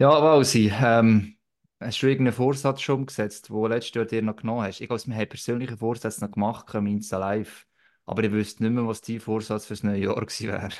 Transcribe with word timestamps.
Ja, 0.00 0.22
Walsi, 0.22 0.72
ähm, 0.82 1.36
hast 1.78 2.00
du 2.02 2.06
irgendeinen 2.06 2.34
Vorsatz 2.34 2.80
schon 2.80 3.00
umgesetzt, 3.00 3.50
den 3.50 3.54
du 3.56 3.66
letztes 3.66 3.94
Jahr 3.94 4.06
dir 4.06 4.22
noch 4.22 4.36
genommen 4.36 4.62
hast? 4.62 4.80
Ich 4.80 4.88
glaube, 4.88 5.02
wir 5.04 5.14
haben 5.14 5.28
persönliche 5.28 5.76
Vorsätze 5.76 6.24
noch 6.24 6.30
gemacht, 6.30 6.74
im 6.74 6.86
Insta 6.86 7.18
Live. 7.18 7.66
Aber 8.06 8.24
ich 8.24 8.32
wüsste 8.32 8.62
nicht 8.62 8.72
mehr, 8.72 8.86
was 8.86 9.02
dein 9.02 9.20
Vorsatz 9.20 9.66
fürs 9.66 9.82
neue 9.82 9.98
Jahr 9.98 10.14
gewesen 10.14 10.48
wäre. 10.48 10.70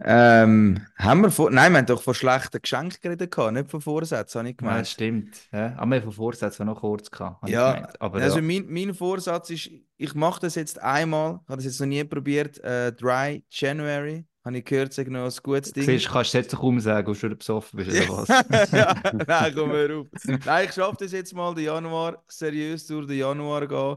Ähm, 0.00 0.86
haben 0.96 1.20
wir 1.22 1.30
vor... 1.32 1.50
Nein, 1.50 1.72
wir 1.72 1.78
haben 1.78 1.86
doch 1.86 2.00
von 2.02 2.14
schlechten 2.14 2.62
Geschenken 2.62 2.98
geredet, 3.02 3.32
gehabt, 3.32 3.54
nicht 3.54 3.70
von 3.70 3.80
Vorsätzen, 3.80 4.38
habe 4.38 4.48
ich 4.50 4.56
Ja, 4.60 4.78
das 4.78 4.90
gemeint. 4.90 4.90
stimmt. 4.90 5.48
Ja. 5.52 5.74
Aber 5.76 5.90
wir 5.90 5.96
haben 5.96 6.04
von 6.04 6.12
Vorsätzen 6.12 6.66
noch 6.66 6.80
kurz 6.80 7.10
gehabt, 7.10 7.48
ich 7.48 7.54
Ja, 7.54 7.88
also 8.00 8.36
ja, 8.36 8.42
mein, 8.42 8.66
mein 8.68 8.94
Vorsatz 8.94 9.50
ist, 9.50 9.70
ich 9.96 10.14
mache 10.14 10.40
das 10.42 10.54
jetzt 10.54 10.80
einmal, 10.80 11.40
habe 11.48 11.56
das 11.56 11.64
jetzt 11.64 11.80
noch 11.80 11.86
nie 11.88 12.04
probiert, 12.04 12.58
äh, 12.60 12.92
Dry 12.92 13.44
January, 13.50 14.26
habe 14.44 14.58
ich 14.58 14.64
gehört, 14.64 14.96
ist 14.96 15.08
noch 15.08 15.24
ein 15.24 15.32
gutes 15.42 15.72
Ding. 15.72 15.84
siehst, 15.84 16.08
kannst 16.08 16.34
du 16.34 16.38
jetzt 16.38 16.52
doch 16.52 16.60
kaum 16.60 16.78
sagen, 16.78 17.08
ob 17.08 17.14
du 17.14 17.18
schon 17.18 17.38
besoffen 17.38 17.76
bist 17.78 17.90
oder 17.90 18.18
was. 18.18 18.28
ja, 18.72 18.94
nein, 19.26 19.54
komm 19.54 19.70
hör 19.70 20.00
auf. 20.00 20.06
Nein, 20.44 20.66
ich 20.66 20.74
schaffe 20.74 20.96
das 21.00 21.12
jetzt 21.12 21.34
mal, 21.34 21.54
den 21.54 21.64
Januar 21.64 22.22
seriös 22.28 22.86
durch 22.86 23.06
den 23.06 23.18
Januar 23.18 23.66
gehen. 23.66 23.96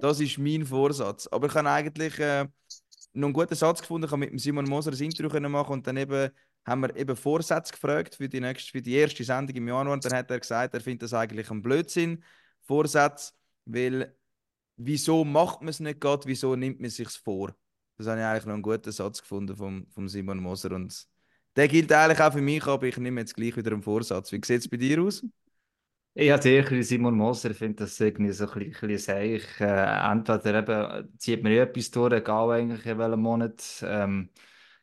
Das 0.00 0.20
ist 0.20 0.38
mein 0.38 0.64
Vorsatz. 0.64 1.26
Aber 1.26 1.48
ich 1.48 1.54
habe 1.54 1.70
eigentlich 1.70 2.18
äh, 2.18 2.46
noch 3.12 3.26
einen 3.26 3.32
guten 3.34 3.54
Satz 3.54 3.80
gefunden. 3.80 4.06
Ich 4.06 4.10
habe 4.10 4.20
mit 4.20 4.30
dem 4.30 4.38
Simon 4.38 4.64
Moser 4.64 4.92
ein 4.92 5.28
können 5.28 5.52
machen 5.52 5.74
und 5.74 5.86
dann 5.86 5.98
eben 5.98 6.30
haben 6.66 6.80
wir 6.80 6.96
eben 6.96 7.14
Vorsätze 7.14 7.72
gefragt 7.72 8.14
für 8.14 8.28
die, 8.28 8.40
nächste, 8.40 8.70
für 8.70 8.80
die 8.80 8.94
erste 8.94 9.22
Sendung 9.22 9.54
im 9.54 9.68
Januar. 9.68 9.92
Und 9.92 10.04
dann 10.04 10.14
hat 10.14 10.30
er 10.30 10.40
gesagt, 10.40 10.72
er 10.72 10.80
findet 10.80 11.02
das 11.02 11.12
eigentlich 11.12 11.50
ein 11.50 11.60
Blödsinn, 11.60 12.24
Vorsätze, 12.62 13.32
weil 13.66 14.16
wieso 14.76 15.24
macht 15.24 15.60
man 15.60 15.68
es 15.68 15.80
nicht 15.80 16.00
gerade, 16.00 16.26
wieso 16.26 16.56
nimmt 16.56 16.80
man 16.80 16.88
es 16.88 16.96
sich 16.96 17.10
vor? 17.10 17.54
Das 17.96 18.06
habe 18.06 18.20
ich 18.20 18.26
eigentlich 18.26 18.46
noch 18.46 18.54
einen 18.54 18.62
guten 18.62 18.92
Satz 18.92 19.20
gefunden 19.20 19.56
vom, 19.56 19.86
vom 19.90 20.08
Simon 20.08 20.38
Moser. 20.38 20.72
Und 20.72 21.06
der 21.56 21.68
gilt 21.68 21.92
eigentlich 21.92 22.20
auch 22.20 22.32
für 22.32 22.40
mich, 22.40 22.66
aber 22.66 22.86
ich 22.86 22.96
nehme 22.96 23.20
jetzt 23.20 23.34
gleich 23.36 23.56
wieder 23.56 23.72
einen 23.72 23.82
Vorsatz. 23.82 24.32
Wie 24.32 24.40
sieht 24.44 24.60
es 24.60 24.68
bei 24.68 24.76
dir 24.76 25.00
aus? 25.02 25.24
Ich 26.16 26.30
habe 26.30 26.48
ein 26.48 26.82
Simon 26.84 27.16
Moser, 27.16 27.50
ich 27.50 27.56
finde 27.56 27.84
das 27.84 27.98
irgendwie 27.98 28.30
so 28.32 28.48
ein 28.48 28.70
bisschen, 28.70 28.98
seich. 28.98 29.60
Äh, 29.60 30.10
entweder 30.12 30.58
eben 30.60 31.18
zieht 31.18 31.42
man 31.42 31.52
etwas 31.52 31.90
durch, 31.90 32.12
egal 32.12 32.50
eigentlich 32.52 32.86
in 32.86 32.98
welchem 32.98 33.20
Monat. 33.20 33.84
Ähm, 33.84 34.30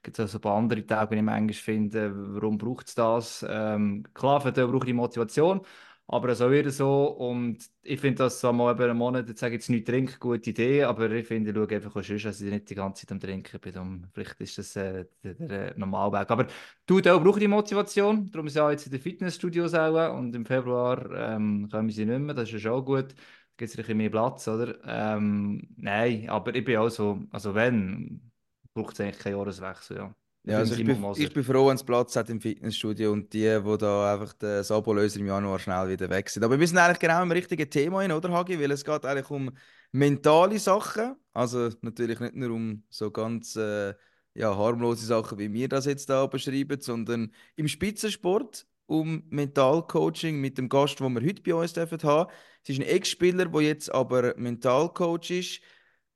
gibt 0.04 0.20
es 0.20 0.26
auch 0.26 0.30
so 0.30 0.38
ein 0.40 0.42
paar 0.42 0.58
andere 0.58 0.86
Tage, 0.86 1.16
die 1.16 1.20
ich 1.20 1.24
manchmal 1.24 1.54
finde, 1.54 2.12
warum 2.36 2.58
braucht 2.58 2.88
es 2.90 2.96
das? 2.96 3.46
Ähm, 3.48 4.04
klar, 4.14 4.42
für 4.42 4.52
den 4.52 4.70
brauche 4.70 4.88
ich 4.88 4.94
Motivation, 4.94 5.62
aber 6.08 6.30
ist 6.30 6.42
auch 6.42 6.52
wieder 6.52 6.72
so. 6.72 7.06
Und 7.06 7.66
ich 7.82 8.00
finde 8.00 8.24
das 8.24 8.40
so 8.42 8.52
mal 8.52 8.74
eben 8.74 8.84
einen 8.84 8.98
Monat, 8.98 9.28
jetzt 9.30 9.40
sage 9.40 9.56
ich 9.56 9.62
jetzt 9.62 9.70
nicht 9.70 9.88
trinken, 9.88 10.16
gute 10.20 10.50
Idee, 10.50 10.84
aber 10.84 11.10
ich 11.12 11.26
finde, 11.28 11.52
ich 11.52 11.56
schaue 11.56 11.70
einfach 11.70 11.96
auch 11.96 12.04
sonst, 12.04 12.26
dass 12.26 12.42
ich 12.42 12.52
nicht 12.52 12.70
die 12.70 12.76
ganze 12.76 13.02
Zeit 13.06 13.12
am 13.14 13.20
Trinken 13.20 13.60
bin. 13.60 13.78
Und 13.78 14.10
vielleicht 14.14 14.40
ist 14.42 14.58
das 14.58 14.76
äh, 14.76 15.06
der, 15.24 15.34
der 15.36 15.78
Normalweg. 15.78 16.30
Aber 16.30 16.48
du, 16.86 17.00
da 17.02 17.18
die 17.18 17.48
Motivation, 17.48 18.30
darum 18.32 18.50
sind 18.50 18.62
ja 18.62 18.72
jetzt 18.72 18.86
in 18.88 18.92
den 18.92 19.02
Fitnessstudios 19.02 19.74
auch 19.74 20.18
und 20.18 20.36
im 20.36 20.46
Februar 20.46 21.10
ähm, 21.12 21.70
kommen 21.72 21.90
sie 21.90 22.06
nicht 22.06 22.20
mehr, 22.20 22.36
das 22.36 22.50
ist 22.50 22.54
ja 22.54 22.60
schon 22.60 22.86
gut. 22.86 23.12
Da 23.12 23.16
gibt 23.58 23.70
es 23.72 23.76
ein 23.76 23.82
bisschen 23.84 23.98
mehr 23.98 24.10
Platz, 24.10 24.48
oder? 24.48 24.78
Ähm, 24.86 25.68
nein, 25.78 26.30
aber 26.30 26.54
ich 26.56 26.64
bin 26.66 26.78
auch 26.78 26.90
so, 26.90 27.22
also 27.32 27.54
wenn, 27.56 28.32
braucht 28.74 28.94
es 28.94 29.02
eigentlich 29.02 29.20
keinen 29.20 29.38
Jahreswechsel, 29.38 29.98
ja. 29.98 30.16
Ich 30.44 30.52
Ja, 30.52 30.58
bin 30.58 30.60
also 30.60 30.74
ich 30.74 30.84
bin, 30.84 31.08
ich 31.16 31.34
bin 31.34 31.44
froh, 31.44 31.68
wenn 31.68 31.76
es 31.76 31.84
Platz 31.84 32.16
hat 32.16 32.30
im 32.30 32.42
Fitnessstudio 32.42 33.12
und 33.12 33.32
die, 33.32 33.42
die 33.64 33.78
da 33.78 34.14
einfach 34.14 34.34
das 34.34 34.72
Abo 34.72 34.92
lösen 34.94 35.20
im 35.22 35.28
Januar 35.28 35.60
schnell 35.60 35.88
wieder 35.90 36.10
weg 36.10 36.30
sind. 36.30 36.44
Aber 36.44 36.60
wir 36.60 36.68
sind 36.68 36.80
eigentlich 36.80 37.00
genau 37.00 37.22
im 37.22 37.32
richtigen 37.32 37.70
Thema 37.70 38.02
hin, 38.02 38.12
oder 38.12 38.32
Hagi? 38.32 38.60
Weil 38.60 38.72
es 38.72 38.84
geht 38.84 39.06
eigentlich 39.06 39.30
um 39.30 39.52
mentale 39.92 40.58
Sachen. 40.58 41.16
Also 41.34 41.70
natürlich 41.82 42.20
nicht 42.20 42.36
nur 42.36 42.52
um 42.52 42.84
so 42.90 43.12
ganz 43.12 43.56
äh, 43.56 43.94
ja, 44.34 44.56
harmlose 44.58 45.06
Sachen, 45.06 45.38
wie 45.38 45.54
wir 45.54 45.70
das 45.70 45.86
jetzt 45.86 46.10
da 46.10 46.26
beschreiben, 46.26 46.82
sondern 46.82 47.32
im 47.56 47.68
Spitzensport 47.68 48.66
um 48.88 49.24
Mentalcoaching 49.30 50.42
mit 50.42 50.58
dem 50.58 50.70
Gast, 50.70 51.00
den 51.00 51.14
wir 51.14 51.22
heute 51.22 51.42
bei 51.44 51.54
uns 51.54 51.74
dürfen 51.74 52.02
haben. 52.04 52.32
Es 52.64 52.70
ist 52.70 52.80
ein 52.80 52.86
Ex-Spieler, 52.88 53.46
der 53.46 53.62
jetzt 53.62 53.94
aber 53.94 54.34
Mentalcoach 54.38 55.30
ist 55.30 55.62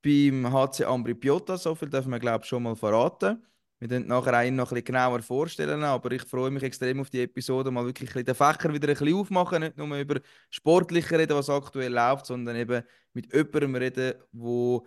beim 0.02 0.52
HC 0.52 0.84
Ambri 0.84 1.14
Piotta. 1.14 1.56
So 1.56 1.74
viel 1.76 1.88
dürfen 1.90 2.10
wir, 2.10 2.18
glaube 2.18 2.42
ich, 2.44 2.48
schon 2.48 2.64
mal 2.64 2.76
verraten. 2.76 3.46
Wir 3.78 3.90
werden 3.90 4.06
nachher 4.06 4.32
einen 4.32 4.56
noch 4.56 4.70
ein 4.70 4.76
bisschen 4.76 4.84
genauer 4.86 5.22
vorstellen, 5.22 5.84
aber 5.84 6.10
ich 6.12 6.22
freue 6.22 6.50
mich 6.50 6.62
extrem 6.62 7.00
auf 7.00 7.10
die 7.10 7.20
Episode, 7.20 7.70
mal 7.70 7.84
wirklich 7.84 8.10
den 8.10 8.34
Fächer 8.34 8.72
wieder 8.72 8.88
ein 8.88 8.94
bisschen 8.94 9.14
aufmachen, 9.14 9.60
nicht 9.60 9.76
nur 9.76 9.98
über 9.98 10.20
Sportliche 10.48 11.18
reden, 11.18 11.36
was 11.36 11.50
aktuell 11.50 11.92
läuft, 11.92 12.26
sondern 12.26 12.56
eben 12.56 12.82
mit 13.12 13.32
jemandem 13.34 13.74
reden, 13.74 14.14
wo 14.32 14.86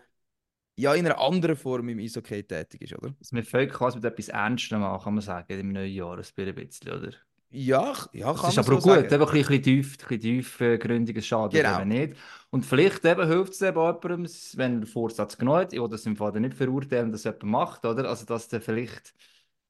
ja 0.75 0.95
in 0.95 1.05
einer 1.05 1.19
anderen 1.19 1.55
Form 1.55 1.87
im 1.89 1.99
Eishockey 1.99 2.43
tätig 2.43 2.81
ist, 2.81 2.97
oder? 2.97 3.13
Dass 3.19 3.31
wir 3.31 3.43
völlig 3.43 3.73
quasi 3.73 3.97
mit 3.97 4.05
etwas 4.05 4.29
Ernstem 4.29 4.79
machen, 4.79 5.03
kann 5.03 5.13
man 5.13 5.21
sagen, 5.21 5.59
im 5.59 5.71
neuen 5.71 5.93
Jahr, 5.93 6.17
ein 6.17 6.55
bisschen, 6.55 6.91
oder? 6.91 7.11
Ja, 7.51 7.95
ja, 8.13 8.33
Das 8.33 8.41
kann 8.41 8.49
ist 8.49 8.57
man 8.57 8.65
aber 8.65 8.75
so 8.75 8.79
gut, 8.79 9.09
sagen. 9.09 9.13
eben 9.13 9.13
ein 9.13 9.19
bisschen, 9.19 9.37
ein 9.55 9.61
bisschen 9.61 9.63
tief, 9.63 9.93
ein 9.93 9.97
bisschen 10.19 10.21
tiefgründiges 10.21 11.25
Schaden 11.25 11.51
Genau. 11.51 11.79
eben 11.81 11.87
nicht. 11.87 12.15
Und 12.51 12.65
vielleicht 12.65 13.05
eben 13.05 13.27
hilft 13.27 13.53
es 13.53 13.61
eben 13.61 13.79
jemandem, 13.79 14.25
wenn 14.55 14.73
er 14.73 14.79
den 14.81 14.85
Vorsatz 14.85 15.37
genommen 15.37 15.59
hat, 15.61 15.73
ich 15.73 15.79
will 15.81 15.89
das 15.89 16.05
im 16.05 16.15
Fall 16.15 16.31
nicht 16.39 16.53
verurteilen, 16.55 17.11
dass 17.11 17.23
jemand 17.23 17.43
macht, 17.43 17.85
oder? 17.85 18.07
Also, 18.07 18.25
dass 18.25 18.47
der 18.49 18.61
vielleicht 18.61 19.13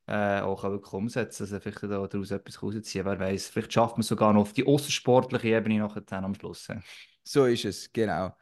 äh, 0.07 0.41
auch 0.41 0.61
kann 0.61 0.71
wirklich 0.71 0.93
umsetzen 0.93 1.43
dass 1.43 1.51
er 1.51 1.61
vielleicht 1.61 1.83
da 1.83 2.07
daraus 2.07 2.31
etwas 2.31 2.61
rausziehen 2.61 3.05
wer 3.05 3.19
weiß. 3.19 3.47
Vielleicht 3.49 3.71
schafft 3.73 3.95
man 3.97 4.03
sogar 4.03 4.33
noch 4.33 4.41
auf 4.41 4.53
die 4.53 4.65
außersportliche 4.65 5.47
Ebene 5.49 5.79
nachher 5.79 6.01
dann 6.01 6.25
am 6.25 6.35
Schluss. 6.35 6.67
ja. 6.67 6.81
So 7.23 7.45
ist 7.45 7.65
es, 7.65 7.93
genau. 7.93 8.33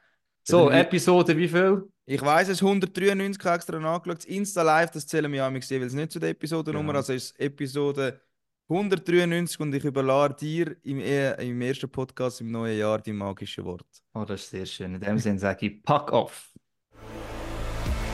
So, 0.43 0.69
Episode 0.69 1.37
wie 1.37 1.47
viel? 1.47 1.83
Ich 2.05 2.21
weiß 2.21 2.47
es, 2.47 2.61
193 2.61 3.45
extra 3.45 3.79
nachgeschaut. 3.79 4.19
Das 4.19 4.25
Insta 4.25 4.61
Live, 4.61 4.91
das 4.91 5.05
zählen 5.05 5.29
wir 5.31 5.39
ja 5.39 5.49
jeweils 5.51 5.93
nicht 5.93 6.11
zu 6.11 6.19
der 6.19 6.29
Episodennummer. 6.29 6.93
Genau. 6.93 6.99
Also 6.99 7.11
ist 7.13 7.31
es 7.33 7.39
Episode 7.39 8.21
193 8.69 9.59
und 9.61 9.73
ich 9.73 9.83
überlasse 9.85 10.35
dir 10.35 10.75
im, 10.83 10.99
äh, 10.99 11.33
im 11.47 11.61
ersten 11.61 11.89
Podcast 11.89 12.41
im 12.41 12.51
neuen 12.51 12.77
Jahr 12.77 12.99
die 12.99 13.13
magischen 13.13 13.63
Worte. 13.63 13.85
Oh, 14.13 14.25
das 14.25 14.41
ist 14.41 14.49
sehr 14.49 14.65
schön. 14.65 14.95
In 14.95 14.99
dem 14.99 15.17
Sinne 15.19 15.39
sage 15.39 15.67
ich, 15.67 15.83
pack 15.83 16.11
off. 16.11 16.51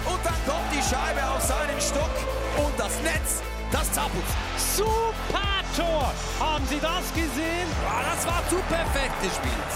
Und 0.05 0.19
dann 0.23 0.33
kommt 0.45 0.71
die 0.71 0.81
Scheibe 0.81 1.27
auf 1.27 1.41
seinen 1.41 1.81
Stock 1.81 2.13
und 2.63 2.79
das 2.79 3.01
Netz, 3.01 3.41
das 3.71 3.91
Zappelt. 3.93 4.23
Super 4.57 5.53
Tor! 5.75 6.13
Haben 6.39 6.65
Sie 6.67 6.79
das 6.79 7.11
gesehen? 7.15 7.67
Ah, 7.89 8.03
das 8.13 8.27
war 8.27 8.47
zu 8.47 8.57
perfekt 8.69 9.19
gespielt. 9.23 9.73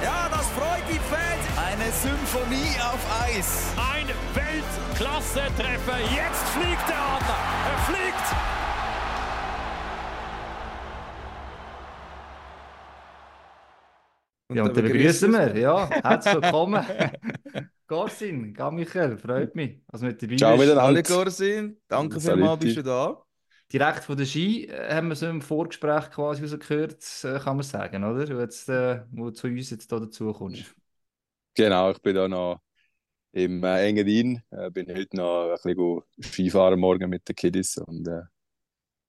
Ja, 0.00 0.28
das 0.30 0.46
freut 0.50 0.86
die 0.88 1.00
Fans. 1.10 1.42
Eine 1.58 1.90
Symphonie 1.90 2.78
auf 2.78 3.02
Eis. 3.26 3.74
Ein 3.76 4.06
Weltklasse-Treffer. 4.32 5.98
Jetzt 6.14 6.48
fliegt 6.54 6.88
der 6.88 7.02
Adler. 7.02 7.40
Er 7.66 7.78
fliegt. 7.92 8.69
Und 14.50 14.56
Ja, 14.56 14.64
und 14.64 14.76
dann 14.76 14.84
begrüßen 14.84 15.30
wir. 15.30 15.56
Ja, 15.56 15.88
herzlich 15.88 16.34
willkommen. 16.34 16.84
Gorsin, 17.86 18.52
Michael, 18.52 19.16
freut 19.16 19.54
mich, 19.54 19.80
dass 19.86 20.00
du 20.00 20.06
mit 20.08 20.20
dabei 20.22 20.36
Ciao 20.36 20.56
bist. 20.56 20.64
miteinander. 20.66 20.82
Alle 20.82 21.02
Gorsin, 21.04 21.76
danke 21.86 22.20
vielmals, 22.20 22.60
bist 22.60 22.76
du 22.78 22.82
da. 22.82 23.22
Direkt 23.72 24.02
von 24.02 24.16
der 24.16 24.24
Ski 24.26 24.66
äh, 24.66 24.92
haben 24.92 25.08
wir 25.08 25.14
so 25.14 25.28
im 25.28 25.40
Vorgespräch 25.40 26.10
quasi 26.10 26.42
rausgehört, 26.42 27.04
äh, 27.22 27.38
kann 27.38 27.56
man 27.56 27.62
sagen, 27.62 28.02
oder? 28.02 28.26
Du 28.26 28.40
jetzt, 28.40 28.68
äh, 28.68 29.02
wo 29.12 29.26
du 29.26 29.30
zu 29.30 29.46
uns 29.46 29.70
jetzt 29.70 29.92
da 29.92 30.00
dazu 30.00 30.32
kommst. 30.32 30.74
Genau, 31.54 31.90
ich 31.92 32.02
bin 32.02 32.16
da 32.16 32.26
noch 32.26 32.60
im 33.32 33.62
äh, 33.64 33.88
Engadin. 33.88 34.42
Äh, 34.50 34.70
bin 34.70 34.88
heute 34.88 35.16
noch 35.16 35.44
ein 35.44 35.52
bisschen 35.52 35.76
go 35.76 36.04
Skifahren 36.20 36.80
morgen 36.80 37.08
mit 37.08 37.28
den 37.28 37.36
Kiddies 37.36 37.78
und 37.78 38.08
äh, 38.08 38.22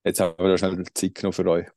jetzt 0.03 0.19
haben 0.19 0.35
wir 0.37 0.49
da 0.49 0.57
schnell 0.57 0.83
Zeit 0.93 1.15
genommen 1.15 1.33
für 1.33 1.47
euch. 1.47 1.67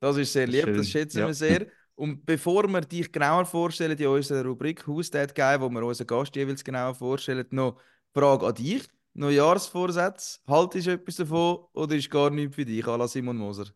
Das 0.00 0.16
ist 0.16 0.32
sehr 0.32 0.46
lieb, 0.46 0.64
Schön, 0.64 0.76
das 0.78 0.88
schätzen 0.88 1.18
ja. 1.20 1.26
wir 1.26 1.34
sehr. 1.34 1.66
Und 2.00 2.24
bevor 2.24 2.66
wir 2.66 2.80
dich 2.80 3.12
genauer 3.12 3.44
vorstellen 3.44 3.98
in 3.98 4.06
unserer 4.06 4.42
Rubrik 4.46 4.88
Who's 4.88 5.10
That 5.10 5.34
Guy, 5.34 5.60
wo 5.60 5.68
wir 5.68 5.82
unseren 5.82 6.06
Gast 6.06 6.34
jeweils 6.34 6.64
genauer 6.64 6.94
vorstellen, 6.94 7.44
noch 7.50 7.74
die 7.74 8.18
Frage 8.18 8.46
an 8.46 8.54
dich. 8.54 8.88
Neujahrsvorsätze, 9.12 10.38
haltest 10.46 10.86
du 10.86 10.92
etwas 10.92 11.16
davon 11.16 11.58
oder 11.74 11.94
ist 11.94 12.10
gar 12.10 12.30
nichts 12.30 12.54
für 12.54 12.64
dich, 12.64 12.86
à 12.86 13.06
Simon 13.06 13.36
Moser? 13.36 13.66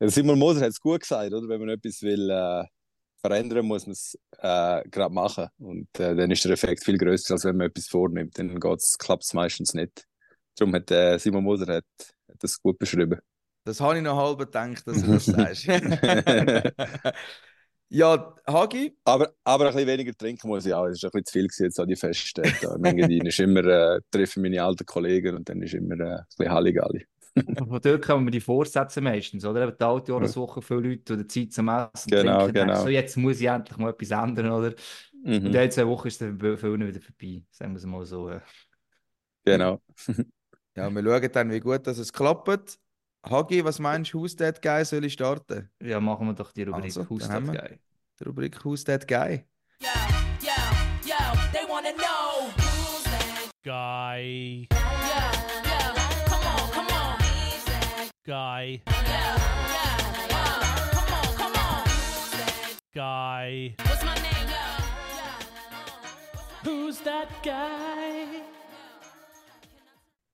Ja, 0.00 0.08
Simon 0.08 0.36
Moser 0.36 0.62
hat 0.62 0.70
es 0.70 0.80
gut 0.80 1.02
gesagt, 1.02 1.32
oder? 1.32 1.48
Wenn 1.48 1.60
man 1.60 1.68
etwas 1.68 2.02
will 2.02 2.28
äh, 2.30 2.64
verändern, 3.20 3.64
muss 3.64 3.86
man 3.86 3.92
es 3.92 4.18
äh, 4.38 4.82
gerade 4.88 5.14
machen. 5.14 5.46
Und 5.58 5.86
äh, 6.00 6.16
dann 6.16 6.32
ist 6.32 6.44
der 6.44 6.50
Effekt 6.50 6.82
viel 6.82 6.98
größer, 6.98 7.34
als 7.34 7.44
wenn 7.44 7.56
man 7.56 7.68
etwas 7.68 7.86
vornimmt. 7.86 8.36
Dann 8.40 8.58
klappt 8.58 9.22
es 9.22 9.34
meistens 9.34 9.72
nicht. 9.72 10.04
Darum 10.56 10.74
hat 10.74 10.90
äh, 10.90 11.16
Simon 11.18 11.44
Moser 11.44 11.76
hat, 11.76 11.84
hat 12.28 12.42
das 12.42 12.60
gut 12.60 12.76
beschrieben. 12.76 13.20
Das 13.64 13.80
habe 13.80 13.96
ich 13.96 14.02
noch 14.02 14.16
halb 14.16 14.38
gedacht, 14.38 14.86
dass 14.86 15.02
du 15.02 15.12
das 15.12 15.26
sagst. 15.26 15.66
ja, 17.88 18.34
Hagi, 18.46 18.96
Aber, 19.04 19.32
aber 19.44 19.66
ein 19.68 19.72
bisschen 19.72 19.88
weniger 19.88 20.12
trinken 20.14 20.48
muss 20.48 20.66
ich 20.66 20.74
auch. 20.74 20.86
Es 20.86 21.02
ist 21.02 21.04
ein 21.04 21.10
bisschen 21.10 21.24
zu 21.24 21.32
viel 21.32 21.48
gewesen 21.48 21.64
jetzt 21.64 21.80
an 21.80 21.88
die 21.88 21.96
Feste. 21.96 22.42
Da 22.42 23.28
ist 23.28 23.40
immer, 23.40 23.64
äh, 23.64 24.00
treffe 24.10 24.40
meine 24.40 24.62
alten 24.62 24.84
Kollegen 24.84 25.36
und 25.36 25.48
dann 25.48 25.62
ist 25.62 25.74
immer 25.74 25.98
äh, 25.98 26.14
ein 26.16 26.24
bisschen 26.36 26.52
Halligalli. 26.52 27.06
Von 27.68 27.80
dort 27.80 28.02
kommen 28.02 28.26
wir 28.26 28.30
die 28.30 28.40
Vorsätze 28.40 29.00
meistens, 29.00 29.44
oder? 29.44 29.66
Eben 29.66 29.76
die 29.78 29.84
alte 29.84 30.12
Jahreswoche 30.12 30.62
viele 30.62 30.80
Leute 30.80 31.14
oder 31.14 31.26
Zeit 31.26 31.52
zum 31.52 31.68
Essen, 31.68 32.10
Genau, 32.10 32.44
Trinken, 32.44 32.52
genau. 32.52 32.82
So, 32.82 32.88
jetzt 32.88 33.16
muss 33.16 33.40
ich 33.40 33.48
endlich 33.48 33.76
mal 33.76 33.90
etwas 33.90 34.10
ändern, 34.10 34.50
oder? 34.50 34.74
Und 35.24 35.26
Mhm, 35.44 35.54
in 35.54 35.70
zwei 35.70 35.86
Wochen 35.86 36.08
ist 36.08 36.20
dann 36.20 36.38
für 36.38 36.56
viele 36.56 36.86
wieder 36.86 37.00
vorbei, 37.00 37.42
sagen 37.50 37.72
wir 37.72 37.78
es 37.78 37.86
mal 37.86 38.04
so. 38.04 38.28
äh. 38.28 38.40
genau. 39.44 39.80
ja, 40.76 40.90
wir 40.90 41.02
schauen 41.02 41.32
dann, 41.32 41.50
wie 41.50 41.60
gut 41.60 41.86
dass 41.86 41.98
es 41.98 42.12
klappt. 42.12 42.78
Hagi, 43.30 43.64
was 43.64 43.78
meinst 43.78 44.12
du, 44.12 44.20
Who's 44.20 44.36
That 44.36 44.60
Guy 44.60 44.84
soll 44.84 45.04
ich 45.04 45.14
starten? 45.14 45.70
Ja, 45.82 45.98
machen 46.00 46.26
wir 46.26 46.34
doch 46.34 46.52
die 46.52 46.64
Rubrik 46.64 46.84
Also, 46.84 47.06
Who's 47.08 47.26
That 47.26 47.44
Guy. 47.46 47.78
Die 48.20 48.24
Rubrik 48.24 48.62
Who's 48.64 48.84
That 48.84 49.08
Guy? 49.08 49.44
Yo, 49.80 49.88
yo, 50.42 50.52
yo, 51.06 51.16
they 51.52 51.66
wanna 51.68 51.92
know 51.92 52.50
who's 52.56 53.04
that 53.04 53.50
Guy, 53.64 54.68
Yo, 54.70 54.76
yo, 54.76 55.80
come 56.26 56.46
on, 56.46 56.70
come 56.70 56.86
on. 56.92 57.18
Who's 57.20 57.64
that 57.64 58.10
guy, 58.26 58.82
Yo, 58.86 58.92
yo, 58.92 59.24
yo, 60.30 60.44
come 60.92 61.12
on, 61.14 61.34
come 61.34 61.56
on. 61.56 61.82
Who's 61.86 62.30
that? 62.30 62.76
guy. 62.94 63.74
What's 63.84 64.04
my 64.04 64.14
name? 64.16 64.48
Yo, 64.48 64.64
yo. 66.66 66.70
Who's 66.70 66.98
that 67.00 67.28
guy? 67.42 68.53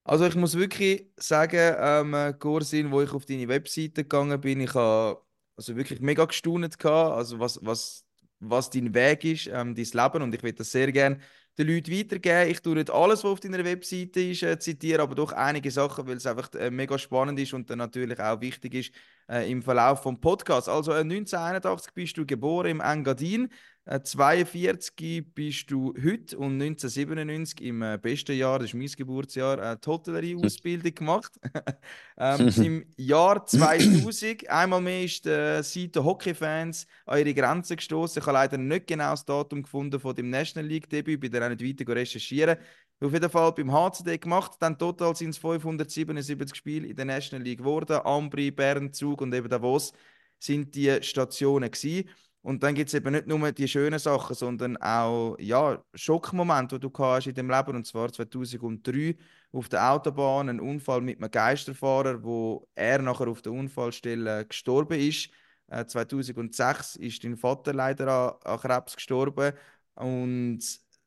Also 0.05 0.26
ich 0.26 0.35
muss 0.35 0.56
wirklich 0.56 1.06
sagen, 1.17 1.75
ähm, 1.79 2.35
Gorsin, 2.38 2.91
wo 2.91 3.02
ich 3.02 3.12
auf 3.12 3.26
deine 3.26 3.49
Webseite 3.49 4.02
gegangen 4.02 4.41
bin, 4.41 4.61
ich 4.61 4.75
habe 4.75 5.20
also 5.56 5.76
wirklich 5.76 6.00
mega 6.00 6.25
gestaunt 6.25 6.85
also 6.85 7.38
was, 7.38 7.58
was, 7.62 8.05
was 8.41 8.70
dein 8.70 8.94
Weg 8.94 9.25
ist, 9.25 9.47
ähm, 9.49 9.75
dein 9.75 9.85
Leben 9.85 10.23
und 10.23 10.35
ich 10.35 10.43
will 10.43 10.52
das 10.52 10.73
sehr 10.73 10.91
gerne 10.91 11.20
den 11.58 11.69
Leuten 11.69 11.93
weitergeben. 11.93 12.50
Ich 12.50 12.61
tue 12.61 12.75
nicht 12.75 12.91
alles, 12.91 13.25
was 13.25 13.32
auf 13.32 13.41
deiner 13.41 13.64
Webseite 13.64 14.20
ist, 14.20 14.43
äh, 14.43 14.58
zitieren, 14.58 15.02
aber 15.02 15.14
doch 15.14 15.32
einige 15.32 15.70
Sachen, 15.70 16.06
weil 16.06 16.17
es 16.17 16.26
einfach 16.26 16.52
äh, 16.55 16.70
mega 16.70 16.99
spannend 16.99 17.38
ist 17.38 17.52
und 17.52 17.69
dann 17.69 17.79
natürlich 17.79 18.19
auch 18.19 18.41
wichtig 18.41 18.75
ist 18.75 18.93
äh, 19.29 19.50
im 19.50 19.62
Verlauf 19.62 20.02
vom 20.02 20.20
Podcast. 20.20 20.69
Also 20.69 20.93
äh, 20.93 21.00
1981 21.00 21.93
bist 21.93 22.17
du 22.17 22.25
geboren 22.25 22.70
im 22.70 22.81
Engadin, 22.81 23.44
äh, 23.44 23.49
42 23.87 25.35
bist 25.35 25.71
du 25.71 25.94
heute 25.97 26.38
und 26.38 26.61
1997 26.61 27.62
im 27.62 27.82
äh, 27.82 27.99
besten 28.00 28.37
Jahr, 28.37 28.59
das 28.59 28.69
ist 28.69 28.75
mein 28.75 28.87
Geburtsjahr, 28.87 29.59
äh, 29.59 29.77
die 29.82 29.88
Hotellerie-Ausbildung 29.88 30.94
gemacht. 30.94 31.32
ähm, 32.19 32.49
Im 32.62 32.87
Jahr 32.97 33.44
2000, 33.44 34.49
einmal 34.49 34.82
mehr 34.82 35.05
ist 35.05 35.25
die 35.25 35.62
Seite 35.62 36.05
Hockey-Fans 36.05 36.87
an 37.06 37.19
ihre 37.19 37.35
Grenzen 37.35 37.77
gestoßen. 37.77 38.21
Ich 38.21 38.27
habe 38.27 38.35
leider 38.35 38.59
nicht 38.59 38.87
genau 38.87 39.11
das 39.11 39.25
Datum 39.25 39.62
gefunden 39.62 39.99
von 39.99 40.15
dem 40.15 40.29
National 40.29 40.69
League-Debüt, 40.69 41.19
bin 41.19 41.33
dann 41.33 41.44
auch 41.44 41.56
nicht 41.56 41.81
weiter 41.81 41.94
recherchieren. 41.94 42.59
Auf 43.00 43.12
jeden 43.12 43.31
Fall 43.31 43.53
beim 43.53 43.73
HCD 43.73 44.19
gemacht, 44.19 44.53
dann 44.61 44.79
total 44.79 45.17
sind 45.17 45.31
es 45.31 45.38
577 45.38 46.55
Spiele 46.55 46.87
in 46.87 46.97
der 46.97 47.06
National 47.06 47.44
League 47.44 47.59
geworden. 47.59 47.99
Ambri, 48.05 48.50
Bern, 48.50 48.93
Zug 48.93 49.23
und 49.23 49.35
eben 49.35 49.49
Davos 49.49 49.93
sind 50.38 50.75
die 50.75 51.03
Stationen 51.03 51.71
gewesen. 51.71 52.11
Und 52.42 52.62
dann 52.62 52.75
gibt 52.75 52.88
es 52.88 52.94
eben 52.94 53.12
nicht 53.12 53.26
nur 53.26 53.52
die 53.52 53.69
schönen 53.69 53.98
Sachen, 53.98 54.34
sondern 54.34 54.76
auch 54.78 55.37
ja, 55.38 55.82
Schockmomente, 55.94 56.78
die 56.81 56.88
du 56.88 56.92
hast 56.98 57.26
in 57.26 57.34
dem 57.34 57.50
Leben. 57.50 57.76
Und 57.76 57.87
zwar 57.87 58.10
2003 58.10 59.16
auf 59.52 59.69
der 59.69 59.92
Autobahn 59.92 60.48
ein 60.48 60.60
Unfall 60.60 61.02
mit 61.02 61.19
einem 61.19 61.31
Geisterfahrer, 61.31 62.22
wo 62.22 62.66
er 62.75 63.02
nachher 63.02 63.28
auf 63.28 63.42
der 63.42 63.52
Unfallstelle 63.52 64.46
gestorben 64.46 64.98
ist. 64.98 65.28
Äh, 65.69 65.84
2006 65.84 66.96
ist 66.96 67.25
dein 67.25 67.37
Vater 67.37 67.75
leider 67.75 68.08
an, 68.08 68.52
an 68.52 68.58
Krebs 68.58 68.96
gestorben. 68.96 69.52
Und 69.94 70.60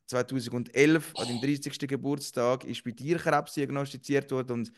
2011, 0.06 1.14
an 1.16 1.28
deinem 1.28 1.42
30. 1.42 1.80
Geburtstag, 1.88 2.64
ist 2.66 2.84
bei 2.84 2.92
dir 2.92 3.18
Krebs 3.18 3.54
diagnostiziert 3.54 4.30
worden. 4.32 4.52
Und 4.52 4.72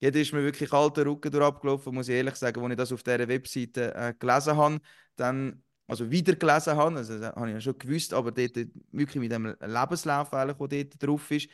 da 0.00 0.08
ist 0.08 0.32
mir 0.32 0.42
wirklich 0.44 0.72
alter 0.72 1.06
Rücken 1.06 1.32
durch 1.32 1.44
abgelaufen, 1.44 1.94
muss 1.94 2.08
ich 2.08 2.14
ehrlich 2.14 2.36
sagen, 2.36 2.62
als 2.62 2.70
ich 2.70 2.76
das 2.76 2.92
auf 2.92 3.02
dieser 3.02 3.26
Webseite 3.26 3.94
äh, 3.94 4.14
gelesen 4.16 4.56
habe. 4.56 4.80
Dann 5.16 5.62
also 5.86 6.10
wieder 6.10 6.34
gelesen 6.34 6.76
habe, 6.76 6.96
also 6.96 7.18
das 7.18 7.34
habe 7.34 7.48
ich 7.48 7.54
ja 7.54 7.60
schon 7.60 7.78
gewusst, 7.78 8.12
aber 8.12 8.32
dort 8.32 8.56
wirklich 8.92 9.20
mit 9.20 9.32
dem 9.32 9.54
Lebenslauf, 9.60 10.30
der 10.30 10.54
dort 10.54 11.02
drauf 11.02 11.30
ist. 11.30 11.48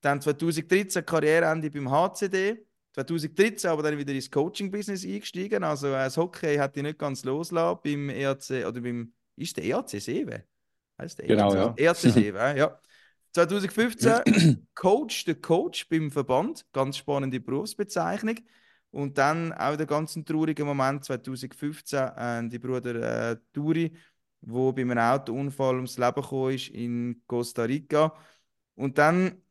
Dann 0.00 0.20
2013 0.20 1.04
Karriereende 1.04 1.70
beim 1.70 1.90
HCD. 1.90 2.58
2013 2.92 3.70
aber 3.70 3.82
dann 3.82 3.98
wieder 3.98 4.12
ins 4.12 4.30
Coaching-Business 4.30 5.04
eingestiegen. 5.04 5.64
Also 5.64 5.88
äh, 5.88 5.92
das 5.92 6.16
Hockey 6.16 6.56
hat 6.56 6.76
ich 6.76 6.82
nicht 6.82 6.98
ganz 6.98 7.24
losgelassen 7.24 7.80
beim 7.82 8.10
EAC 8.10 8.66
oder 8.66 8.80
beim, 8.80 9.12
ist 9.36 9.56
der 9.56 9.64
EAC 9.64 9.88
Seewe? 10.00 10.44
Heißt 10.98 11.18
der 11.18 11.26
Genau, 11.26 11.52
EAC? 11.52 11.54
ja. 11.54 11.74
EAC 11.76 11.96
Seewe, 11.96 12.54
ja. 12.56 12.78
2015 13.32 14.66
Coach, 14.74 15.24
der 15.24 15.36
Coach 15.36 15.88
beim 15.88 16.10
Verband, 16.10 16.64
ganz 16.72 16.96
spannende 16.96 17.40
Berufsbezeichnung. 17.40 18.36
Und 18.90 19.18
dann 19.18 19.52
auch 19.52 19.76
der 19.76 19.86
ganz 19.86 20.14
traurige 20.24 20.64
Moment 20.64 21.04
2015, 21.04 21.98
äh, 21.98 22.48
die 22.48 22.58
Bruder 22.58 23.32
äh, 23.32 23.36
Turi, 23.52 23.92
wo 24.40 24.72
bei 24.72 24.82
einem 24.82 24.98
Autounfall 24.98 25.76
ums 25.76 25.98
Leben 25.98 26.22
gekommen 26.22 26.54
ist 26.54 26.68
in 26.68 27.22
Costa 27.26 27.64
Rica. 27.64 28.14
Und 28.74 28.98
dann 28.98 29.42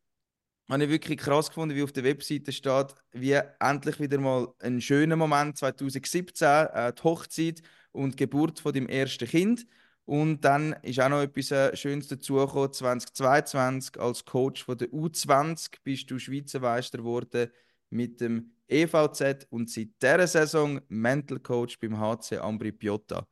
habe 0.69 0.83
ich 0.83 0.89
wirklich 0.89 1.19
krass 1.19 1.47
gefunden, 1.49 1.75
wie 1.75 1.83
auf 1.83 1.91
der 1.93 2.03
Webseite 2.03 2.51
steht, 2.51 2.95
wie 3.11 3.39
endlich 3.59 3.99
wieder 3.99 4.19
mal 4.19 4.47
ein 4.59 4.81
schöner 4.81 5.15
Moment 5.15 5.57
2017, 5.57 6.47
äh, 6.47 6.93
die 6.93 7.03
Hochzeit 7.03 7.61
und 7.91 8.13
die 8.13 8.17
Geburt 8.17 8.59
von 8.59 8.73
dem 8.73 8.87
ersten 8.89 9.27
Kind. 9.27 9.65
Und 10.05 10.41
dann 10.45 10.73
ist 10.83 10.99
auch 10.99 11.09
noch 11.09 11.21
etwas 11.21 11.51
äh, 11.51 11.75
Schönes 11.75 12.07
dazugekommen. 12.07 12.71
2022 12.71 13.99
als 13.99 14.25
Coach 14.25 14.63
von 14.63 14.77
der 14.77 14.89
U20 14.89 15.77
bist 15.83 16.09
du 16.09 16.17
Schweizer 16.17 16.59
Meister 16.59 16.99
geworden 16.99 17.51
mit 17.89 18.21
dem 18.21 18.51
EVZ 18.67 19.47
und 19.49 19.69
seit 19.69 19.89
dieser 20.01 20.27
Saison 20.27 20.81
Mental 20.89 21.39
Coach 21.39 21.79
beim 21.79 21.97
HC 21.97 22.37
Ambri 22.37 22.71
Piotta. 22.71 23.25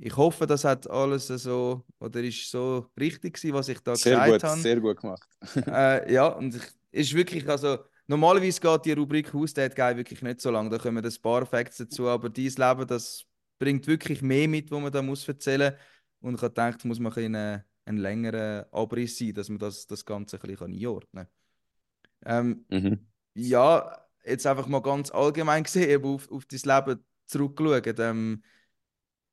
Ich 0.00 0.16
hoffe, 0.16 0.46
das 0.46 0.64
hat 0.64 0.88
alles 0.88 1.26
so 1.26 1.84
oder 1.98 2.20
ist 2.22 2.50
so 2.50 2.86
richtig 2.98 3.34
gewesen, 3.34 3.54
was 3.54 3.68
ich 3.68 3.80
da 3.80 3.96
Sehr 3.96 4.14
gesagt 4.20 4.42
gut, 4.42 4.44
habe. 4.44 4.60
sehr 4.60 4.80
gut 4.80 5.00
gemacht. 5.00 5.28
äh, 5.66 6.12
ja, 6.12 6.28
und 6.28 6.54
ich, 6.54 6.62
ist 6.92 7.14
wirklich, 7.14 7.48
also 7.48 7.78
normalerweise 8.06 8.60
geht 8.60 8.84
die 8.84 8.92
Rubrik 8.92 9.32
House 9.34 9.52
Date 9.54 9.74
Guy 9.74 9.96
wirklich 9.96 10.22
nicht 10.22 10.40
so 10.40 10.50
lang. 10.50 10.70
Da 10.70 10.78
kommen 10.78 11.04
ein 11.04 11.14
paar 11.20 11.44
Facts 11.46 11.78
dazu, 11.78 12.06
aber 12.08 12.28
dieses 12.30 12.58
Leben, 12.58 12.86
das 12.86 13.24
bringt 13.58 13.86
wirklich 13.88 14.22
mehr 14.22 14.46
mit, 14.48 14.70
wo 14.70 14.78
man 14.78 14.92
da 14.92 15.02
muss 15.02 15.26
erzählen. 15.26 15.74
Und 16.20 16.34
ich 16.36 16.42
habe 16.42 16.50
gedacht, 16.50 16.84
muss 16.84 17.00
man 17.00 17.12
ein, 17.12 17.14
bisschen, 17.14 17.34
äh, 17.34 17.60
ein 17.84 17.96
längerer 17.96 18.68
Abriss 18.70 19.18
sein, 19.18 19.34
dass 19.34 19.48
man 19.48 19.58
das, 19.58 19.86
das 19.86 20.04
Ganze 20.04 20.36
ein 20.36 20.48
bisschen 20.48 20.72
einordnen 20.72 21.26
kann. 21.26 22.48
Ähm, 22.48 22.64
Mhm. 22.70 23.07
Ja, 23.38 23.96
jetzt 24.24 24.46
einfach 24.46 24.66
mal 24.66 24.80
ganz 24.82 25.10
allgemein 25.10 25.62
gesehen, 25.64 26.04
auf, 26.04 26.30
auf 26.30 26.44
dein 26.46 26.60
Leben 26.60 27.04
zurückgeschaut. 27.26 27.98
Ähm, 27.98 28.42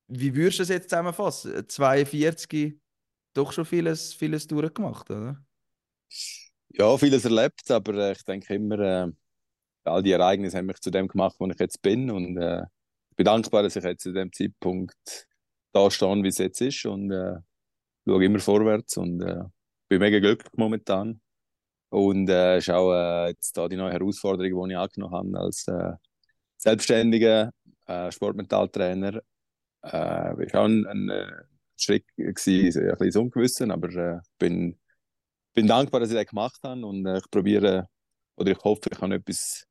wie 0.07 0.35
würdest 0.35 0.59
du 0.59 0.61
das 0.63 0.69
jetzt 0.69 0.89
zusammenfassen? 0.89 1.67
42, 1.67 2.79
doch 3.33 3.51
schon 3.51 3.65
vieles, 3.65 4.13
vieles 4.13 4.47
durchgemacht, 4.47 5.09
oder? 5.09 5.43
Ja, 6.69 6.97
vieles 6.97 7.25
erlebt, 7.25 7.69
aber 7.71 7.93
äh, 7.95 8.11
ich 8.11 8.23
denke 8.23 8.53
immer, 8.53 8.79
äh, 8.79 9.11
all 9.85 10.03
die 10.03 10.11
Ereignisse 10.11 10.57
haben 10.57 10.67
mich 10.67 10.79
zu 10.79 10.91
dem 10.91 11.07
gemacht, 11.07 11.35
wo 11.39 11.47
ich 11.47 11.59
jetzt 11.59 11.81
bin. 11.81 12.11
Und 12.11 12.37
äh, 12.37 12.63
ich 13.09 13.15
bin 13.15 13.25
dankbar, 13.25 13.63
dass 13.63 13.75
ich 13.75 13.83
jetzt 13.83 14.03
zu 14.03 14.13
dem 14.13 14.31
Zeitpunkt 14.31 15.27
da 15.71 15.89
stehe, 15.89 16.23
wie 16.23 16.27
es 16.27 16.37
jetzt 16.37 16.61
ist. 16.61 16.85
Und 16.85 17.11
äh, 17.11 17.37
schaue 18.07 18.25
immer 18.25 18.39
vorwärts 18.39 18.97
und 18.97 19.21
äh, 19.21 19.43
bin 19.87 19.99
mega 19.99 20.19
glücklich 20.19 20.51
momentan. 20.57 21.21
Und 21.95 22.29
äh, 22.29 22.57
ist 22.57 22.69
auch 22.69 22.91
äh, 22.93 23.29
jetzt 23.29 23.55
da 23.55 23.69
die 23.69 23.77
neue 23.77 23.93
Herausforderung, 23.93 24.67
die 24.67 24.73
ich 24.73 24.77
angenommen 24.77 25.13
habe 25.13 25.39
als 25.39 25.65
äh, 25.69 25.93
selbstständiger 26.57 27.51
äh, 27.85 28.11
Sportmentaltrainer. 28.11 29.21
Äh, 29.81 30.45
ist 30.45 30.55
auch 30.55 30.65
ein, 30.65 30.85
ein 30.87 31.09
äh, 31.09 31.31
Schritt 31.77 32.05
gewesen, 32.17 32.89
ein 32.89 32.97
bisschen 32.97 33.21
ungewissen, 33.21 33.71
aber 33.71 33.89
äh, 33.95 34.19
bin 34.37 34.77
bin 35.53 35.67
dankbar, 35.67 36.01
dass 36.01 36.09
ich 36.09 36.17
das 36.17 36.25
gemacht 36.25 36.59
habe 36.63 36.85
und 36.85 37.05
äh, 37.05 37.19
ich 37.19 37.31
probiere 37.31 37.87
oder 38.35 38.51
ich 38.51 38.59
hoffe, 38.59 38.89
ich 38.91 38.97
kann 38.99 39.13
etwas 39.13 39.65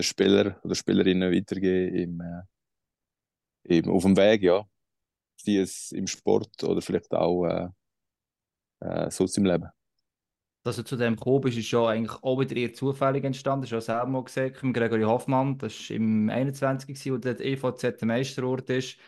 den 0.00 0.04
Spieler 0.04 0.58
oder 0.64 0.74
Spielerinnen 0.74 1.32
weitergeben 1.32 1.94
im, 1.94 2.20
äh, 2.20 3.78
im, 3.78 3.88
auf 3.88 4.02
dem 4.02 4.16
Weg, 4.16 4.42
ja. 4.42 4.64
Die 5.46 5.58
es 5.58 5.92
im 5.92 6.08
Sport 6.08 6.64
oder 6.64 6.82
vielleicht 6.82 7.12
auch 7.14 7.46
äh, 8.80 9.10
sonst 9.12 9.38
im 9.38 9.44
Leben. 9.44 9.68
Dass 10.68 10.76
du 10.76 10.84
zu 10.84 10.96
dem 10.96 11.16
gekommen 11.16 11.40
bist, 11.40 11.56
ist 11.56 11.70
ja 11.70 11.86
eigentlich 11.86 12.22
auch 12.22 12.38
wieder 12.38 12.54
eher 12.54 12.74
zufällig 12.74 13.24
entstanden. 13.24 13.62
Das 13.62 13.72
hast 13.72 13.88
ja 13.88 13.94
selber 13.94 14.10
mal 14.10 14.24
gesagt, 14.24 14.62
mit 14.62 14.74
Gregory 14.76 15.02
Hoffmann. 15.02 15.56
Das 15.56 15.88
war 15.88 15.96
im 15.96 16.28
21. 16.28 16.88
gewesen, 16.88 17.12
wo 17.14 17.16
der 17.16 17.40
EVZ 17.40 17.80
der 17.98 18.06
Meisterort 18.06 18.68
ist. 18.68 18.98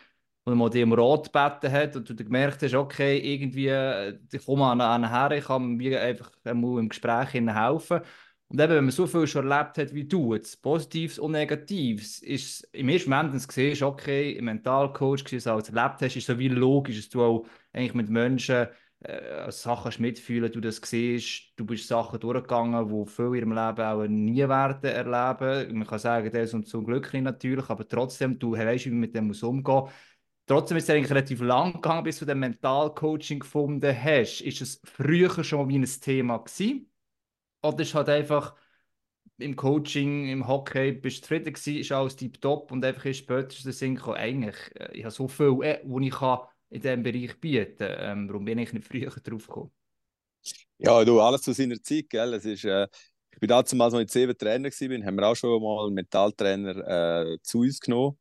Und 0.43 0.57
mal 0.57 0.71
die 0.71 0.81
um 0.81 0.91
Rat 0.91 1.31
gebeten 1.31 1.71
hat 1.71 1.95
und 1.95 2.09
du 2.09 2.15
gemerkt 2.15 2.63
hast, 2.63 2.73
okay, 2.73 3.19
irgendwie, 3.19 3.67
äh, 3.67 4.17
ich 4.31 4.43
komme 4.43 4.65
an 4.65 4.81
einen 4.81 5.07
her, 5.07 5.29
ich 5.37 5.45
kann 5.45 5.75
mir 5.75 6.01
einfach 6.01 6.31
einmal 6.43 6.79
im 6.79 6.89
Gespräch 6.89 7.33
helfen. 7.33 8.01
Und 8.47 8.59
eben, 8.59 8.73
wenn 8.73 8.85
man 8.85 8.91
so 8.91 9.05
viel 9.05 9.27
schon 9.27 9.51
erlebt 9.51 9.77
hat 9.77 9.93
wie 9.93 10.05
du, 10.05 10.33
jetzt 10.33 10.63
Positives 10.63 11.19
und 11.19 11.33
Negatives, 11.33 12.23
ist 12.23 12.67
im 12.71 12.89
ersten 12.89 13.11
Moment, 13.11 13.33
wenn 13.33 13.39
du 13.39 13.45
siehst, 13.47 13.83
okay, 13.83 14.31
im 14.31 14.45
Mentalcoach, 14.45 15.25
wie 15.25 15.37
du 15.37 15.37
es 15.37 15.45
erlebt 15.45 16.01
hast, 16.01 16.15
ist 16.15 16.25
so 16.25 16.39
wie 16.39 16.47
logisch, 16.47 16.97
dass 16.97 17.09
du 17.09 17.21
auch 17.21 17.45
eigentlich 17.71 17.93
mit 17.93 18.09
Menschen 18.09 18.67
äh, 19.01 19.51
Sachen 19.51 19.93
mitfühlen, 20.01 20.51
du 20.51 20.59
das 20.61 20.77
siehst, 20.83 21.53
du 21.55 21.65
bist 21.65 21.87
Sachen 21.87 22.19
durchgegangen, 22.19 22.87
die 22.87 23.05
viele 23.09 23.27
in 23.29 23.35
ihrem 23.35 23.49
Leben 23.51 23.81
auch 23.81 24.07
nie 24.07 24.47
werden 24.47 24.83
erleben. 24.89 25.77
Man 25.77 25.87
kann 25.87 25.99
sagen, 25.99 26.31
das 26.31 26.53
und 26.53 26.67
zum 26.67 26.85
Glück 26.85 27.11
nicht 27.13 27.23
natürlich, 27.23 27.69
aber 27.69 27.87
trotzdem, 27.87 28.37
du 28.39 28.53
weißt, 28.53 28.85
wie 28.85 28.89
man 28.91 28.99
mit 28.99 29.15
dem 29.15 29.27
muss 29.27 29.43
umgehen. 29.43 29.83
Trotzdem 30.45 30.77
ist 30.77 30.85
es 30.85 30.89
eigentlich 30.89 31.11
relativ 31.11 31.41
lang 31.41 31.73
gegangen, 31.73 32.03
bis 32.03 32.19
du 32.19 32.25
den 32.25 32.39
Mentalcoaching 32.39 33.39
gefunden 33.39 33.95
hast. 34.03 34.41
Ist 34.41 34.61
es 34.61 34.81
früher 34.83 35.43
schon 35.43 35.69
wie 35.69 35.77
ein 35.79 35.85
Thema 35.85 36.37
gewesen? 36.37 36.91
Oder 37.63 37.81
ist 37.81 37.93
halt 37.95 38.09
einfach 38.09 38.55
im 39.37 39.55
Coaching, 39.55 40.27
im 40.29 40.47
Hockey, 40.47 40.91
bist 40.93 41.17
du 41.17 41.21
zufrieden 41.23 41.53
gewesen, 41.53 41.77
ist 41.77 41.91
alles 41.91 42.15
tiptop 42.15 42.71
und 42.71 42.85
einfach 42.85 43.05
ist 43.05 43.17
spätestens 43.19 43.63
der 43.63 43.73
Sinn 43.73 43.95
gekommen, 43.95 44.17
eigentlich, 44.17 44.55
äh, 44.75 44.91
ich 44.93 45.03
habe 45.03 45.11
so 45.11 45.27
viel, 45.27 45.57
äh, 45.63 45.81
wo 45.85 45.99
ich 45.99 46.11
kann 46.11 46.39
in 46.71 46.81
diesem 46.81 47.03
Bereich 47.03 47.39
bieten 47.39 47.87
ähm, 47.99 48.27
Warum 48.27 48.45
bin 48.45 48.57
ich 48.57 48.73
nicht 48.73 48.87
früher 48.87 49.09
drauf 49.23 49.47
gekommen? 49.47 49.71
Ja, 50.79 51.03
du, 51.05 51.19
alles 51.19 51.43
zu 51.43 51.53
seiner 51.53 51.81
Zeit, 51.81 52.09
gell? 52.09 52.33
Es 52.33 52.45
ist, 52.45 52.65
äh, 52.65 52.87
ich 53.31 53.39
bin 53.39 53.47
damals, 53.47 53.93
als 53.93 53.95
ich 54.03 54.11
sieben 54.11 54.37
Trainer 54.37 54.69
war, 54.69 55.05
haben 55.05 55.15
wir 55.15 55.27
auch 55.27 55.35
schon 55.35 55.61
mal 55.61 55.85
einen 55.85 55.93
Mentaltrainer 55.93 57.31
äh, 57.33 57.37
zu 57.43 57.59
uns 57.59 57.79
genommen. 57.79 58.17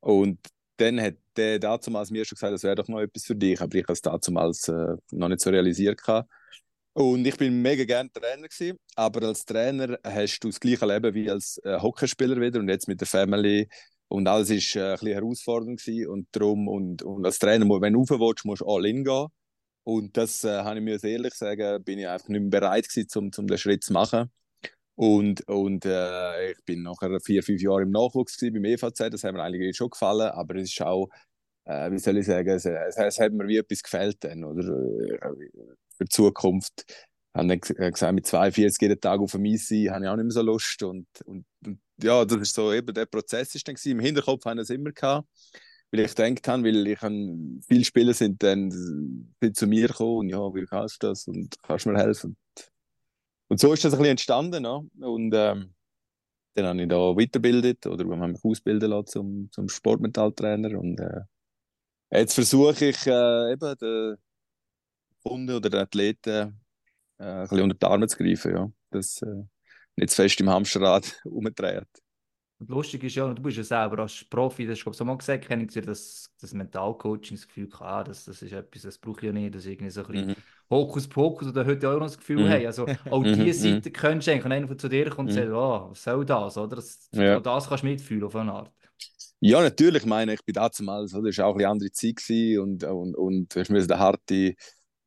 Und 0.00 0.38
dann 0.76 1.00
hat 1.00 1.14
der 1.36 1.58
damals 1.58 2.10
mir 2.10 2.24
schon 2.24 2.36
gesagt, 2.36 2.52
das 2.52 2.64
wäre 2.64 2.74
doch 2.74 2.88
noch 2.88 3.00
etwas 3.00 3.24
für 3.24 3.36
dich, 3.36 3.60
aber 3.60 3.74
ich 3.76 3.84
habe 3.84 3.92
es 3.92 4.02
damals 4.02 4.68
äh, 4.68 4.96
noch 5.12 5.28
nicht 5.28 5.40
so 5.40 5.50
realisiert. 5.50 6.02
Gehabt. 6.02 6.28
Und 6.94 7.24
ich 7.26 7.36
bin 7.38 7.62
mega 7.62 7.84
gerne 7.84 8.12
Trainer 8.12 8.48
gewesen, 8.48 8.78
aber 8.96 9.28
als 9.28 9.46
Trainer 9.46 9.98
hast 10.04 10.40
du 10.40 10.48
das 10.48 10.60
gleiche 10.60 10.84
Leben 10.84 11.14
wie 11.14 11.30
als 11.30 11.58
äh, 11.64 11.80
Hockeyspieler 11.80 12.38
wieder 12.38 12.60
und 12.60 12.68
jetzt 12.68 12.86
mit 12.86 13.00
der 13.00 13.08
Family 13.08 13.66
und 14.12 14.28
alles 14.28 14.50
ist 14.50 14.76
äh, 14.76 14.80
ein 14.80 14.92
bisschen 14.92 15.12
herausfordernd 15.14 15.80
gewesen 15.80 16.08
und 16.08 16.28
darum 16.32 16.68
und, 16.68 17.02
und 17.02 17.24
als 17.24 17.38
Trainer, 17.38 17.66
wenn 17.80 17.94
du 17.94 18.02
rauf 18.02 18.44
musst 18.44 18.60
du 18.60 18.66
all 18.66 18.84
in 18.84 19.04
gehen 19.04 19.28
und 19.84 20.16
das 20.16 20.44
äh, 20.44 20.58
habe 20.62 20.78
ich 20.78 20.84
mir 20.84 21.02
ehrlich 21.02 21.34
sagen, 21.34 21.82
bin 21.82 21.98
ich 21.98 22.06
einfach 22.06 22.28
nicht 22.28 22.42
mehr 22.42 22.60
bereit 22.60 22.88
gewesen, 22.88 23.08
um, 23.18 23.30
um 23.36 23.46
den 23.46 23.58
Schritt 23.58 23.82
zu 23.82 23.92
machen. 23.92 24.30
Und, 24.94 25.48
und 25.48 25.86
äh, 25.86 26.52
ich 26.52 26.64
bin 26.66 26.82
nachher 26.82 27.18
vier, 27.20 27.42
fünf 27.42 27.62
Jahre 27.62 27.82
im 27.82 27.90
Nachwuchs 27.90 28.36
gewesen, 28.38 28.54
beim 28.54 28.64
EVZ, 28.66 29.10
das 29.10 29.24
hat 29.24 29.32
mir 29.32 29.42
eigentlich 29.42 29.76
schon 29.76 29.90
gefallen, 29.90 30.30
aber 30.30 30.56
es 30.56 30.70
ist 30.70 30.82
auch, 30.82 31.08
äh, 31.64 31.90
wie 31.90 31.98
soll 31.98 32.18
ich 32.18 32.26
sagen, 32.26 32.50
es, 32.50 32.66
es, 32.66 32.96
es 32.96 33.18
hat 33.18 33.32
mir 33.32 33.48
wie 33.48 33.56
etwas 33.56 33.82
gefällt 33.82 34.22
dann, 34.24 34.44
oder? 34.44 34.62
Äh, 34.62 35.18
Für 35.96 36.04
die 36.04 36.08
Zukunft. 36.10 36.84
Ich 37.34 37.40
habe 37.40 37.54
äh, 37.54 37.90
gesagt, 37.90 38.14
mit 38.14 38.26
42 38.26 38.82
jeden 38.82 39.00
Tag 39.00 39.20
auf 39.20 39.32
dem 39.32 39.46
Eis 39.46 39.68
sein, 39.68 39.90
habe 39.90 40.04
ich 40.04 40.10
auch 40.10 40.16
nicht 40.16 40.24
mehr 40.24 40.32
so 40.32 40.42
Lust. 40.42 40.82
Und, 40.82 41.06
und, 41.24 41.46
und 41.64 41.80
ja, 42.02 42.24
das 42.24 42.38
ist 42.40 42.54
so, 42.54 42.72
eben 42.72 42.92
der 42.94 43.06
Prozess 43.06 43.54
ist 43.54 43.66
dann 43.66 43.74
gewesen. 43.74 43.92
Im 43.92 44.00
Hinterkopf 44.00 44.44
habe 44.44 44.56
ich 44.56 44.62
es 44.62 44.70
immer 44.70 44.92
gehabt, 44.92 45.28
weil 45.90 46.00
ich 46.00 46.14
gedacht 46.14 46.48
habe, 46.48 46.64
weil 46.64 46.86
ich 46.86 47.00
habe, 47.00 47.38
viele 47.68 47.84
Spieler 47.84 48.14
sind 48.14 48.42
dann 48.42 48.70
sind 48.70 49.56
zu 49.56 49.66
mir 49.66 49.88
gekommen 49.88 50.18
und 50.18 50.28
ja, 50.30 50.38
wie 50.54 50.64
kannst 50.64 51.02
du 51.02 51.08
das 51.08 51.26
und 51.28 51.54
kannst 51.62 51.86
du 51.86 51.90
mir 51.90 51.98
helfen? 51.98 52.36
Und 53.48 53.60
so 53.60 53.72
ist 53.72 53.84
das 53.84 53.92
ein 53.92 53.98
bisschen 53.98 54.12
entstanden. 54.12 54.62
No? 54.62 54.88
Und 55.00 55.34
ähm, 55.34 55.74
dann 56.54 56.66
habe 56.66 56.82
ich 56.82 56.88
da 56.88 56.96
weitergebildet 56.96 57.86
oder 57.86 58.04
habe 58.04 58.28
mich 58.28 58.44
ausbilden 58.44 58.90
lassen 58.90 59.06
zum, 59.06 59.48
zum 59.52 59.68
Sportmentaltrainer. 59.68 60.78
Und 60.78 61.00
äh, 61.00 61.20
jetzt 62.10 62.34
versuche 62.34 62.86
ich 62.86 63.06
äh, 63.06 63.52
eben 63.52 63.76
den 63.78 64.16
Kunden 65.22 65.54
oder 65.54 65.70
den 65.70 65.80
Athleten 65.80 66.60
äh, 67.18 67.24
ein 67.24 67.42
bisschen 67.42 67.62
unter 67.62 67.76
die 67.76 67.86
Arme 67.86 68.08
zu 68.08 68.16
greifen. 68.16 68.54
Ja. 68.54 68.72
Das 68.90 69.20
äh, 69.22 69.44
nicht 70.02 70.10
zu 70.12 70.22
fest 70.22 70.40
im 70.40 70.50
Hamsterrad 70.50 71.20
umdreht. 71.24 71.88
Und 72.58 72.70
lustig 72.70 73.02
ist 73.04 73.16
ja, 73.16 73.32
du 73.32 73.42
bist 73.42 73.56
ja 73.56 73.64
selber 73.64 73.98
als 74.02 74.24
Profi, 74.24 74.64
das 74.66 74.78
hast 74.78 74.80
du 74.82 74.84
glaub 74.84 74.94
ich, 74.94 74.98
so 74.98 75.04
mal 75.04 75.16
gesagt, 75.18 75.46
kenne 75.46 75.64
ich 75.64 75.72
das, 75.84 76.30
das 76.40 76.52
Mentalcoaching, 76.52 77.36
das 77.36 77.46
Gefühl, 77.48 77.68
ah, 77.80 78.04
das, 78.04 78.24
das 78.24 78.40
ist 78.40 78.52
etwas, 78.52 78.82
das 78.82 78.98
brauche 78.98 79.18
ich 79.20 79.26
ja 79.26 79.32
nicht, 79.32 79.54
das 79.54 79.64
ist 79.64 79.70
irgendwie 79.72 79.90
so 79.90 80.02
ein 80.02 80.06
bisschen 80.06 80.28
Mhm. 80.28 80.42
Hokuspokus 80.70 81.48
oder 81.48 81.66
heute 81.66 81.88
auch 81.90 81.94
noch 81.98 82.06
das 82.06 82.16
Gefühl 82.18 82.48
Mhm. 82.48 82.48
haben. 82.48 82.64
Also 82.66 82.92
auch 83.08 83.24
Mhm, 83.24 83.32
diese 83.32 83.58
mhm. 83.58 83.74
Seite 83.74 83.90
kennst 83.90 84.28
du 84.28 84.30
eigentlich, 84.32 84.44
wenn 84.44 84.52
einer 84.52 84.78
zu 84.78 84.88
dir 84.88 85.10
kommt 85.10 85.30
und 85.30 85.32
Mhm. 85.32 85.32
sagt, 85.32 85.48
oh, 85.50 85.90
was 85.90 86.02
soll 86.04 86.24
das, 86.24 86.56
oder? 86.56 86.76
Das, 86.76 87.10
Ja. 87.12 87.42
das 87.42 87.68
kannst 87.68 87.82
du 87.82 87.86
mitfühlen 87.88 88.24
auf 88.24 88.36
eine 88.36 88.52
Art. 88.52 88.72
Ja, 89.40 89.60
natürlich. 89.60 90.02
Ich 90.02 90.08
meine, 90.08 90.34
ich 90.34 90.44
bin 90.44 90.54
damals, 90.54 91.14
oder? 91.14 91.28
Das 91.28 91.38
war 91.38 91.46
auch 91.46 91.52
ein 91.52 91.58
bisschen 91.58 91.70
andere 91.70 91.90
Zeit 91.92 92.16
gewesen 92.16 92.60
und, 92.62 92.84
und, 92.84 93.14
und 93.16 93.56
ich 93.56 93.70
musste 93.70 93.88
den 93.88 93.98
harte, 93.98 94.54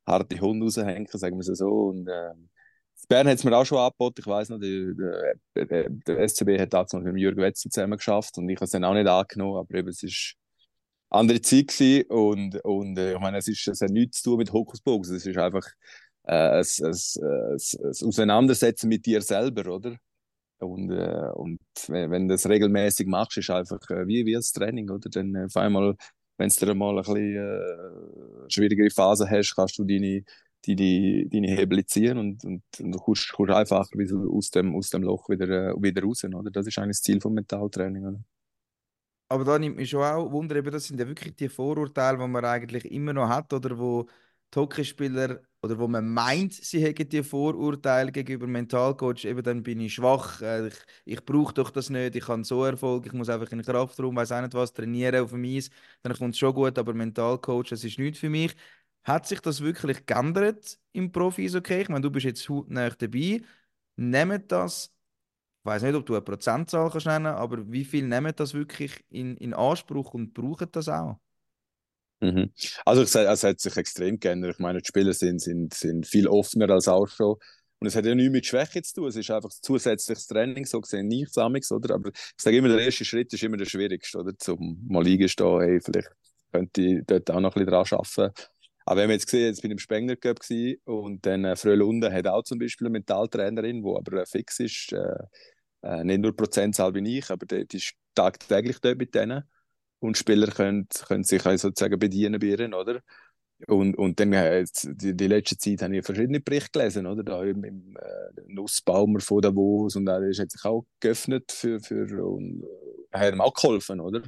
harte 0.05 0.39
Hund 0.41 0.61
raushängen, 0.63 1.07
sagen 1.11 1.37
wir 1.37 1.41
es 1.49 1.57
so. 1.57 1.67
Und, 1.89 2.07
ähm, 2.09 2.49
Bern 3.07 3.27
hat 3.27 3.37
es 3.37 3.43
mir 3.43 3.55
auch 3.55 3.65
schon 3.65 3.77
angeboten. 3.77 4.21
Ich 4.21 4.27
weiß 4.27 4.49
noch, 4.49 4.59
der, 4.59 5.35
der, 5.55 5.89
der, 5.89 6.27
SCB 6.29 6.59
hat 6.59 6.73
damals 6.73 6.93
mit 6.93 7.17
Jürgen 7.17 7.41
Wetzel 7.41 7.71
zusammen 7.71 7.97
geschafft 7.97 8.37
und 8.37 8.49
ich 8.49 8.57
habe 8.57 8.65
es 8.65 8.71
dann 8.71 8.83
auch 8.83 8.93
nicht 8.93 9.07
angenommen, 9.07 9.57
aber 9.57 9.75
eben, 9.75 9.89
es 9.89 10.03
ist 10.03 10.35
andere 11.09 11.41
Zeit 11.41 11.73
und, 12.09 12.55
und 12.63 12.97
äh, 12.97 13.13
ich 13.13 13.19
meine, 13.19 13.37
es, 13.37 13.47
ist, 13.47 13.67
es 13.67 13.81
hat 13.81 13.91
nichts 13.91 14.21
zu 14.21 14.31
tun 14.31 14.39
mit 14.39 14.51
Hokuspokus. 14.51 15.09
Es 15.09 15.25
ist 15.25 15.37
einfach 15.37 15.67
äh, 16.23 16.33
ein, 16.33 16.63
ein, 16.81 16.91
ein, 16.91 17.53
ein 17.53 18.07
Auseinandersetzen 18.07 18.89
mit 18.89 19.05
dir 19.05 19.21
selber, 19.21 19.73
oder? 19.73 19.97
Und, 20.59 20.91
äh, 20.91 21.29
und 21.33 21.59
wenn, 21.87 22.27
du 22.27 22.33
das 22.33 22.47
regelmäßig 22.47 23.07
machst, 23.07 23.37
ist 23.37 23.49
einfach 23.49 23.79
äh, 23.89 24.07
wie, 24.07 24.25
wie 24.25 24.33
das 24.33 24.51
Training, 24.51 24.89
oder? 24.89 25.09
Dann 25.09 25.35
äh, 25.35 25.45
auf 25.45 25.57
einmal, 25.57 25.95
wenn 26.37 26.49
du 26.49 26.75
mal 26.75 26.97
ein 26.97 27.03
bisschen 27.03 27.35
äh, 27.35 28.49
schwierigere 28.49 28.89
Phase 28.89 29.29
hast, 29.29 29.55
kannst 29.55 29.77
du 29.77 29.83
deine, 29.83 30.23
deine, 30.67 31.27
deine 31.29 31.47
Hebel 31.47 31.85
ziehen 31.85 32.17
und, 32.17 32.43
und, 32.43 32.63
und 32.79 32.91
du 32.91 32.99
kommst, 32.99 33.31
kommst 33.33 33.53
einfach 33.53 33.87
aus 34.31 34.51
dem, 34.51 34.75
aus 34.75 34.89
dem 34.89 35.03
Loch 35.03 35.29
wieder, 35.29 35.71
äh, 35.71 35.81
wieder 35.81 36.03
raus, 36.03 36.23
oder? 36.23 36.51
Das 36.51 36.67
ist 36.67 36.77
eigentlich 36.77 36.97
das 36.97 37.01
Ziel 37.03 37.21
vom 37.21 37.33
Mentaltraining? 37.33 38.23
Aber 39.27 39.43
da 39.43 39.57
nimmt 39.59 39.75
mich 39.77 39.89
schon 39.89 40.03
auch 40.03 40.31
Wunder, 40.31 40.61
das 40.61 40.85
sind 40.87 40.99
ja 40.99 41.07
wirklich 41.07 41.35
die 41.35 41.49
Vorurteile, 41.49 42.17
die 42.19 42.27
man 42.27 42.45
eigentlich 42.45 42.85
immer 42.91 43.13
noch 43.13 43.27
hat 43.29 43.51
oder 43.53 43.77
wo 43.77 44.05
Hockeyspieler 44.55 45.41
oder 45.61 45.77
wo 45.79 45.87
man 45.87 46.07
meint, 46.07 46.53
sie 46.53 46.81
hätten 46.81 47.09
die 47.09 47.23
Vorurteile 47.23 48.11
gegenüber 48.11 48.47
Mentalcoach, 48.47 49.25
eben 49.25 49.43
dann 49.43 49.63
bin 49.63 49.81
ich 49.81 49.95
schwach, 49.95 50.41
äh, 50.41 50.67
ich, 50.67 50.75
ich 51.05 51.25
brauche 51.25 51.53
doch 51.53 51.71
das 51.71 51.89
nicht, 51.89 52.15
ich 52.15 52.27
habe 52.27 52.43
so 52.45 52.63
Erfolg, 52.63 53.05
ich 53.05 53.13
muss 53.13 53.29
einfach 53.29 53.51
in 53.51 53.57
den 53.59 53.65
Kraftraum, 53.65 54.15
weiß 54.15 54.31
auch 54.31 54.41
nicht 54.41 54.53
was, 54.53 54.71
trainieren 54.73 55.23
auf 55.23 55.31
dem 55.31 55.43
Eis, 55.43 55.69
dann 56.03 56.13
kommt 56.13 56.35
es 56.35 56.39
schon 56.39 56.53
gut, 56.53 56.77
aber 56.79 56.93
Mentalcoach, 56.93 57.69
das 57.69 57.83
ist 57.83 57.99
nichts 57.99 58.19
für 58.19 58.29
mich. 58.29 58.55
Hat 59.05 59.27
sich 59.27 59.39
das 59.39 59.61
wirklich 59.61 60.05
geändert 60.05 60.77
im 60.91 61.11
Profis, 61.11 61.55
okay? 61.55 61.81
Ich 61.81 61.89
meine, 61.89 62.01
du 62.01 62.11
bist 62.11 62.25
jetzt 62.25 62.49
hautnah 62.49 62.89
dabei. 62.89 63.41
Nehmen 63.95 64.43
das 64.47 64.95
ich 65.65 65.71
weiß 65.71 65.81
nicht, 65.81 65.95
ob 65.95 66.05
du 66.05 66.13
eine 66.13 66.21
Prozentzahl 66.21 66.91
kannst 66.91 67.07
nennen 67.07 67.25
aber 67.25 67.71
wie 67.71 67.85
viel 67.85 68.05
nehmen 68.05 68.31
das 68.35 68.53
wirklich 68.53 69.03
in, 69.09 69.35
in 69.37 69.55
Anspruch 69.55 70.13
und 70.13 70.31
brauchen 70.31 70.67
das 70.71 70.87
auch? 70.87 71.17
Mhm. 72.21 72.51
Also 72.85 73.03
sage, 73.05 73.29
es 73.29 73.43
hat 73.43 73.59
sich 73.59 73.75
extrem 73.75 74.19
geändert. 74.19 74.53
Ich 74.53 74.59
meine, 74.59 74.79
die 74.79 74.87
Spieler 74.87 75.13
sind, 75.13 75.41
sind, 75.41 75.73
sind 75.73 76.05
viel 76.05 76.27
offener 76.27 76.69
als 76.69 76.87
auch 76.87 77.07
schon. 77.07 77.37
Und 77.79 77.87
es 77.87 77.95
hat 77.95 78.05
ja 78.05 78.13
nichts 78.13 78.31
mit 78.31 78.45
Schwäche 78.45 78.83
zu 78.83 78.93
tun. 78.93 79.07
Es 79.07 79.15
ist 79.15 79.31
einfach 79.31 79.49
zusätzliches 79.49 80.27
Training, 80.27 80.67
so 80.67 80.79
gesehen 80.81 81.07
nichts 81.07 81.35
anderes, 81.35 81.71
oder? 81.71 81.95
Aber 81.95 82.09
ich 82.09 82.13
sage 82.37 82.57
immer, 82.57 82.69
der 82.69 82.85
erste 82.85 83.03
Schritt 83.03 83.33
ist 83.33 83.41
immer 83.41 83.57
der 83.57 83.65
schwierigste, 83.65 84.19
oder? 84.19 84.37
Zum 84.37 84.85
mal 84.87 85.03
eingestehen, 85.03 85.61
hey, 85.61 85.81
vielleicht 85.81 86.11
könnte 86.51 86.81
ich 86.81 87.01
dort 87.07 87.31
auch 87.31 87.39
noch 87.39 87.55
ein 87.55 87.65
bisschen 87.65 87.71
dran 87.71 87.99
arbeiten. 87.99 88.33
Aber 88.85 89.01
wir 89.07 89.13
jetzt 89.15 89.25
gesehen, 89.25 89.47
jetzt 89.47 89.61
bin 89.61 89.71
ich 89.71 89.75
im 89.75 89.79
Spengler 89.79 90.15
Cup 90.15 90.39
und 90.85 91.25
dann 91.25 91.45
äh, 91.45 91.55
Fröhlunden 91.55 92.13
hat 92.13 92.27
auch 92.27 92.43
zum 92.43 92.59
Beispiel 92.59 92.87
eine 92.87 92.93
Mentaltrainerin, 92.93 93.83
die 93.83 93.89
aber 93.89 94.21
äh, 94.21 94.25
fix 94.25 94.59
ist, 94.59 94.93
äh, 94.93 95.15
äh, 95.83 96.03
nicht 96.03 96.21
nur 96.21 96.35
Prozentzahl 96.35 96.93
wie 96.95 97.17
ich, 97.19 97.29
aber 97.31 97.45
die, 97.45 97.67
die 97.67 97.77
ist 97.77 97.93
tagtäglich 98.15 98.79
dort 98.81 98.97
mit 98.97 99.15
denen. 99.15 99.43
Und 99.99 100.17
Spieler 100.17 100.47
können, 100.47 100.87
können 101.07 101.23
sich 101.23 101.45
auch 101.45 101.57
sozusagen 101.57 101.97
bedienen 101.99 102.39
bei 102.39 102.47
ihr, 102.47 102.73
oder? 102.77 103.01
Und, 103.67 103.97
und 103.97 104.19
dann, 104.19 104.33
äh, 104.33 104.59
jetzt, 104.59 104.87
die, 104.91 105.15
die 105.15 105.27
letzte 105.27 105.57
Zeit 105.57 105.81
habe 105.81 105.97
ich 105.97 106.05
verschiedene 106.05 106.41
Berichte 106.41 106.79
gelesen, 106.79 107.07
oder? 107.07 107.23
Da 107.23 107.43
im, 107.43 107.63
im 107.63 107.97
äh, 107.97 108.41
Nussbaumer 108.47 109.21
von 109.21 109.41
Davos 109.41 109.95
und 109.95 110.07
er 110.07 110.21
ist- 110.23 110.37
sich 110.51 110.65
auch 110.65 110.85
geöffnet 110.99 111.51
für, 111.51 111.79
für 111.79 112.25
und 112.27 112.63
äh, 113.11 113.17
hat 113.19 113.33
ihm 113.33 113.41
auch 113.41 113.53
geholfen, 113.53 113.99
oder? 114.01 114.21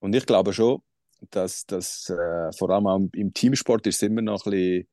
Und 0.00 0.14
ich 0.16 0.26
glaube 0.26 0.52
schon, 0.52 0.82
dass 1.30 1.66
das 1.66 2.08
äh, 2.10 2.52
vor 2.58 2.70
allem 2.70 2.86
auch 2.86 3.00
im 3.14 3.32
Teamsport 3.34 3.86
ist 3.86 4.02
immer 4.02 4.22
noch 4.22 4.44
ein 4.46 4.50
bisschen, 4.52 4.88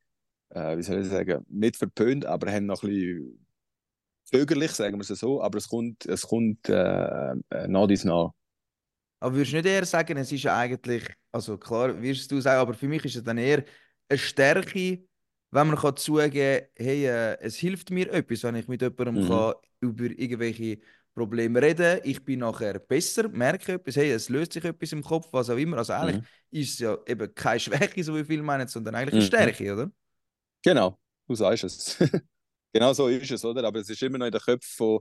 äh, 0.52 0.78
wie 0.78 0.84
soll 0.84 1.02
ich 1.02 1.08
sagen, 1.10 1.46
nicht 1.50 1.78
verpönt, 1.78 2.26
aber 2.26 2.52
haben 2.52 2.68
noch 2.68 2.84
ein 2.84 2.90
bisschen 2.90 3.48
zögerlich, 4.26 4.72
sagen 4.74 4.98
wir 4.98 5.02
es 5.10 5.20
so, 5.20 5.42
aber 5.44 5.58
es 5.60 5.70
kommt, 5.70 6.06
es 6.08 6.24
kommt 6.24 6.70
äh, 6.70 6.74
äh, 7.52 7.68
nach 7.70 7.88
dies 7.88 8.06
nach. 8.06 8.32
Aber 9.20 9.36
würdest 9.36 9.52
du 9.54 9.58
nicht 9.58 9.66
eher 9.66 9.86
sagen, 9.86 10.18
es 10.18 10.32
ist 10.32 10.44
ja 10.44 10.58
eigentlich, 10.58 11.04
also 11.32 11.58
klar, 11.58 12.02
wirst 12.02 12.32
du 12.32 12.40
sagen, 12.42 12.60
aber 12.62 12.74
für 12.74 12.88
mich 12.88 13.04
ist 13.06 13.16
es 13.18 13.24
dann 13.24 13.38
eher 13.38 13.66
eine 14.08 14.18
Stärke, 14.18 15.04
wenn 15.52 15.68
man 15.68 15.76
kann 15.78 15.98
zugeben 15.98 16.68
hey, 16.78 17.06
äh, 17.08 17.38
es 17.42 17.56
hilft 17.58 17.90
mir 17.92 18.12
etwas, 18.14 18.44
wenn 18.44 18.56
ich 18.56 18.68
mit 18.68 18.82
jemandem 18.82 19.20
Mhm. 19.20 19.20
kann 19.20 19.54
über 19.82 20.06
irgendwelche 20.06 20.80
Probleme 21.20 21.62
reden 21.62 22.00
ich 22.04 22.24
bin 22.26 22.40
nachher 22.40 22.80
besser, 22.80 23.30
merke 23.30 23.74
etwas, 23.74 23.96
hey, 23.98 24.12
es 24.12 24.30
löst 24.30 24.54
sich 24.54 24.64
etwas 24.66 24.92
im 24.94 25.04
Kopf, 25.04 25.28
was 25.34 25.50
auch 25.50 25.58
immer. 25.58 25.78
Also 25.80 25.94
eigentlich 25.94 26.18
Mhm. 26.18 26.28
ist 26.52 26.74
es 26.76 26.80
ja 26.80 26.98
eben 27.08 27.34
keine 27.36 27.60
Schwäche, 27.62 28.04
so 28.04 28.16
wie 28.16 28.24
viele 28.26 28.44
meinen, 28.44 28.68
sondern 28.68 28.96
eigentlich 28.96 29.16
eine 29.16 29.22
Mhm. 29.22 29.24
Stärke, 29.24 29.74
oder? 29.74 29.92
Genau, 30.64 31.00
du 31.28 31.36
sagst 31.36 31.64
es. 31.64 31.98
genau 32.74 32.94
so 32.94 33.08
ist 33.08 33.32
es, 33.32 33.44
oder? 33.46 33.64
Aber 33.64 33.80
es 33.80 33.90
ist 33.90 34.02
immer 34.04 34.18
noch 34.18 34.26
in 34.26 34.32
den 34.32 34.42
Köpfen 34.42 34.62
von, 34.76 35.00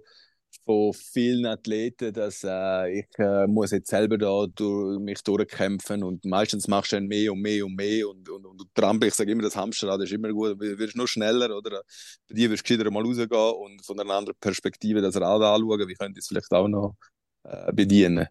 von 0.65 0.93
vielen 0.93 1.47
Athleten, 1.47 2.13
dass 2.13 2.45
äh, 2.45 3.01
ich 3.01 3.07
äh, 3.19 3.47
muss 3.47 3.71
jetzt 3.71 3.89
selber 3.91 4.19
da 4.19 4.47
durch, 4.55 4.99
mich 5.01 5.23
durchkämpfen 5.23 6.03
und 6.03 6.25
meistens 6.25 6.69
machst 6.69 6.93
du 6.93 6.97
dann 6.97 7.07
mehr 7.07 7.33
und 7.33 7.41
mehr 7.41 7.65
und 7.65 7.75
mehr 7.75 8.09
und, 8.09 8.29
und, 8.29 8.45
und 8.47 8.61
du 8.61 8.65
trampelst, 8.75 9.15
ich 9.15 9.19
sage 9.19 9.33
immer, 9.33 9.43
das 9.43 9.57
Hamsterrad 9.57 10.01
ist 10.03 10.13
immer 10.13 10.33
gut, 10.33 10.61
du 10.61 10.79
wirst 10.79 10.97
nur 10.97 11.09
schneller, 11.09 11.57
oder? 11.57 11.83
Bei 12.29 12.35
dir 12.35 12.51
wirst 12.51 12.69
du 12.69 12.75
gescheiter 12.75 12.91
mal 12.91 13.05
rausgehen 13.05 13.31
und 13.31 13.85
von 13.85 13.99
einer 14.01 14.15
anderen 14.15 14.39
Perspektive 14.41 15.01
das 15.01 15.17
Rad 15.17 15.43
anschauen, 15.43 15.89
wie 15.89 15.95
könnte 15.95 16.19
ich 16.19 16.25
es 16.25 16.29
vielleicht 16.29 16.53
auch 16.53 16.69
noch 16.69 16.97
äh, 17.45 17.73
bedienen. 17.73 18.27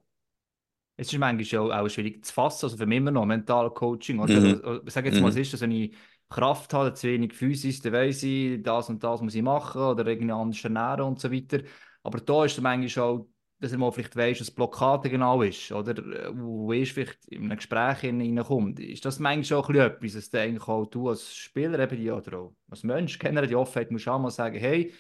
Es 0.96 1.14
ist 1.14 1.20
manchmal 1.20 1.60
auch, 1.62 1.72
auch 1.86 1.90
schwierig 1.90 2.26
zu 2.26 2.34
fassen, 2.34 2.66
also 2.66 2.78
für 2.78 2.86
mich 2.88 2.98
immer 2.98 3.12
noch 3.12 3.26
mental 3.26 3.70
Coaching. 3.72 4.20
Oder? 4.20 4.40
Mhm. 4.40 4.62
Also, 4.64 4.82
Ich 4.86 4.94
sage 4.94 5.08
jetzt 5.10 5.22
mal, 5.22 5.28
Mhm. 5.28 5.30
es 5.30 5.36
ist, 5.36 5.54
dass 5.54 5.62
wenn 5.62 5.72
ich 5.72 5.96
Kraft 6.30 6.74
habe, 6.74 6.94
zu 6.94 7.08
wenig 7.08 7.34
Physis, 7.34 7.82
dann 7.82 7.94
weiss 7.94 8.24
ich, 8.24 8.62
das 8.64 8.90
und 8.90 9.04
das 9.04 9.22
muss 9.22 9.36
ich 9.36 9.44
machen 9.44 9.82
oder 9.82 10.06
irgendwie 10.08 10.32
anders 10.32 10.64
ernähren 10.64 11.02
und 11.02 11.20
so 11.20 11.32
weiter. 11.32 11.60
Aber 12.08 12.20
da 12.22 12.46
ist 12.46 12.54
es 12.54 12.62
manchmal 12.62 13.06
auch, 13.06 13.28
dass 13.60 13.72
er 13.74 13.80
mal 13.80 13.92
vielleicht 13.92 14.16
weiss, 14.16 14.40
was 14.40 14.52
Blockade 14.52 15.10
genau 15.10 15.42
ist, 15.42 15.72
oder 15.72 15.96
wo 16.38 16.72
ist 16.72 16.92
vielleicht 16.94 17.26
in 17.28 17.46
einem 17.46 17.58
Gespräch 17.58 18.00
hineinkommt. 18.00 18.80
Ist 18.80 19.04
das 19.06 19.20
manchmal 19.20 19.60
auch 19.60 19.70
etwas, 19.72 20.14
dass 20.14 20.30
du 20.30 20.40
eigentlich 20.40 20.68
auch 20.68 20.86
du 20.86 21.10
als 21.10 21.36
Spieler 21.36 21.80
eben 21.80 22.12
oder 22.12 22.38
auch 22.40 22.56
als 22.70 22.84
Mensch 22.84 23.20
generell 23.20 23.48
die 23.50 23.56
Offenheit 23.56 23.92
musst 23.92 24.08
auch 24.08 24.20
mal 24.20 24.32
sagen, 24.32 24.58
hey, 24.60 24.94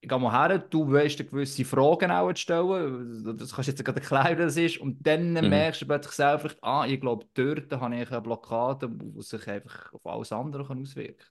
ich 0.00 0.08
gehe 0.08 0.18
mal 0.18 0.32
her, 0.48 0.58
du 0.58 0.90
weißt 0.92 1.18
gewisse 1.18 1.64
Fragen 1.64 2.10
auch 2.10 2.34
stellen, 2.36 3.36
das 3.38 3.52
kannst 3.54 3.68
du 3.68 3.72
jetzt 3.72 3.84
gerade 3.84 4.00
erklären, 4.00 4.38
wie 4.38 4.42
das 4.42 4.56
ist, 4.56 4.78
und 4.78 5.06
dann 5.06 5.32
Mhm. 5.40 5.48
merkst 5.48 5.82
du 5.82 5.86
plötzlich 5.86 6.14
selber, 6.14 6.40
vielleicht, 6.40 6.64
ah, 6.64 6.84
ich 6.86 7.00
glaube, 7.00 7.26
dort 7.34 7.72
habe 7.72 7.94
ich 7.96 8.10
eine 8.10 8.20
Blockade, 8.20 8.88
die 8.90 9.22
sich 9.22 9.46
einfach 9.48 9.92
auf 9.92 10.04
alles 10.06 10.32
andere 10.32 10.66
kann 10.66 10.82
auswirken 10.82 11.24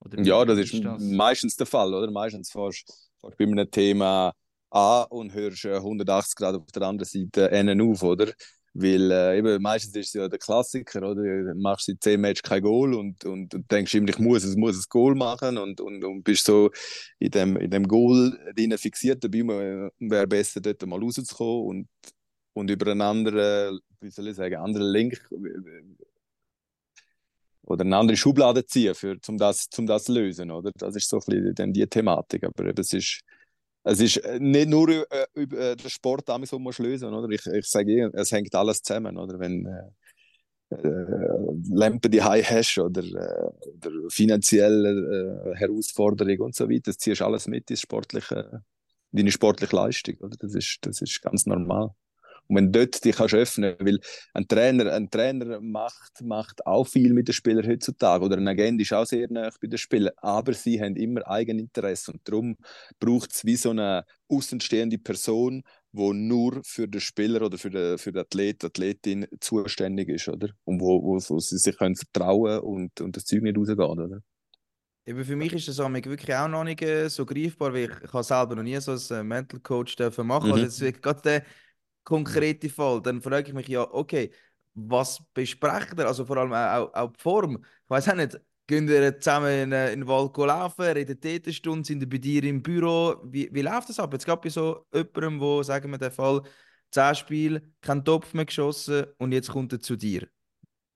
Oder 0.00 0.18
Ja, 0.18 0.44
das 0.44 0.58
wie 0.60 0.68
ist 0.72 0.84
meistens 0.96 1.56
der 1.56 1.66
Fall, 1.66 1.94
oder? 1.94 2.10
Meistens 2.10 2.50
fährst 2.50 3.09
fährst 3.20 3.38
bei 3.38 3.44
einem 3.44 3.70
Thema 3.70 4.32
an 4.70 5.06
und 5.10 5.34
hörst 5.34 5.64
äh, 5.64 5.76
180 5.76 6.34
Grad 6.36 6.54
auf 6.54 6.70
der 6.72 6.82
anderen 6.82 7.08
Seite 7.08 7.46
innen 7.46 7.80
auf, 7.80 8.02
oder? 8.02 8.32
Weil 8.72 9.10
äh, 9.10 9.38
eben, 9.38 9.60
meistens 9.60 9.96
ist 9.96 10.08
es 10.08 10.12
ja 10.12 10.28
der 10.28 10.38
Klassiker, 10.38 11.02
oder? 11.02 11.22
Du 11.22 11.54
machst 11.56 11.86
seit 11.86 12.02
10 12.02 12.20
Matches 12.20 12.42
kein 12.42 12.62
Goal 12.62 12.94
und, 12.94 13.24
und, 13.24 13.52
und 13.52 13.70
denkst 13.70 13.94
immer, 13.94 14.08
ich 14.10 14.18
muss, 14.18 14.44
es 14.44 14.56
muss 14.56 14.76
ein 14.76 14.84
Goal 14.88 15.16
machen 15.16 15.58
und, 15.58 15.80
und, 15.80 16.04
und 16.04 16.22
bist 16.22 16.44
so 16.44 16.70
in 17.18 17.30
dem, 17.30 17.56
in 17.56 17.70
dem 17.70 17.88
Goal 17.88 18.38
drin 18.54 18.76
fixiert. 18.78 19.24
Dabei 19.24 19.38
äh, 19.38 19.90
wäre 19.98 20.26
besser, 20.28 20.60
dort 20.60 20.86
mal 20.86 21.00
rauszukommen 21.00 21.66
und, 21.66 21.88
und 22.52 22.70
über 22.70 22.92
einen 22.92 23.00
anderen, 23.00 23.80
wie 24.00 24.10
soll 24.10 24.28
ich 24.28 24.36
sagen, 24.36 24.56
anderen 24.56 24.92
Link 24.92 25.28
oder 27.62 27.84
eine 27.84 27.96
andere 27.96 28.16
Schublade 28.16 28.64
ziehen, 28.66 28.94
für, 28.94 29.16
um 29.28 29.38
das, 29.38 29.68
um 29.76 29.86
das 29.86 30.04
zu 30.04 30.12
lösen, 30.12 30.50
oder? 30.50 30.70
Das 30.76 30.96
ist 30.96 31.08
so 31.08 31.18
ein 31.18 31.22
bisschen 31.26 31.54
dann 31.54 31.72
die 31.72 31.86
Thematik. 31.86 32.44
Aber 32.44 32.78
es 32.78 32.92
ist, 32.92 33.20
es 33.84 34.00
ist 34.00 34.16
äh, 34.18 34.38
nicht 34.40 34.68
nur 34.68 34.88
äh, 34.88 35.26
über 35.34 35.58
äh, 35.58 35.76
den 35.76 35.90
Sport, 35.90 36.28
den 36.28 36.46
man 36.62 36.74
lösen, 36.78 37.12
oder? 37.12 37.28
Ich, 37.30 37.46
ich 37.46 37.66
sage, 37.66 37.92
eh, 37.92 38.10
es 38.14 38.32
hängt 38.32 38.54
alles 38.54 38.82
zusammen, 38.82 39.16
oder? 39.16 39.38
Wenn 39.38 39.66
äh, 39.66 40.76
äh, 40.76 41.04
Lampen 41.70 42.10
die 42.10 42.22
High 42.22 42.48
hast 42.48 42.78
oder, 42.78 43.02
oder 43.02 43.90
finanzielle 44.08 45.52
äh, 45.52 45.56
Herausforderungen 45.56 46.40
und 46.40 46.54
so 46.54 46.68
weiter, 46.68 46.82
das 46.86 46.98
ziehst 46.98 47.22
alles 47.22 47.46
mit 47.46 47.70
ins 47.70 47.80
sportliche, 47.80 48.62
deine 49.12 49.30
sportliche 49.30 49.74
Leistung, 49.74 50.16
oder? 50.20 50.36
Das 50.38 50.54
ist, 50.54 50.78
das 50.82 51.02
ist 51.02 51.20
ganz 51.22 51.46
normal. 51.46 51.90
Und 52.50 52.56
wenn 52.56 52.72
du 52.72 52.80
dort 52.80 53.04
dich 53.04 53.14
kannst 53.14 53.34
öffnen, 53.34 53.76
weil 53.78 54.00
ein 54.34 54.48
Trainer, 54.48 54.92
ein 54.92 55.08
Trainer 55.08 55.60
macht, 55.60 56.20
macht 56.20 56.66
auch 56.66 56.84
viel 56.84 57.14
mit 57.14 57.28
den 57.28 57.32
Spielern 57.32 57.64
heutzutage 57.64 58.24
oder 58.24 58.38
ein 58.38 58.48
Agent 58.48 58.80
ist 58.80 58.92
auch 58.92 59.06
sehr 59.06 59.30
nah 59.30 59.50
bei 59.60 59.68
den 59.68 59.78
Spielern, 59.78 60.12
aber 60.16 60.52
sie 60.52 60.80
haben 60.82 60.96
immer 60.96 61.24
Eigeninteresse 61.28 62.10
und 62.10 62.20
darum 62.24 62.56
braucht 62.98 63.32
es 63.32 63.44
wie 63.44 63.54
so 63.54 63.70
eine 63.70 64.04
außenstehende 64.28 64.98
Person, 64.98 65.62
wo 65.92 66.12
nur 66.12 66.60
für 66.64 66.88
den 66.88 67.00
Spieler 67.00 67.42
oder 67.42 67.56
für 67.56 67.70
den, 67.70 67.98
für 67.98 68.10
den 68.10 68.22
Athlet, 68.22 68.64
Athletin 68.64 69.28
zuständig 69.38 70.08
ist, 70.08 70.28
oder? 70.28 70.48
Und 70.64 70.80
wo, 70.80 71.00
wo, 71.04 71.20
wo 71.20 71.38
sie 71.38 71.56
sich 71.56 71.78
können 71.78 71.94
vertrauen 71.94 72.58
und, 72.58 73.00
und 73.00 73.16
das 73.16 73.26
Zeug 73.26 73.42
nicht 73.42 73.56
rausgeht, 73.56 73.78
oder? 73.78 74.22
Eben 75.06 75.24
für 75.24 75.36
mich 75.36 75.52
ist 75.52 75.68
das 75.68 75.78
wirklich 75.78 76.36
auch 76.36 76.48
noch 76.48 76.64
nicht 76.64 76.82
äh, 76.82 77.08
so 77.08 77.24
greifbar, 77.24 77.72
weil 77.72 77.84
ich, 77.84 78.04
ich 78.04 78.12
habe 78.12 78.24
selber 78.24 78.56
noch 78.56 78.64
nie 78.64 78.78
so 78.80 78.90
einen 78.90 79.20
äh, 79.20 79.24
Mental 79.24 79.60
Coach 79.60 79.94
dürfen 79.94 80.26
machen. 80.26 80.48
Mhm. 80.48 80.54
Also 80.54 80.84
jetzt 80.84 81.00
gerade 81.00 81.22
der 81.22 81.42
konkrete 82.04 82.68
Fall. 82.68 83.02
Dann 83.02 83.20
frage 83.20 83.48
ich 83.48 83.54
mich 83.54 83.68
ja, 83.68 83.82
okay, 83.92 84.30
was 84.74 85.22
besprecht 85.34 85.98
ihr? 85.98 86.06
Also 86.06 86.24
vor 86.24 86.36
allem 86.38 86.52
auch, 86.52 86.92
auch, 86.94 87.12
die 87.12 87.20
Form. 87.20 87.56
Ich 87.56 87.90
weiß 87.90 88.08
auch 88.08 88.14
nicht, 88.14 88.40
gehen 88.66 88.88
ihr 88.88 89.18
zusammen 89.18 89.64
in, 89.64 89.72
äh, 89.72 89.92
in 89.92 90.00
den 90.00 90.08
Wald 90.08 90.36
laufen, 90.36 90.82
redet 90.82 91.24
dort 91.24 91.44
eine 91.44 91.52
Stunde, 91.52 91.86
sind 91.86 92.02
ihr 92.02 92.08
bei 92.08 92.18
dir 92.18 92.44
im 92.44 92.62
Büro? 92.62 93.16
Wie, 93.24 93.48
wie 93.52 93.62
läuft 93.62 93.88
das 93.88 93.98
ab? 93.98 94.12
Jetzt 94.12 94.26
gerade 94.26 94.40
bei 94.40 94.48
so 94.48 94.86
jemandem, 94.94 95.40
wo, 95.40 95.62
sagen 95.62 95.90
wir 95.90 95.98
den 95.98 96.12
Fall, 96.12 96.42
10 96.92 97.14
Spiele, 97.14 97.62
kein 97.80 98.04
Topf 98.04 98.32
mehr 98.34 98.44
geschossen 98.44 99.06
und 99.18 99.32
jetzt 99.32 99.48
kommt 99.48 99.72
er 99.72 99.80
zu 99.80 99.96
dir. 99.96 100.28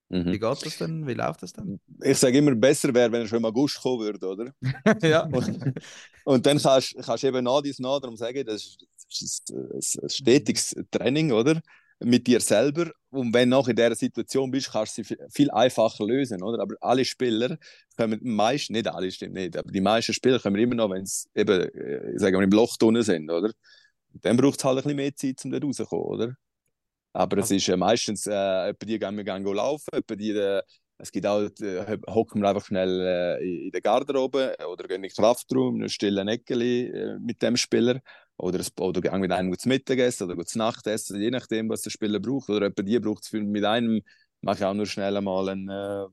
Mhm. 0.09 0.27
Wie 0.27 0.39
geht 0.39 0.43
das 0.43 0.79
denn? 0.79 1.07
Wie 1.07 1.15
läuft 1.15 1.43
das 1.43 1.53
dann? 1.53 1.81
Ich 2.03 2.19
sage 2.19 2.39
immer, 2.39 2.55
besser 2.55 2.93
wäre, 2.95 3.11
wenn 3.11 3.23
er 3.23 3.27
schon 3.27 3.39
im 3.39 3.45
August 3.47 3.81
kommen 3.81 4.01
würde, 4.01 4.27
oder? 4.27 4.53
ja. 5.03 5.25
Und, 5.25 5.75
und 6.25 6.47
dann 6.47 6.59
kannst 6.59 6.95
du 6.95 7.27
eben 7.27 7.45
nach 7.45 7.63
dies 7.63 7.79
nach 7.79 8.01
darum 8.01 8.15
ist, 8.15 8.23
das 8.23 8.55
ist 8.55 8.87
ein, 9.11 9.57
ein, 9.57 9.81
ein 10.03 10.09
stetiges 10.09 10.75
Training, 10.91 11.33
oder? 11.33 11.61
Mit 12.01 12.27
dir 12.27 12.41
selber. 12.41 12.91
Und 13.11 13.33
wenn 13.33 13.51
du 13.51 13.57
noch 13.57 13.69
in 13.69 13.77
dieser 13.77 13.95
Situation 13.95 14.51
bist, 14.51 14.73
kannst 14.73 14.99
du 14.99 15.05
sie 15.05 15.17
viel- 15.31 15.51
einfacher 15.51 16.05
lösen, 16.05 16.43
oder? 16.43 16.61
Aber 16.61 16.75
alle 16.81 17.05
Spieler 17.05 17.57
kommen 17.97 18.19
meist, 18.23 18.71
nicht 18.71 18.89
alle 18.89 19.11
stimmt 19.11 19.35
nicht, 19.35 19.57
aber 19.57 19.71
die 19.71 19.81
meisten 19.81 20.13
Spieler 20.13 20.41
kommen 20.41 20.57
immer 20.57 20.75
noch, 20.75 20.91
wenn 20.91 21.07
sie 21.07 21.29
eben, 21.35 21.61
äh, 21.63 22.19
sagen 22.19 22.37
wir, 22.37 22.43
im 22.43 22.51
Loch 22.51 22.77
drinnen 22.77 23.03
sind, 23.05 23.31
oder? 23.31 23.53
Dann 24.13 24.37
braucht 24.37 24.59
es 24.59 24.65
halt 24.65 24.79
ein 24.79 24.83
bisschen 24.83 24.97
mehr 24.97 25.15
Zeit, 25.15 25.45
um 25.45 25.53
da 25.53 25.59
rauszukommen, 25.59 26.05
oder? 26.05 26.35
Aber 27.13 27.39
es 27.39 27.51
ist 27.53 27.69
äh, 27.69 27.77
meistens, 27.77 28.27
äh, 28.27 28.75
die 28.83 28.99
gehen 28.99 29.17
wir 29.17 29.25
gehen 29.25 29.45
laufen, 29.45 29.91
etwa 29.93 30.17
die, 30.17 30.31
äh, 30.31 30.63
es 30.99 31.13
gibt 31.13 31.27
auch, 31.27 31.49
äh, 31.61 31.99
hocken 32.09 32.43
wir 32.43 32.49
einfach 32.49 32.67
schnell 32.67 33.01
äh, 33.41 33.67
in 33.67 33.71
der 33.71 33.81
Garderobe 33.81 34.57
oder 34.69 34.89
gehen 34.89 34.97
in 34.97 35.03
den 35.03 35.11
Kraftraum, 35.13 35.77
in 35.77 35.83
einem 35.83 35.89
stillen 35.89 36.29
Eckeli 36.29 36.87
äh, 36.89 37.19
mit 37.21 37.41
dem 37.41 37.57
Spieler. 37.57 38.01
Oder, 38.37 38.61
es, 38.61 38.73
oder 38.79 39.17
mit 39.19 39.33
einem 39.33 39.57
zu 39.57 39.69
Mittagessen 39.69 40.31
oder 40.31 40.45
zu 40.45 40.59
Nachtessen, 40.59 41.21
je 41.21 41.31
nachdem, 41.31 41.69
was 41.69 41.83
der 41.83 41.91
Spieler 41.91 42.19
braucht. 42.21 42.51
Oder 42.51 42.67
etwa 42.67 42.83
die 42.83 42.99
braucht 42.99 43.25
es 43.25 43.33
mit 43.33 43.65
einem, 43.65 44.03
mache 44.41 44.59
ich 44.59 44.65
auch 44.65 44.75
nur 44.75 44.87
schnell 44.87 45.17
einmal 45.17 45.49
einen, 45.49 45.69
äh, 45.69 46.07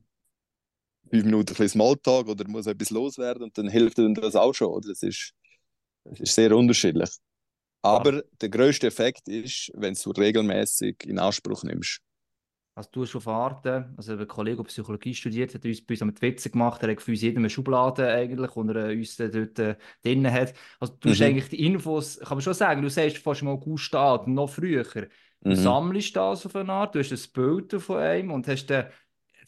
fünf 1.09 1.25
Minuten 1.25 1.55
ein 1.61 1.69
Smalltalk 1.69 2.27
oder 2.27 2.47
muss 2.47 2.67
etwas 2.67 2.89
loswerden 2.89 3.43
und 3.43 3.57
dann 3.57 3.67
hilft 3.67 3.97
ihm 3.97 4.13
das 4.15 4.35
auch 4.35 4.53
schon. 4.53 4.69
Oder? 4.69 4.89
Das, 4.89 5.03
ist, 5.03 5.33
das 6.03 6.19
ist 6.19 6.35
sehr 6.35 6.55
unterschiedlich. 6.55 7.09
Aber 7.81 8.23
der 8.39 8.49
größte 8.49 8.87
Effekt 8.87 9.27
ist, 9.27 9.71
wenn 9.73 9.95
du 9.95 10.11
regelmäßig 10.11 11.03
in 11.05 11.17
Anspruch 11.19 11.63
nimmst. 11.63 11.99
Also 12.73 12.89
du 12.93 13.01
hast 13.03 13.15
auf 13.17 13.27
Arte, 13.27 13.93
also 13.97 14.13
ein 14.17 14.27
Kollege, 14.27 14.57
der 14.57 14.63
Psychologie 14.63 15.13
studiert, 15.13 15.53
hat 15.53 15.65
uns 15.65 15.81
bei 15.85 15.93
uns 15.93 16.01
mit 16.05 16.21
Witze 16.21 16.49
gemacht, 16.49 16.81
er 16.83 16.91
hat 16.91 17.01
für 17.01 17.11
uns 17.11 17.21
jede 17.21 17.37
eine 17.39 17.49
Schublade 17.49 18.07
eigentlich, 18.09 18.55
und 18.55 18.69
er 18.69 18.89
uns 18.91 19.17
dann 19.17 19.31
dort 19.31 19.59
äh, 19.59 19.75
drin 20.03 20.31
hat. 20.31 20.53
Also 20.79 20.95
du 20.99 21.09
hast 21.09 21.21
Mhm. 21.21 21.21
eigentlich 21.21 21.49
die 21.49 21.65
Infos, 21.65 22.17
kann 22.19 22.37
man 22.37 22.41
schon 22.41 22.53
sagen, 22.53 22.81
du 22.81 22.89
sagst 22.89 23.17
fast 23.17 23.41
im 23.41 23.49
August 23.49 23.93
an, 23.93 24.33
noch 24.33 24.49
früher. 24.49 24.85
Du 25.47 25.53
Mhm. 25.53 25.55
sammelst 25.55 26.15
das 26.15 26.45
auf 26.45 26.55
eine 26.55 26.71
Art, 26.71 26.95
du 26.95 26.99
hast 26.99 27.11
ein 27.11 27.31
Bild 27.33 27.73
von 27.81 27.97
einem 27.97 28.31
und 28.31 28.47
hast 28.47 28.67
dann, 28.67 28.85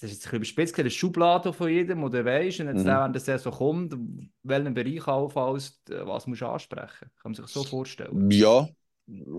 das 0.01 0.11
ist 0.11 0.23
jetzt 0.23 0.33
ein 0.33 0.39
bisschen 0.41 0.57
überspitzt, 0.59 0.79
eine 0.79 0.89
Schublade 0.91 1.53
von 1.53 1.69
jedem, 1.69 2.01
du 2.09 2.25
weißt, 2.25 2.59
und 2.61 2.67
jetzt 2.67 2.85
Mhm. 2.85 2.87
dann, 2.87 3.13
wenn 3.13 3.23
das 3.23 3.43
so 3.43 3.51
kommt, 3.51 3.95
welchen 4.43 4.73
Bereich 4.73 5.07
auffallst, 5.07 5.89
äh, 5.91 6.05
was 6.05 6.27
musst 6.27 6.41
du 6.41 6.47
ansprechen. 6.47 7.09
Kann 7.21 7.31
man 7.31 7.35
sich 7.35 7.47
so 7.47 7.63
vorstellen. 7.63 8.19
Ja, 8.29 8.69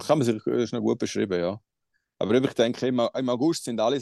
kann 0.00 0.18
man 0.18 0.22
sich 0.26 0.42
das 0.44 0.46
ist 0.64 0.72
noch 0.72 0.80
gut 0.80 0.98
beschrieben, 0.98 1.38
ja. 1.40 1.60
Aber 2.24 2.34
ich 2.42 2.54
denke, 2.54 2.86
im, 2.86 3.00
im 3.14 3.28
August 3.28 3.64
sind 3.64 3.80
alle, 3.80 4.00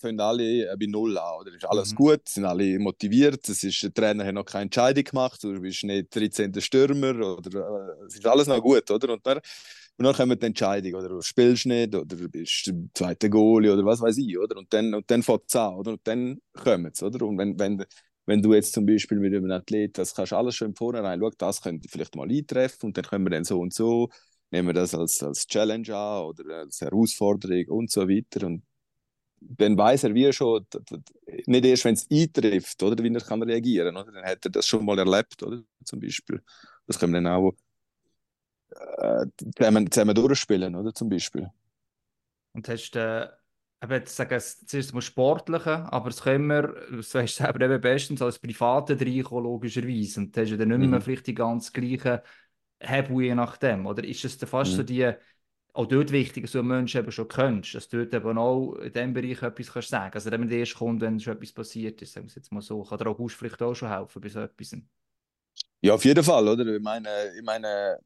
fangen 0.00 0.20
alle 0.20 0.70
äh, 0.72 0.76
bei 0.78 0.86
Null 0.86 1.18
an. 1.18 1.40
Oder? 1.40 1.54
Ist 1.54 1.64
alles 1.64 1.92
Mhm. 1.92 1.94
gut, 1.94 2.28
sind 2.28 2.44
alle 2.44 2.78
motiviert. 2.78 3.48
Es 3.48 3.64
ist, 3.64 3.82
der 3.82 3.92
Trainer 3.92 4.24
hat 4.24 4.34
noch 4.34 4.44
keine 4.44 4.64
Entscheidung 4.64 5.04
gemacht, 5.04 5.42
du 5.42 5.60
bist 5.60 5.82
nicht 5.84 6.14
13. 6.14 6.60
Stürmer. 6.60 7.10
Oder, 7.38 7.94
äh, 8.02 8.06
es 8.06 8.14
ist 8.16 8.26
alles 8.26 8.46
noch 8.46 8.60
gut, 8.62 8.90
oder? 8.90 9.12
Und 9.12 9.26
dann, 9.26 9.38
und 9.96 10.04
dann 10.04 10.14
kommt 10.14 10.42
die 10.42 10.46
Entscheidung, 10.46 10.94
oder 10.94 11.08
du 11.08 11.20
spielst 11.22 11.66
nicht, 11.66 11.94
oder 11.94 12.16
du 12.16 12.28
bist 12.28 12.66
der 12.66 12.74
zweite 12.94 13.30
Goalie, 13.30 13.72
oder 13.72 13.84
was 13.84 14.00
weiß 14.00 14.18
ich, 14.18 14.38
oder? 14.38 14.56
Und 14.56 14.72
dann, 14.72 14.94
und 14.94 15.10
dann 15.10 15.22
fängt 15.22 15.42
es 15.48 15.56
an, 15.56 15.74
oder? 15.74 15.92
Und 15.92 16.00
dann 16.04 16.40
kommt 16.52 16.94
es, 16.96 17.02
oder? 17.02 17.26
Und 17.26 17.38
wenn, 17.38 17.58
wenn, 17.58 17.84
wenn 18.26 18.42
du 18.42 18.54
jetzt 18.54 18.72
zum 18.72 18.86
Beispiel 18.86 19.18
mit 19.18 19.34
einem 19.34 19.50
Athlet, 19.50 19.96
das 19.98 20.14
kannst 20.14 20.32
du 20.32 20.36
alles 20.36 20.54
schon 20.56 20.68
im 20.68 20.76
Vorhinein, 20.76 21.20
schau, 21.20 21.30
das 21.38 21.60
könnte 21.62 21.88
vielleicht 21.88 22.14
mal 22.16 22.28
eintreffen 22.30 22.88
und 22.88 22.96
dann 22.96 23.04
können 23.04 23.24
wir 23.26 23.30
dann 23.30 23.44
so 23.44 23.60
und 23.60 23.72
so, 23.74 24.08
nehmen 24.54 24.68
wir 24.68 24.74
das 24.74 24.94
als, 24.94 25.22
als 25.22 25.46
Challenge 25.46 25.94
an 25.94 26.24
oder 26.26 26.58
als 26.58 26.80
Herausforderung 26.80 27.66
und 27.68 27.90
so 27.90 28.08
weiter. 28.08 28.46
Und 28.46 28.62
dann 29.40 29.76
weiß 29.76 30.04
er 30.04 30.14
wie 30.14 30.32
schon, 30.32 30.64
nicht 31.46 31.64
erst, 31.64 31.84
wenn 31.84 31.94
es 31.94 32.08
eintrifft, 32.10 32.82
oder, 32.82 33.02
wie 33.02 33.12
er 33.12 33.20
kann 33.20 33.42
reagieren 33.42 33.96
oder? 33.96 34.12
Dann 34.12 34.24
hat 34.24 34.44
er 34.44 34.50
das 34.50 34.66
schon 34.66 34.84
mal 34.84 34.98
erlebt, 34.98 35.42
oder? 35.42 35.62
Zum 35.84 36.00
Beispiel. 36.00 36.40
Das 36.86 36.98
können 36.98 37.12
wir 37.14 37.20
dann 37.20 37.32
auch 37.32 37.52
äh, 38.98 39.26
zusammen, 39.56 39.90
zusammen 39.90 40.14
durchspielen, 40.14 40.74
oder? 40.76 40.94
Zum 40.94 41.08
Beispiel. 41.08 41.50
Und 42.52 42.68
hast 42.68 42.94
äh, 42.96 43.28
eben, 43.82 44.06
sagen, 44.06 44.34
es 44.34 44.64
zuerst 44.66 44.94
mal 44.94 45.00
Sportliche, 45.02 45.92
aber 45.92 46.08
es 46.08 46.22
können 46.22 46.46
wir, 46.46 46.74
das 46.92 47.14
weißt 47.14 47.40
du 47.40 47.44
selber 47.44 47.64
eben 47.64 47.80
bestens, 47.80 48.22
als 48.22 48.38
Private 48.38 48.98
reinkommen, 49.00 49.44
logischerweise. 49.44 50.20
Und 50.20 50.36
du 50.36 50.40
hast 50.40 50.50
ja 50.50 50.56
dann 50.56 50.68
nicht 50.68 50.88
mehr 50.88 51.00
Mhm. 51.00 51.02
vielleicht 51.02 51.26
die 51.26 51.34
ganz 51.34 51.72
gleichen 51.72 52.20
Hebel 52.88 53.22
je 53.22 53.34
nachdem, 53.34 53.86
oder? 53.86 54.04
Ist 54.04 54.24
es 54.24 54.36
fast 54.48 54.74
so 54.74 54.82
Mhm. 54.82 54.84
die, 54.84 55.12
auch 55.74 55.86
dort 55.86 56.12
wichtig, 56.12 56.44
dass 56.44 56.52
du 56.52 56.60
einen 56.60 56.68
Menschen 56.68 57.00
eben 57.00 57.12
schon 57.12 57.28
kennst, 57.28 57.74
dass 57.74 57.88
du 57.88 57.98
dort 58.06 58.14
eben 58.14 58.38
auch 58.38 58.74
in 58.76 58.92
diesem 58.92 59.12
Bereich 59.14 59.42
etwas 59.42 59.72
kannst 59.72 59.88
sagen 59.90 60.14
Also 60.14 60.30
wenn 60.30 60.48
der 60.48 60.58
erst 60.60 60.76
kommt, 60.76 61.00
wenn 61.02 61.20
schon 61.20 61.34
etwas 61.36 61.52
passiert 61.52 62.00
ist, 62.02 62.12
sagen 62.12 62.26
wir 62.26 62.30
es 62.30 62.36
jetzt 62.36 62.52
mal 62.52 62.62
so, 62.62 62.82
kann 62.84 62.98
der 62.98 63.08
August 63.08 63.36
vielleicht 63.36 63.62
auch 63.62 63.74
schon 63.74 63.90
helfen 63.90 64.20
bei 64.22 64.28
so 64.28 64.40
etwas. 64.40 64.76
Ja, 65.80 65.94
auf 65.94 66.04
jeden 66.04 66.24
Fall, 66.24 66.48
oder? 66.48 66.66
Ich 66.66 66.82
meine, 66.82 67.08
ich 67.36 67.42
meine 67.42 67.98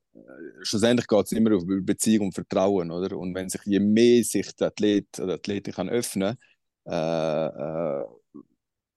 schlussendlich 0.63 1.07
geht 1.07 1.27
es 1.27 1.33
immer 1.33 1.51
über 1.51 1.81
Beziehung 1.83 2.27
und 2.29 2.35
Vertrauen, 2.35 2.91
oder? 2.91 3.17
Und 3.19 3.35
wenn 3.35 3.49
sich 3.49 3.63
je 3.65 3.81
mehr 3.81 4.25
sich 4.25 4.55
der 4.57 4.69
Athlet 4.69 5.21
oder 5.21 5.35
Athletin 5.35 5.75
kann 5.75 5.89
öffnen, 5.89 6.37
äh, 6.87 6.93
äh, 6.93 8.05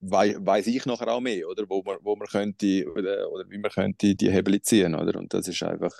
wei 0.01 0.35
weiß 0.39 0.67
ich 0.67 0.85
nachher 0.85 1.07
auch 1.09 1.21
mehr, 1.21 1.47
oder? 1.49 1.65
Wo 1.69 1.81
man, 1.83 1.97
wo 2.01 2.15
man 2.15 2.27
könnte, 2.27 2.85
oder, 2.91 3.31
oder 3.31 3.49
wie 3.49 3.57
man 3.57 3.71
könnte 3.71 4.15
die 4.15 4.31
Hebel 4.31 4.61
ziehen, 4.61 4.95
oder? 4.95 5.17
Und 5.19 5.33
das 5.33 5.47
ist 5.47 5.63
einfach, 5.63 5.93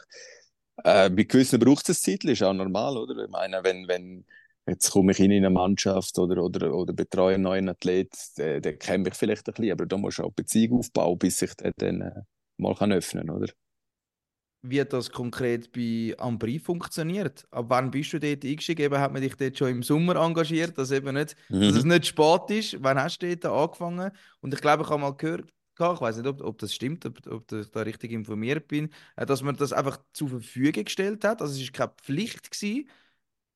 Äh, 0.84 1.10
bei 1.10 1.24
gewissen 1.24 1.60
braucht 1.60 1.90
es 1.90 2.02
Zeitchen, 2.02 2.30
ist 2.32 2.44
auch 2.44 2.54
normal, 2.54 2.98
oder? 2.98 3.24
Ich 3.26 3.30
meine, 3.32 3.64
wenn, 3.64 3.88
wenn 3.88 4.26
jetzt 4.68 4.92
komme 4.92 5.12
ich 5.12 5.20
in 5.20 5.32
eine 5.32 5.50
Mannschaft 5.50 6.18
oder, 6.20 6.44
oder, 6.44 6.74
oder 6.74 6.94
betreue 6.94 7.36
einen 7.36 7.44
neuen 7.44 7.70
Athlet, 7.70 8.12
der, 8.38 8.62
der 8.62 8.78
kennt 8.78 9.06
mich 9.06 9.16
vielleicht 9.16 9.48
ein 9.48 9.54
bisschen, 9.54 9.72
aber 9.74 9.86
da 9.86 9.98
musst 9.98 10.20
du 10.20 10.24
auch 10.24 10.32
Beziehung 10.34 10.80
aufbauen, 10.80 11.18
bis 11.20 11.40
sich 11.40 11.54
der 11.56 11.74
dann 11.78 12.02
äh, 12.02 12.22
mal 12.58 12.76
kann 12.76 12.92
öffnen 12.94 13.28
kann, 13.28 13.36
oder? 13.38 13.54
Wie 14.64 14.80
hat 14.80 14.94
das 14.94 15.12
konkret 15.12 15.72
bei 15.72 16.14
Ambri 16.20 16.60
funktioniert? 16.60 17.48
Ab 17.52 17.66
wann 17.70 17.90
bist 17.90 18.14
du 18.14 18.20
dort 18.20 18.46
eingestiegen? 18.46 18.84
Eben, 18.84 19.00
hat 19.00 19.12
man 19.12 19.22
dich 19.22 19.36
dort 19.36 19.58
schon 19.58 19.70
im 19.70 19.84
Sommer 19.84 20.16
engagiert, 20.18 20.78
dass, 20.78 20.92
eben 20.92 21.16
nicht, 21.16 21.36
dass 21.66 21.76
es 21.76 21.84
Mhm. 21.84 21.90
nicht 21.90 22.06
spät 22.06 22.50
ist. 22.52 22.78
Wann 22.84 23.00
hast 23.00 23.20
du 23.20 23.36
dort 23.36 23.46
angefangen? 23.46 24.12
Und 24.40 24.54
ich 24.54 24.62
glaube, 24.62 24.84
ich 24.84 24.90
habe 24.90 25.02
mal 25.02 25.16
gehört, 25.16 25.50
ich 25.80 25.80
weiß 26.02 26.18
nicht, 26.18 26.28
ob, 26.28 26.42
ob 26.44 26.60
das 26.60 26.76
stimmt, 26.76 27.06
ob, 27.08 27.26
ob 27.26 27.52
ich 27.52 27.72
da 27.72 27.82
richtig 27.82 28.12
informiert 28.12 28.68
bin, 28.68 28.90
äh, 29.16 29.26
dass 29.26 29.42
man 29.42 29.56
das 29.56 29.74
einfach 29.74 30.00
zur 30.14 30.30
Verfügung 30.30 30.84
gestellt 30.86 31.24
hat. 31.24 31.42
Also 31.42 31.56
es 31.56 31.62
ist 31.62 31.74
keine 31.74 31.94
Pflicht 32.04 32.52
gewesen. 32.52 32.88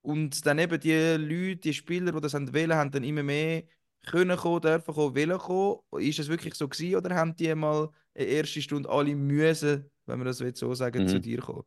Und 0.02 0.46
dann 0.46 0.60
eben 0.60 0.80
die 0.80 0.92
Leute, 1.18 1.58
die 1.58 1.74
Spieler, 1.74 2.12
die 2.12 2.22
das 2.22 2.34
haben 2.34 2.54
wollen, 2.54 2.74
haben 2.76 2.92
dann 2.92 3.04
immer 3.04 3.24
mehr 3.24 3.64
können 4.06 4.38
kommen, 4.38 4.62
dürfen 4.62 4.94
kommen, 4.94 5.16
wollen 5.16 5.38
kommen. 5.40 5.80
Ist 6.04 6.20
das 6.20 6.28
wirklich 6.28 6.54
so 6.56 6.68
gewesen 6.68 6.96
oder 6.96 7.16
haben 7.16 7.36
die 7.36 7.54
mal 7.56 7.90
eine 8.14 8.26
erste 8.26 8.62
Stunde 8.62 8.88
alle 8.90 9.16
müssen, 9.16 9.90
wenn 10.06 10.20
man 10.20 10.28
das 10.28 10.38
so 10.40 10.74
sagen, 10.74 11.06
Mhm. 11.06 11.08
zu 11.08 11.20
dir 11.20 11.40
kommen? 11.42 11.64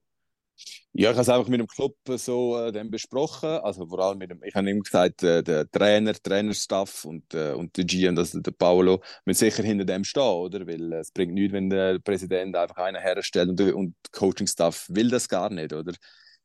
Ja, 0.93 1.11
ich 1.11 1.17
habe 1.17 1.21
es 1.23 1.29
einfach 1.29 1.49
mit 1.49 1.61
dem 1.61 1.67
Club 1.69 1.97
so 2.17 2.59
äh, 2.59 2.73
dann 2.73 2.91
besprochen. 2.91 3.49
Also 3.51 3.87
vor 3.87 4.01
allem 4.01 4.19
mit 4.19 4.31
dem, 4.31 4.43
ich 4.43 4.55
habe 4.55 4.69
ihm 4.71 4.81
gesagt, 4.83 5.23
äh, 5.23 5.43
der 5.43 5.71
Trainer, 5.71 6.15
Trainerstaff 6.15 7.05
und, 7.05 7.33
äh, 7.35 7.53
und 7.53 7.77
der 7.77 7.85
GM, 7.85 8.17
das, 8.17 8.33
der 8.33 8.51
Paolo, 8.51 9.01
müssen 9.25 9.41
sicher 9.51 9.63
hinter 9.63 9.85
dem 9.85 10.05
stehen, 10.05 10.23
oder? 10.23 10.67
Weil 10.67 10.93
äh, 10.93 10.97
es 10.99 11.13
bringt 11.13 11.35
nichts, 11.35 11.53
wenn 11.53 11.71
der 11.71 11.99
Präsident 12.01 12.57
einfach 12.57 12.77
einen 12.79 13.01
herstellt 13.01 13.51
und, 13.51 13.61
und 13.75 13.95
Coachingstaff 14.13 14.87
will 14.91 15.09
das 15.11 15.29
gar 15.29 15.51
nicht, 15.51 15.73
oder? 15.73 15.93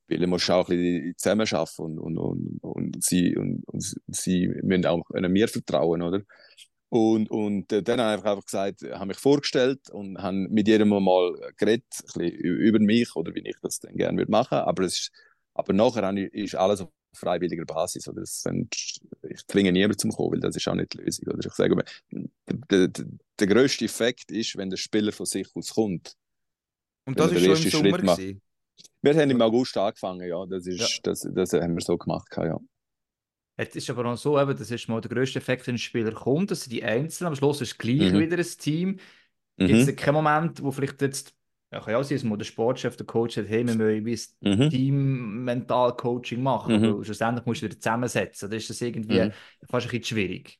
Weil 0.07 0.21
er 0.21 0.27
muss 0.27 0.49
auch 0.49 0.69
ein 0.69 0.77
bisschen 0.77 1.13
zusammenarbeiten 1.17 1.97
und, 1.99 2.17
und, 2.17 2.17
und, 2.17 2.59
und, 2.63 3.03
sie, 3.03 3.35
und, 3.35 3.63
und 3.67 3.81
sie 4.07 4.47
müssen 4.61 4.85
auch 4.85 5.03
mir 5.11 5.47
vertrauen, 5.47 6.01
oder? 6.03 6.21
Und, 6.93 7.31
und 7.31 7.71
äh, 7.71 7.81
dann 7.81 7.99
habe 7.99 8.19
ich 8.19 8.23
einfach 8.23 8.45
gesagt, 8.45 8.83
habe 8.83 9.07
mich 9.07 9.17
vorgestellt 9.17 9.89
und 9.89 10.19
habe 10.19 10.37
mit 10.37 10.67
jedem 10.67 10.89
mal 10.89 11.33
geredet, 11.57 11.85
ein 11.91 12.05
bisschen 12.05 12.29
über 12.29 12.77
mich 12.77 13.15
oder 13.15 13.33
wie 13.33 13.39
ich 13.39 13.55
das 13.63 13.79
dann 13.79 13.95
gerne 13.95 14.19
würde 14.19 14.29
machen. 14.29 14.59
Aber, 14.59 14.83
es 14.83 14.99
ist, 14.99 15.11
aber 15.55 15.73
nachher 15.73 16.15
ist 16.15 16.53
alles 16.53 16.81
auf 16.81 16.89
freiwilliger 17.15 17.65
Basis. 17.65 18.07
Oder? 18.07 18.21
Das, 18.21 18.43
ich 19.27 19.47
zwinge 19.47 19.71
niemanden 19.71 19.97
zum 19.97 20.11
Kommen, 20.11 20.33
weil 20.33 20.39
das 20.39 20.55
ist 20.55 20.67
auch 20.67 20.75
nicht 20.75 20.93
die 20.93 20.97
Lösung. 20.97 21.29
Oder? 21.29 21.39
Ich 21.43 21.53
sage, 21.53 21.83
der, 22.11 22.87
der, 22.87 23.05
der 23.39 23.47
grösste 23.47 23.85
Effekt 23.85 24.29
ist, 24.29 24.55
wenn 24.55 24.69
der 24.69 24.77
Spieler 24.77 25.11
von 25.11 25.25
sich 25.25 25.47
aus 25.55 25.73
kommt. 25.73 26.15
Und 27.07 27.19
das 27.19 27.31
ist 27.31 27.71
schon 27.71 27.87
im 27.87 27.91
Sommer. 28.05 28.17
Wir 29.01 29.15
haben 29.15 29.31
im 29.31 29.41
August 29.41 29.75
angefangen, 29.77 30.27
ja. 30.27 30.45
Das, 30.45 30.67
ist, 30.67 30.79
Ja. 30.79 30.87
das, 31.01 31.27
das 31.33 31.53
haben 31.53 31.73
wir 31.73 31.81
so 31.81 31.97
gemacht, 31.97 32.27
ja. 32.37 32.59
Jetzt 33.57 33.75
ist 33.75 33.89
aber 33.89 34.05
auch 34.05 34.17
so, 34.17 34.39
eben, 34.39 34.57
das 34.57 34.71
ist 34.71 34.87
mal 34.89 34.99
der 35.01 35.11
grösste 35.11 35.39
Effekt, 35.39 35.67
wenn 35.67 35.75
ein 35.75 35.77
Spieler 35.79 36.11
kommt, 36.11 36.49
dass 36.51 36.65
die 36.67 36.83
Einzelnen, 36.83 37.29
am 37.29 37.35
Schluss 37.35 37.61
ist 37.61 37.77
gleich 37.77 38.11
Mhm. 38.11 38.19
wieder 38.19 38.37
ein 38.37 38.43
Team. 38.59 38.99
Gibt 39.57 39.79
es 39.81 39.87
Mhm. 39.87 39.95
keinen 39.95 40.15
Moment, 40.15 40.63
wo 40.63 40.71
vielleicht 40.71 41.01
jetzt, 41.01 41.35
ja, 41.71 41.79
kann 41.79 41.91
ja 41.93 41.99
auch 41.99 42.03
sein, 42.03 42.17
dass 42.29 42.37
der 42.39 42.45
Sportchef, 42.45 42.95
der 42.97 43.05
Coach 43.05 43.35
sagt, 43.35 43.49
hey, 43.49 43.65
wir 43.65 44.05
wie 44.05 44.13
ein 44.13 44.19
Mhm. 44.41 44.69
Team-Mental-Coaching 44.69 46.41
machen, 46.41 46.73
Mhm. 46.73 46.97
weil 46.97 47.03
schlussendlich 47.05 47.45
musst 47.45 47.61
du 47.61 47.65
wieder 47.67 47.79
zusammensetzen. 47.79 48.47
Oder 48.47 48.57
ist 48.57 48.69
das 48.69 48.81
irgendwie 48.81 49.25
Mhm. 49.25 49.31
fast 49.69 49.85
ein 49.87 49.91
bisschen 49.91 50.03
schwierig? 50.03 50.59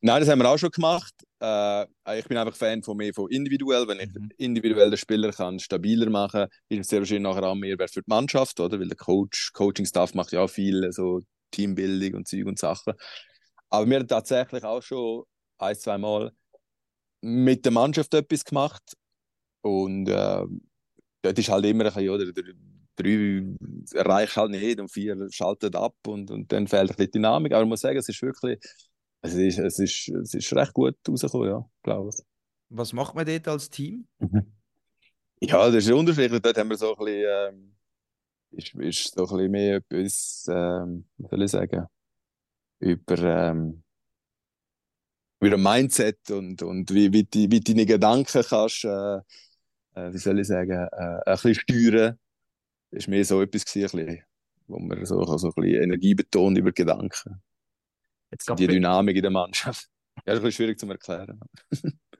Nein, 0.00 0.20
das 0.20 0.28
haben 0.28 0.38
wir 0.40 0.48
auch 0.48 0.58
schon 0.58 0.70
gemacht. 0.70 1.14
Äh, 1.40 1.84
ich 2.18 2.26
bin 2.26 2.36
einfach 2.38 2.56
Fan 2.56 2.82
von 2.82 2.96
mehr 2.96 3.12
von 3.14 3.30
individuell. 3.30 3.86
Wenn 3.88 4.00
ich 4.00 4.10
Mhm. 4.14 4.30
individuell 4.38 4.90
den 4.90 4.96
Spieler 4.96 5.32
kann 5.32 5.58
stabiler 5.58 6.08
machen, 6.10 6.46
ist 6.68 6.80
es 6.80 6.88
sehr 6.88 7.00
wahrscheinlich 7.00 7.22
nachher 7.22 7.44
auch 7.44 7.54
mehr 7.54 7.78
Wert 7.78 7.90
für 7.92 8.00
die 8.02 8.08
Mannschaft, 8.10 8.58
oder? 8.60 8.78
Weil 8.80 8.88
der 8.88 8.96
Coach, 8.96 9.52
Coaching-Staff 9.52 10.14
macht 10.14 10.32
ja 10.32 10.40
auch 10.40 10.50
viel 10.50 10.90
so 10.92 11.20
Teambildung 11.50 12.18
und 12.18 12.28
Zeug 12.28 12.46
und 12.46 12.58
Sachen. 12.58 12.94
Aber 13.70 13.88
wir 13.88 13.98
haben 13.98 14.08
tatsächlich 14.08 14.64
auch 14.64 14.82
schon 14.82 15.24
ein, 15.58 15.76
zwei 15.76 15.98
Mal 15.98 16.32
mit 17.20 17.64
der 17.64 17.72
Mannschaft 17.72 18.14
etwas 18.14 18.44
gemacht. 18.44 18.82
Und 19.62 20.08
äh, 20.08 20.44
dort 21.22 21.38
ist 21.38 21.48
halt 21.48 21.64
immer 21.64 21.86
ein 21.86 21.92
bisschen, 21.92 22.10
oder? 22.10 22.32
Der, 22.32 22.44
drei 22.96 23.44
erreicht 23.92 24.36
halt 24.36 24.50
nicht 24.50 24.80
und 24.80 24.90
vier 24.90 25.16
schaltet 25.30 25.76
ab 25.76 25.94
und, 26.06 26.30
und 26.30 26.50
dann 26.50 26.66
fehlt 26.66 26.90
ein 26.90 26.96
bisschen 26.96 27.12
Dynamik. 27.12 27.52
Aber 27.52 27.62
ich 27.62 27.68
muss 27.68 27.80
sagen, 27.80 27.98
es 27.98 28.08
ist 28.08 28.22
wirklich, 28.22 28.58
es 29.20 29.34
ist, 29.34 29.58
es 29.58 29.78
ist, 29.78 30.08
es 30.08 30.34
ist 30.34 30.52
recht 30.54 30.72
gut 30.72 30.96
rausgekommen, 31.08 31.48
ja, 31.48 31.70
glaube 31.82 32.10
ich. 32.10 32.24
Was 32.68 32.92
macht 32.92 33.14
man 33.14 33.26
dort 33.26 33.48
als 33.48 33.70
Team? 33.70 34.06
Ja, 35.40 35.66
das 35.66 35.84
ist 35.84 35.90
unterschiedlich. 35.90 36.40
Dort 36.40 36.56
haben 36.56 36.70
wir 36.70 36.76
so 36.76 36.96
ein 36.96 37.04
bisschen, 37.04 37.24
ähm, 37.28 37.75
ist, 38.56 38.74
ist 38.74 39.14
so 39.14 39.22
ein 39.24 39.28
bisschen 39.36 39.50
mehr 39.50 39.76
etwas, 39.76 40.46
ähm, 40.50 41.06
wie 41.18 41.28
soll 41.28 41.42
ich 41.42 41.50
sagen, 41.50 41.86
über, 42.80 43.18
ähm, 43.18 43.82
über 45.40 45.56
ein 45.56 45.62
Mindset 45.62 46.30
und, 46.30 46.62
und 46.62 46.92
wie, 46.92 47.12
wie, 47.12 47.24
die, 47.24 47.50
wie 47.50 47.60
deine 47.60 47.86
Gedanken 47.86 48.42
kannst, 48.42 48.84
äh, 48.84 49.16
äh, 49.94 50.12
wie 50.12 50.18
soll 50.18 50.40
ich 50.40 50.46
sagen, 50.48 50.72
äh, 50.72 51.20
ein 51.26 51.34
bisschen 51.34 51.54
steuern. 51.54 52.18
Das 52.90 53.06
war 53.06 53.10
mehr 53.10 53.24
so 53.24 53.42
etwas, 53.42 53.64
gewesen, 53.64 53.98
ein 53.98 54.06
bisschen, 54.06 54.24
wo 54.68 54.78
man 54.78 55.06
so, 55.06 55.24
so 55.38 55.48
ein 55.48 55.52
bisschen 55.54 55.82
Energie 55.82 56.14
betont 56.14 56.58
über 56.58 56.72
Gedanken. 56.72 57.42
Jetzt 58.30 58.50
Die 58.58 58.66
Dynamik 58.66 59.16
in 59.16 59.22
der 59.22 59.30
Mannschaft. 59.30 59.88
Ja, 60.26 60.32
das 60.32 60.36
ist 60.36 60.40
ein 60.40 60.44
bisschen 60.46 60.56
schwierig 60.64 60.80
zu 60.80 60.88
erklären. 60.88 61.38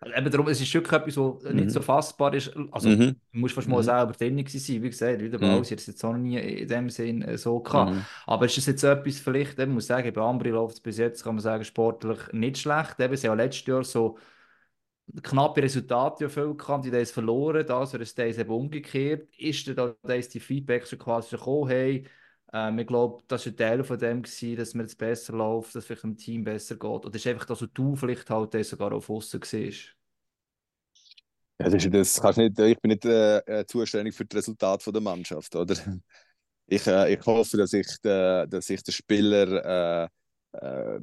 Eben 0.05 0.31
darum, 0.31 0.49
es 0.49 0.61
ist 0.61 0.73
wirklich 0.75 0.93
etwas, 0.93 1.17
was 1.17 1.43
nicht 1.55 1.71
Mhm. 1.71 1.71
so 1.71 1.81
fassbar 1.81 2.35
ist. 2.35 2.55
Also, 2.71 2.91
Mhm. 2.91 3.21
du 3.33 3.39
musst 3.39 3.55
fast 3.55 3.69
mal 3.69 3.83
Mhm. 3.83 3.83
selber 3.83 4.13
drin 4.13 4.37
sein. 4.47 4.83
Wie 4.83 4.91
gesagt, 4.91 5.21
wieder 5.23 5.39
Mhm. 5.39 5.41
bei 5.41 5.49
alles, 5.49 5.71
jetzt 5.71 6.05
auch 6.05 6.13
noch 6.13 6.19
nie 6.19 6.39
in 6.39 6.69
dem 6.69 6.91
Sinn 6.91 7.23
äh, 7.23 7.39
so 7.39 7.61
gehabt. 7.61 7.95
Mhm. 7.95 8.07
Aber 8.27 8.45
ist 8.47 8.57
das 8.59 8.67
jetzt 8.67 8.83
etwas 8.85 9.19
vielleicht, 9.19 9.59
ich 9.59 9.67
muss 9.69 9.87
sagen, 9.87 10.13
bei 10.13 10.21
Ambri 10.21 10.51
läuft 10.51 10.75
es 10.77 10.81
bis 10.81 10.99
jetzt, 10.99 11.25
kann 11.25 11.35
man 11.35 11.43
sagen, 11.43 11.65
sportlich 11.65 12.19
nicht 12.33 12.59
schlecht. 12.59 13.01
Eben, 13.01 13.17
sie 13.17 13.29
haben 13.29 13.39
ja 13.39 13.45
letztes 13.45 13.67
Jahr 13.67 13.85
so 13.85 14.19
knappe 15.23 15.63
Resultate 15.63 16.29
viel 16.29 16.55
gehabt, 16.55 16.85
die 16.85 16.91
haben 16.91 16.97
es 17.01 17.11
verloren, 17.13 17.67
das 17.67 17.95
oder 17.95 18.03
ist 18.03 18.19
das 18.19 18.39
eben 18.39 18.51
umgekehrt. 18.51 19.29
Ist 19.39 19.69
da 19.69 19.95
da 20.03 20.15
ist 20.15 20.35
die 20.35 20.41
Feedback 20.41 20.87
schon 20.87 20.99
quasi 20.99 21.37
gekommen, 21.37 21.69
hey, 21.71 22.05
ähm, 22.57 22.79
ich 22.79 22.87
glaube, 22.87 23.23
das 23.29 23.47
war 23.47 23.53
ein 23.53 23.57
Teil 23.57 23.85
von 23.85 23.99
dem, 23.99 24.23
gewesen, 24.23 24.57
dass 24.57 24.75
mir 24.75 24.83
jetzt 24.85 24.99
besser 24.99 25.33
läuft, 25.35 25.75
dass 25.75 25.85
vielleicht 25.87 26.05
dem 26.05 26.17
Team 26.17 26.45
besser 26.45 26.77
geht. 26.77 26.85
Oder 27.07 27.15
ist 27.15 27.27
einfach, 27.27 27.47
dass 27.47 27.61
du 27.75 27.97
vielleicht 27.97 28.31
halt 28.31 28.55
sogar 28.67 28.93
auf 28.93 29.11
außen 29.11 29.41
siehst? 29.45 29.97
Ja, 31.59 31.71
das, 31.71 31.89
das 31.91 32.21
kannst 32.21 32.39
nicht, 32.39 32.59
ich 32.59 32.79
bin 32.81 32.91
nicht 32.91 33.05
äh, 33.07 33.39
äh, 33.61 33.67
zuständig 33.67 34.15
für 34.15 34.27
das 34.27 34.37
Resultat 34.39 34.85
der 34.87 35.01
Mannschaft, 35.01 35.55
oder? 35.57 35.75
Ich, 36.69 36.87
äh, 36.87 37.15
ich 37.15 37.27
hoffe, 37.27 37.59
dass 37.59 37.73
ich, 37.75 37.87
äh, 38.05 38.47
dass 38.49 38.71
ich 38.71 38.83
den 38.83 38.93
Spieler, 38.93 40.05
äh, 40.05 40.09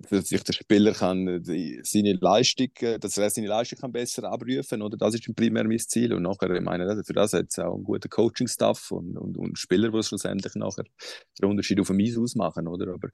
dass 0.10 0.32
ich 0.32 0.44
den 0.44 0.54
Spieler 0.54 0.94
kann, 0.94 1.44
die, 1.44 1.82
seine 1.84 2.14
Leistung, 2.14 2.70
äh, 2.82 3.00
dass 3.00 3.18
er 3.18 3.30
seine 3.30 3.48
Leistung 3.48 3.80
kann 3.80 3.92
besser 3.92 4.24
abrufen, 4.32 4.82
oder? 4.82 4.98
Das 4.98 5.14
ist 5.16 5.36
primär 5.36 5.64
mein 5.66 5.80
Ziel. 5.80 6.14
Und 6.14 6.24
nachher, 6.24 6.50
ich 6.52 6.62
meine, 6.62 6.86
das- 6.86 7.06
für 7.06 7.14
das 7.14 7.34
hat 7.34 7.48
es 7.50 7.60
auch 7.60 7.76
einen 7.76 7.84
guten 7.84 8.10
Coaching-Staff 8.10 8.92
und, 8.92 9.18
und, 9.18 9.38
und 9.38 9.58
Spieler, 9.60 9.90
die 9.92 10.04
schlussendlich 10.04 10.56
nachher 10.56 10.84
den 11.42 11.50
Unterschied 11.50 11.80
auf 11.80 11.88
dem 11.88 12.00
Eis 12.00 12.18
ausmachen, 12.18 12.68
oder? 12.68 12.94
Aber 12.94 13.10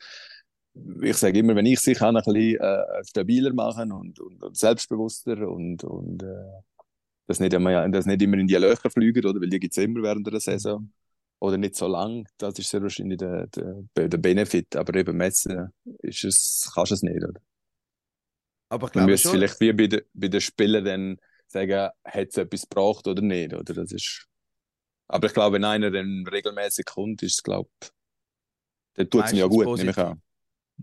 ich 1.01 1.17
sage 1.17 1.39
immer, 1.39 1.55
wenn 1.55 1.65
ich 1.65 1.79
sie 1.79 1.93
kann, 1.93 2.15
ein 2.15 2.23
bisschen 2.23 2.59
äh, 2.59 3.03
stabiler 3.05 3.53
machen 3.53 3.91
und, 3.91 4.19
und, 4.19 4.43
und 4.43 4.57
selbstbewusster 4.57 5.49
und, 5.49 5.83
und 5.83 6.23
äh, 6.23 6.27
dass 7.27 7.39
nicht, 7.39 7.53
immer, 7.53 7.87
dass 7.89 8.05
nicht 8.05 8.21
immer 8.21 8.37
in 8.37 8.47
die 8.47 8.55
Löcher 8.55 8.89
fliegen, 8.89 9.25
oder? 9.25 9.41
Weil 9.41 9.49
die 9.49 9.59
gibt 9.59 9.77
es 9.77 9.83
immer 9.83 10.03
während 10.03 10.27
der 10.27 10.39
Saison. 10.39 10.91
Oder 11.41 11.57
nicht 11.57 11.75
so 11.75 11.87
lang. 11.87 12.27
Das 12.37 12.59
ist 12.59 12.69
sehr 12.69 12.81
wahrscheinlich 12.81 13.17
der, 13.17 13.47
der, 13.47 13.83
der 14.09 14.17
Benefit. 14.17 14.75
Aber 14.75 14.93
eben 14.95 15.15
messen 15.17 15.69
ist 15.99 16.23
es, 16.25 16.69
kannst 16.73 16.91
du 16.91 16.95
es 16.95 17.03
nicht, 17.03 17.23
oder? 17.23 17.39
Aber 18.69 18.87
ich 18.87 18.93
glaube 18.93 19.17
schon, 19.17 19.31
vielleicht 19.31 19.59
wie 19.61 19.73
bei, 19.73 19.87
den- 19.87 20.01
bei 20.13 20.27
den 20.27 20.41
Spielern 20.41 20.85
dann 20.85 21.17
sagen, 21.47 21.89
hat 22.05 22.27
es 22.29 22.37
etwas 22.37 22.61
gebraucht 22.69 23.07
oder 23.07 23.21
nicht, 23.21 23.53
oder? 23.53 23.73
Das 23.73 23.91
ist... 23.91 24.27
Aber 25.07 25.27
ich 25.27 25.33
glaube, 25.33 25.55
wenn 25.55 25.65
einer 25.65 25.91
dann 25.91 26.25
regelmäßig 26.31 26.85
kommt, 26.85 27.23
ist 27.23 27.35
es, 27.35 27.43
glaube 27.43 27.69
dann 28.95 29.09
tut 29.09 29.25
es 29.25 29.31
ja 29.31 29.47
gut, 29.47 29.73
nehme 29.75 29.91
ich 29.91 29.95
positiv. 29.95 29.97
an. 29.97 30.21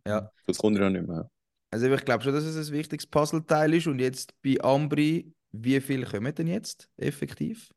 Ja. 0.06 0.32
Das 0.46 0.58
kommt 0.58 0.78
ja 0.78 0.90
nicht 0.90 1.06
mehr. 1.06 1.30
also 1.70 1.86
ich 1.92 2.04
glaube 2.04 2.24
schon, 2.24 2.32
dass 2.32 2.44
es 2.44 2.68
ein 2.68 2.74
wichtiges 2.74 3.06
Puzzleteil 3.06 3.74
ist. 3.74 3.86
Und 3.86 3.98
jetzt 3.98 4.34
bei 4.42 4.58
Ambri, 4.60 5.32
wie 5.52 5.80
viel 5.80 6.04
kommen 6.04 6.34
denn 6.34 6.46
jetzt 6.46 6.88
effektiv? 6.96 7.70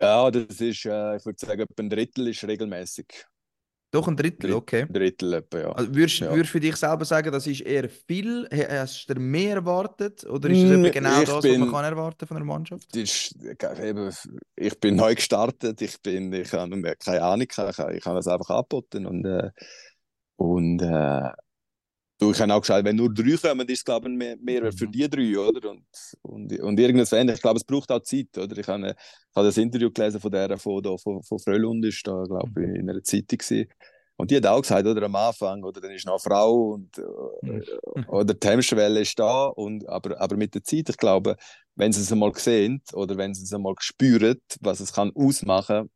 Ja, 0.00 0.30
das 0.30 0.60
ist, 0.60 0.84
äh, 0.84 1.16
ich 1.16 1.24
würde 1.24 1.38
sagen, 1.38 1.60
etwa 1.62 1.82
ein 1.82 1.90
Drittel 1.90 2.28
ist 2.28 2.44
regelmäßig. 2.44 3.06
Doch 3.92 4.08
ein 4.08 4.16
Drittel, 4.16 4.50
Dritt- 4.50 4.56
okay. 4.56 4.82
Ein 4.82 4.92
Drittel 4.92 5.32
etwa, 5.34 5.58
ja. 5.58 5.72
Also 5.72 5.94
würdest 5.94 6.18
Ja. 6.18 6.34
du 6.34 6.44
für 6.44 6.60
dich 6.60 6.76
selber 6.76 7.04
sagen, 7.04 7.32
das 7.32 7.46
ist 7.46 7.60
eher 7.62 7.88
viel? 7.88 8.46
Hast 8.52 9.08
du 9.08 9.14
mehr 9.14 9.54
erwartet? 9.56 10.24
Oder 10.24 10.50
ist 10.50 10.64
das 10.64 10.70
etwa 10.72 10.88
genau 10.90 11.20
ich 11.20 11.24
das, 11.26 11.34
was 11.36 11.42
bin- 11.44 11.60
man 11.60 11.70
kann 11.70 11.84
erwarten 11.84 12.26
von 12.26 12.36
einer 12.36 12.46
Mannschaft? 12.46 12.94
Ist, 12.94 13.34
äh, 13.42 13.88
eben, 13.88 14.12
ich 14.56 14.80
bin 14.80 14.96
neu 14.96 15.14
gestartet, 15.14 15.80
ich 15.80 16.02
bin, 16.02 16.32
ich 16.32 16.52
habe 16.52 16.96
keine 16.96 17.22
Ahnung, 17.22 17.46
ich, 17.50 17.56
habe- 17.56 17.96
ich 17.96 18.04
habe 18.04 18.16
das 18.16 18.28
einfach 18.28 18.50
angeboten 18.50 19.06
und, 19.06 19.24
äh, 19.24 19.50
und 20.36 20.82
äh, 20.82 21.30
Du, 22.18 22.30
ich 22.32 22.40
habe 22.40 22.54
auch 22.54 22.62
gesagt, 22.62 22.82
wenn 22.86 22.96
nur 22.96 23.12
drei 23.12 23.36
kommen, 23.36 23.68
ist 23.68 23.78
es, 23.80 23.84
glaube 23.84 24.08
ich, 24.08 24.16
mehr, 24.16 24.36
mehr 24.38 24.72
für 24.72 24.86
Mhm. 24.86 24.88
die 24.88 25.08
drei, 25.08 25.38
oder? 25.38 25.70
Und, 25.70 25.84
und, 26.22 26.60
und 26.60 26.80
irgendwas 26.80 27.10
verändert. 27.10 27.36
Ich 27.36 27.42
glaube, 27.42 27.58
es 27.58 27.64
braucht 27.64 27.90
auch 27.92 28.00
Zeit, 28.02 28.28
oder? 28.38 28.56
Ich 28.56 28.66
habe, 28.66 28.88
ich 28.88 29.36
habe 29.36 29.46
das 29.46 29.56
Interview 29.58 29.90
gelesen 29.90 30.18
von 30.20 30.30
der, 30.30 30.56
von, 30.58 30.82
von, 30.98 31.22
von 31.22 31.38
Frölund, 31.38 31.84
ist 31.84 32.06
da, 32.06 32.24
glaube 32.24 32.48
ich, 32.62 32.80
in 32.80 32.88
einer 32.88 33.02
Zeitung 33.02 33.36
gewesen. 33.38 33.68
Und 34.16 34.30
die 34.30 34.36
hat 34.38 34.46
auch 34.46 34.62
gesagt, 34.62 34.86
oder, 34.86 35.02
am 35.02 35.14
Anfang, 35.14 35.62
oder, 35.62 35.78
dann 35.82 35.90
ist 35.90 36.06
noch 36.06 36.14
eine 36.14 36.20
Frau 36.20 36.54
und, 36.72 36.96
Mhm. 37.42 37.66
äh, 37.98 38.06
oder 38.06 38.32
die 38.32 38.48
Hemmschwelle 38.48 39.00
ist 39.00 39.18
da, 39.18 39.46
und, 39.48 39.86
aber, 39.88 40.18
aber 40.18 40.36
mit 40.36 40.54
der 40.54 40.64
Zeit, 40.64 40.88
ich 40.88 40.96
glaube, 40.96 41.36
wenn 41.74 41.92
sie 41.92 42.00
es 42.00 42.10
einmal 42.12 42.32
sehen, 42.36 42.80
oder 42.94 43.18
wenn 43.18 43.34
sie 43.34 43.42
es 43.44 43.52
einmal 43.52 43.74
spüren, 43.80 44.40
was 44.60 44.80
es 44.80 44.92
kann 44.94 45.12
ausmachen, 45.14 45.90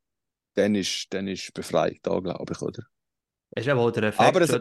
dann 0.54 0.74
ist, 0.76 1.08
dann 1.10 1.28
ist 1.28 1.54
Befreiung 1.54 1.98
da, 2.02 2.20
glaube 2.20 2.52
ich, 2.54 2.62
oder? 2.62 2.82
Es 3.52 3.62
ist 3.66 3.70
eben 3.70 3.78
auch 3.80 3.90
der 3.92 4.04
Effekt. 4.04 4.34
Aber 4.34 4.40
es- 4.42 4.60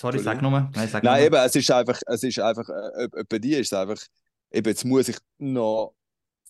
Sorry, 0.00 0.18
sag 0.18 0.40
nur. 0.40 0.50
Nein, 0.74 0.88
sag 0.88 1.02
Nein, 1.02 1.18
nur. 1.18 1.26
eben, 1.26 1.36
es 1.46 1.54
ist 1.56 1.70
einfach, 1.70 2.00
es 2.06 2.22
ist 2.22 2.38
einfach, 2.40 2.68
äh, 2.68 3.04
äh, 3.04 3.24
bei 3.28 3.38
dir 3.38 3.60
ist 3.60 3.72
es 3.72 3.78
einfach, 3.78 4.02
eben, 4.50 4.68
jetzt 4.68 4.84
muss 4.84 5.08
ich 5.08 5.18
noch 5.38 5.94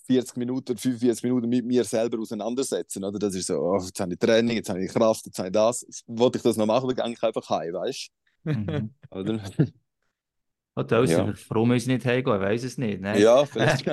40 0.07 0.37
Minuten 0.37 0.73
oder 0.73 0.81
45 0.81 1.25
Minuten 1.25 1.49
mit 1.49 1.65
mir 1.65 1.83
selber 1.85 2.19
auseinandersetzen, 2.21 3.03
oder? 3.05 3.19
Das 3.19 3.35
ist 3.35 3.47
so, 3.49 3.59
oh, 3.59 3.79
jetzt 3.79 3.99
habe 4.01 4.13
ich 4.13 4.19
Training, 4.19 4.57
jetzt 4.57 4.69
habe 4.69 4.85
ich 4.85 4.93
Kraft, 4.93 5.27
jetzt 5.27 5.39
habe 5.39 5.49
ich 5.49 5.53
das. 5.53 5.85
Wollte 6.07 6.39
ich 6.39 6.43
das 6.45 6.57
noch 6.57 6.67
machen, 6.67 6.89
dann 6.95 7.07
gehe 7.07 7.15
ich 7.15 7.23
einfach 7.23 7.49
heim, 7.51 7.73
weißt 7.75 8.11
Mhm. 8.45 8.67
du? 8.67 8.91
Oder? 9.19 9.41
Oh, 10.77 10.83
toll, 10.85 11.09
Ja. 11.11 11.33
Warum 11.49 11.69
müssen 11.69 11.93
nicht 11.93 12.07
heimgehen? 12.07 12.37
Ich 12.37 12.41
weiß 12.43 12.65
es 12.65 12.79
nicht. 12.79 13.01
Nein. 13.01 13.21
ja, 13.21 13.45
vielleicht. 13.47 13.85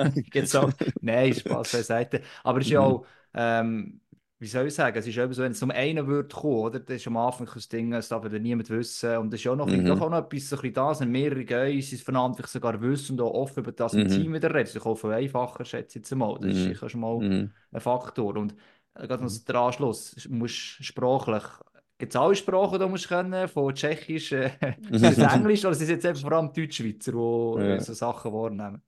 Nein, 1.02 1.34
Spaß 1.34 1.72
beiseite. 1.72 2.22
Aber 2.44 2.60
es 2.60 2.66
ist 2.66 2.70
ja 2.72 2.80
Mhm. 2.80 2.86
auch, 2.86 3.06
ähm, 3.34 4.00
wie 4.40 4.46
soll 4.46 4.66
ich 4.68 4.74
sagen, 4.74 4.96
es 4.96 5.06
ist 5.06 5.16
eben 5.18 5.32
so, 5.32 5.42
wenn 5.42 5.52
es 5.52 5.62
um 5.62 5.70
einen 5.70 6.06
würde 6.06 6.28
kommen, 6.34 6.54
oder? 6.54 6.80
Das 6.80 6.96
ist 6.96 7.06
am 7.08 7.16
Anfang 7.16 7.48
ein 7.48 7.62
Ding, 7.72 7.90
das 7.90 8.08
darf 8.08 8.22
dann 8.28 8.40
niemand 8.42 8.70
wissen. 8.70 9.16
Und 9.18 9.32
das 9.32 9.40
ist 9.40 9.46
auch 9.48 9.56
noch, 9.56 9.66
Mhm. 9.68 9.90
auch 9.90 10.10
noch 10.10 10.18
etwas 10.18 10.48
so 10.48 10.56
ein 10.56 10.60
bisschen 10.62 10.74
da, 10.74 10.94
sind 10.94 11.10
mehrere 11.10 11.44
Guys, 11.44 12.00
voneinander 12.02 12.36
vielleicht 12.36 12.52
sogar 12.52 12.80
wissen 12.80 13.12
und 13.18 13.20
auch 13.26 13.34
offen 13.34 13.60
über 13.60 13.72
das 13.72 13.96
im 13.96 14.04
Mhm. 14.04 14.08
Team 14.08 14.34
wieder 14.34 14.48
reden. 14.50 14.66
Das 14.66 14.76
ist 14.76 14.86
auch 14.86 14.94
viel 14.96 15.10
einfacher, 15.12 15.64
schätze 15.64 15.98
ich 15.98 16.04
jetzt 16.04 16.14
mal. 16.14 16.38
Das 16.40 16.52
ist 16.52 16.62
Mhm. 16.64 16.64
sicher 16.64 16.88
schon 16.88 17.00
mal 17.00 17.24
Mhm. 17.28 17.54
ein 17.72 17.80
Faktor. 17.80 18.36
Und 18.36 18.54
äh, 18.94 19.06
gerade 19.08 19.24
noch 19.24 19.32
der 19.46 19.54
Anschluss, 19.56 20.12
du 20.12 20.32
musst 20.34 20.56
sprachlich, 20.84 21.42
gibt 21.98 22.14
es 22.14 22.20
alle 22.20 22.34
Sprachen, 22.36 22.74
die 22.74 22.78
du 22.78 22.88
musst 22.88 23.08
können, 23.08 23.48
von 23.48 23.74
Tschechisch 23.74 24.32
äh, 24.32 24.50
bis 25.00 25.20
Englisch, 25.22 25.64
oder 25.64 25.74
sind 25.74 25.84
es 25.86 25.90
jetzt 25.90 26.04
eben 26.04 26.16
vor 26.18 26.32
allem 26.32 26.52
Deutschschweizer, 26.52 27.12
die 27.12 27.18
äh, 27.76 27.78
Ja. 27.78 27.80
so 27.80 27.92
Sachen 27.92 28.32
wahrnehmen? 28.32 28.82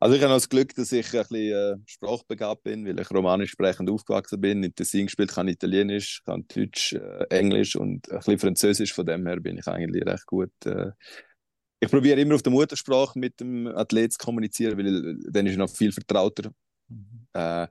Also 0.00 0.14
ich 0.14 0.22
habe 0.22 0.32
das 0.32 0.48
Glück, 0.48 0.74
dass 0.74 0.92
ich 0.92 1.06
ein 1.12 1.20
bisschen 1.22 1.34
äh, 1.34 1.76
sprachbegabt 1.86 2.62
bin, 2.62 2.86
weil 2.86 3.00
ich 3.00 3.10
romanisch 3.10 3.50
sprechend 3.50 3.90
aufgewachsen 3.90 4.40
bin. 4.40 4.62
In 4.62 4.74
Tessin 4.74 5.06
gespielt, 5.06 5.32
kann 5.32 5.48
Italienisch, 5.48 6.22
kann 6.24 6.46
Deutsch, 6.46 6.92
äh, 6.92 7.24
Englisch 7.30 7.74
und 7.74 8.08
ein 8.10 8.18
bisschen 8.18 8.38
Französisch. 8.38 8.92
Von 8.92 9.06
dem 9.06 9.26
her 9.26 9.40
bin 9.40 9.58
ich 9.58 9.66
eigentlich 9.66 10.06
recht 10.06 10.26
gut. 10.26 10.52
Äh. 10.64 10.92
Ich 11.80 11.90
probiere 11.90 12.20
immer 12.20 12.36
auf 12.36 12.42
der 12.42 12.52
Muttersprache 12.52 13.18
mit 13.18 13.40
dem 13.40 13.66
Athlet 13.66 14.12
zu 14.12 14.18
kommunizieren, 14.18 14.78
weil 14.78 15.16
dann 15.30 15.46
ist 15.46 15.54
er 15.54 15.58
noch 15.58 15.70
viel 15.70 15.90
vertrauter. 15.90 16.52
Mhm. 16.88 17.26
Äh, 17.32 17.66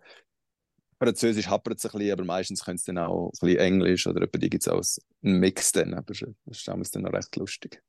Französisch 1.00 1.48
happert 1.48 1.78
es 1.78 1.86
ein 1.86 1.92
bisschen, 1.92 2.12
aber 2.12 2.26
meistens 2.26 2.64
können 2.64 2.78
sie 2.78 2.94
dann 2.94 3.06
auch 3.06 3.28
ein 3.28 3.32
bisschen 3.40 3.60
Englisch 3.60 4.08
oder 4.08 4.24
etwa 4.24 4.38
die 4.38 4.50
gibt 4.50 4.64
es 4.64 4.68
auch 4.68 4.84
einen 5.24 5.40
Mix 5.40 5.72
dann, 5.72 5.94
aber 5.94 6.14
das 6.14 6.24
ist 6.46 6.68
damals 6.68 6.92
dann 6.92 7.04
noch 7.04 7.14
recht 7.14 7.36
lustig. 7.36 7.82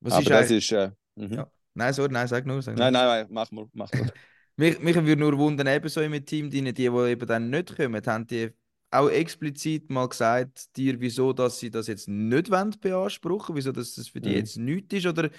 Was 0.00 0.12
aber 0.12 0.22
ist 0.22 0.30
das 0.30 0.50
ist... 0.50 0.72
Äh, 0.72 0.90
mhm. 1.16 1.32
Ja. 1.32 1.50
Nein, 1.80 1.92
sorry, 1.94 2.12
nein, 2.12 2.28
sag 2.28 2.46
nur. 2.46 2.62
Sag 2.62 2.76
nur. 2.76 2.84
Nein, 2.84 2.92
nein, 2.92 3.06
nein, 3.06 3.26
mach 3.30 3.50
mal, 3.50 3.66
mach 3.72 3.92
mal. 3.94 4.06
Mich, 4.56 4.78
mich 4.80 4.94
würde 4.96 5.16
nur 5.16 5.38
wundern, 5.38 5.66
eben 5.68 5.88
so 5.88 6.00
im 6.00 6.24
Team, 6.24 6.50
die, 6.50 6.62
die, 6.62 6.72
die 6.74 6.84
eben 6.84 7.26
dann 7.26 7.50
nicht 7.50 7.74
kommen, 7.76 8.02
haben 8.06 8.26
die 8.26 8.50
auch 8.90 9.08
explizit 9.08 9.90
mal 9.90 10.08
gesagt, 10.08 10.76
dir, 10.76 11.00
wieso 11.00 11.32
dass 11.32 11.58
sie 11.60 11.70
das 11.70 11.86
jetzt 11.86 12.08
nicht 12.08 12.50
wollen 12.50 12.74
beanspruchen, 12.80 13.54
wieso 13.56 13.72
dass 13.72 13.94
das 13.94 14.08
für 14.08 14.20
die 14.20 14.30
Mhm. 14.30 14.34
jetzt 14.34 14.56
nichts 14.58 14.94
ist, 14.94 15.06
oder 15.06 15.30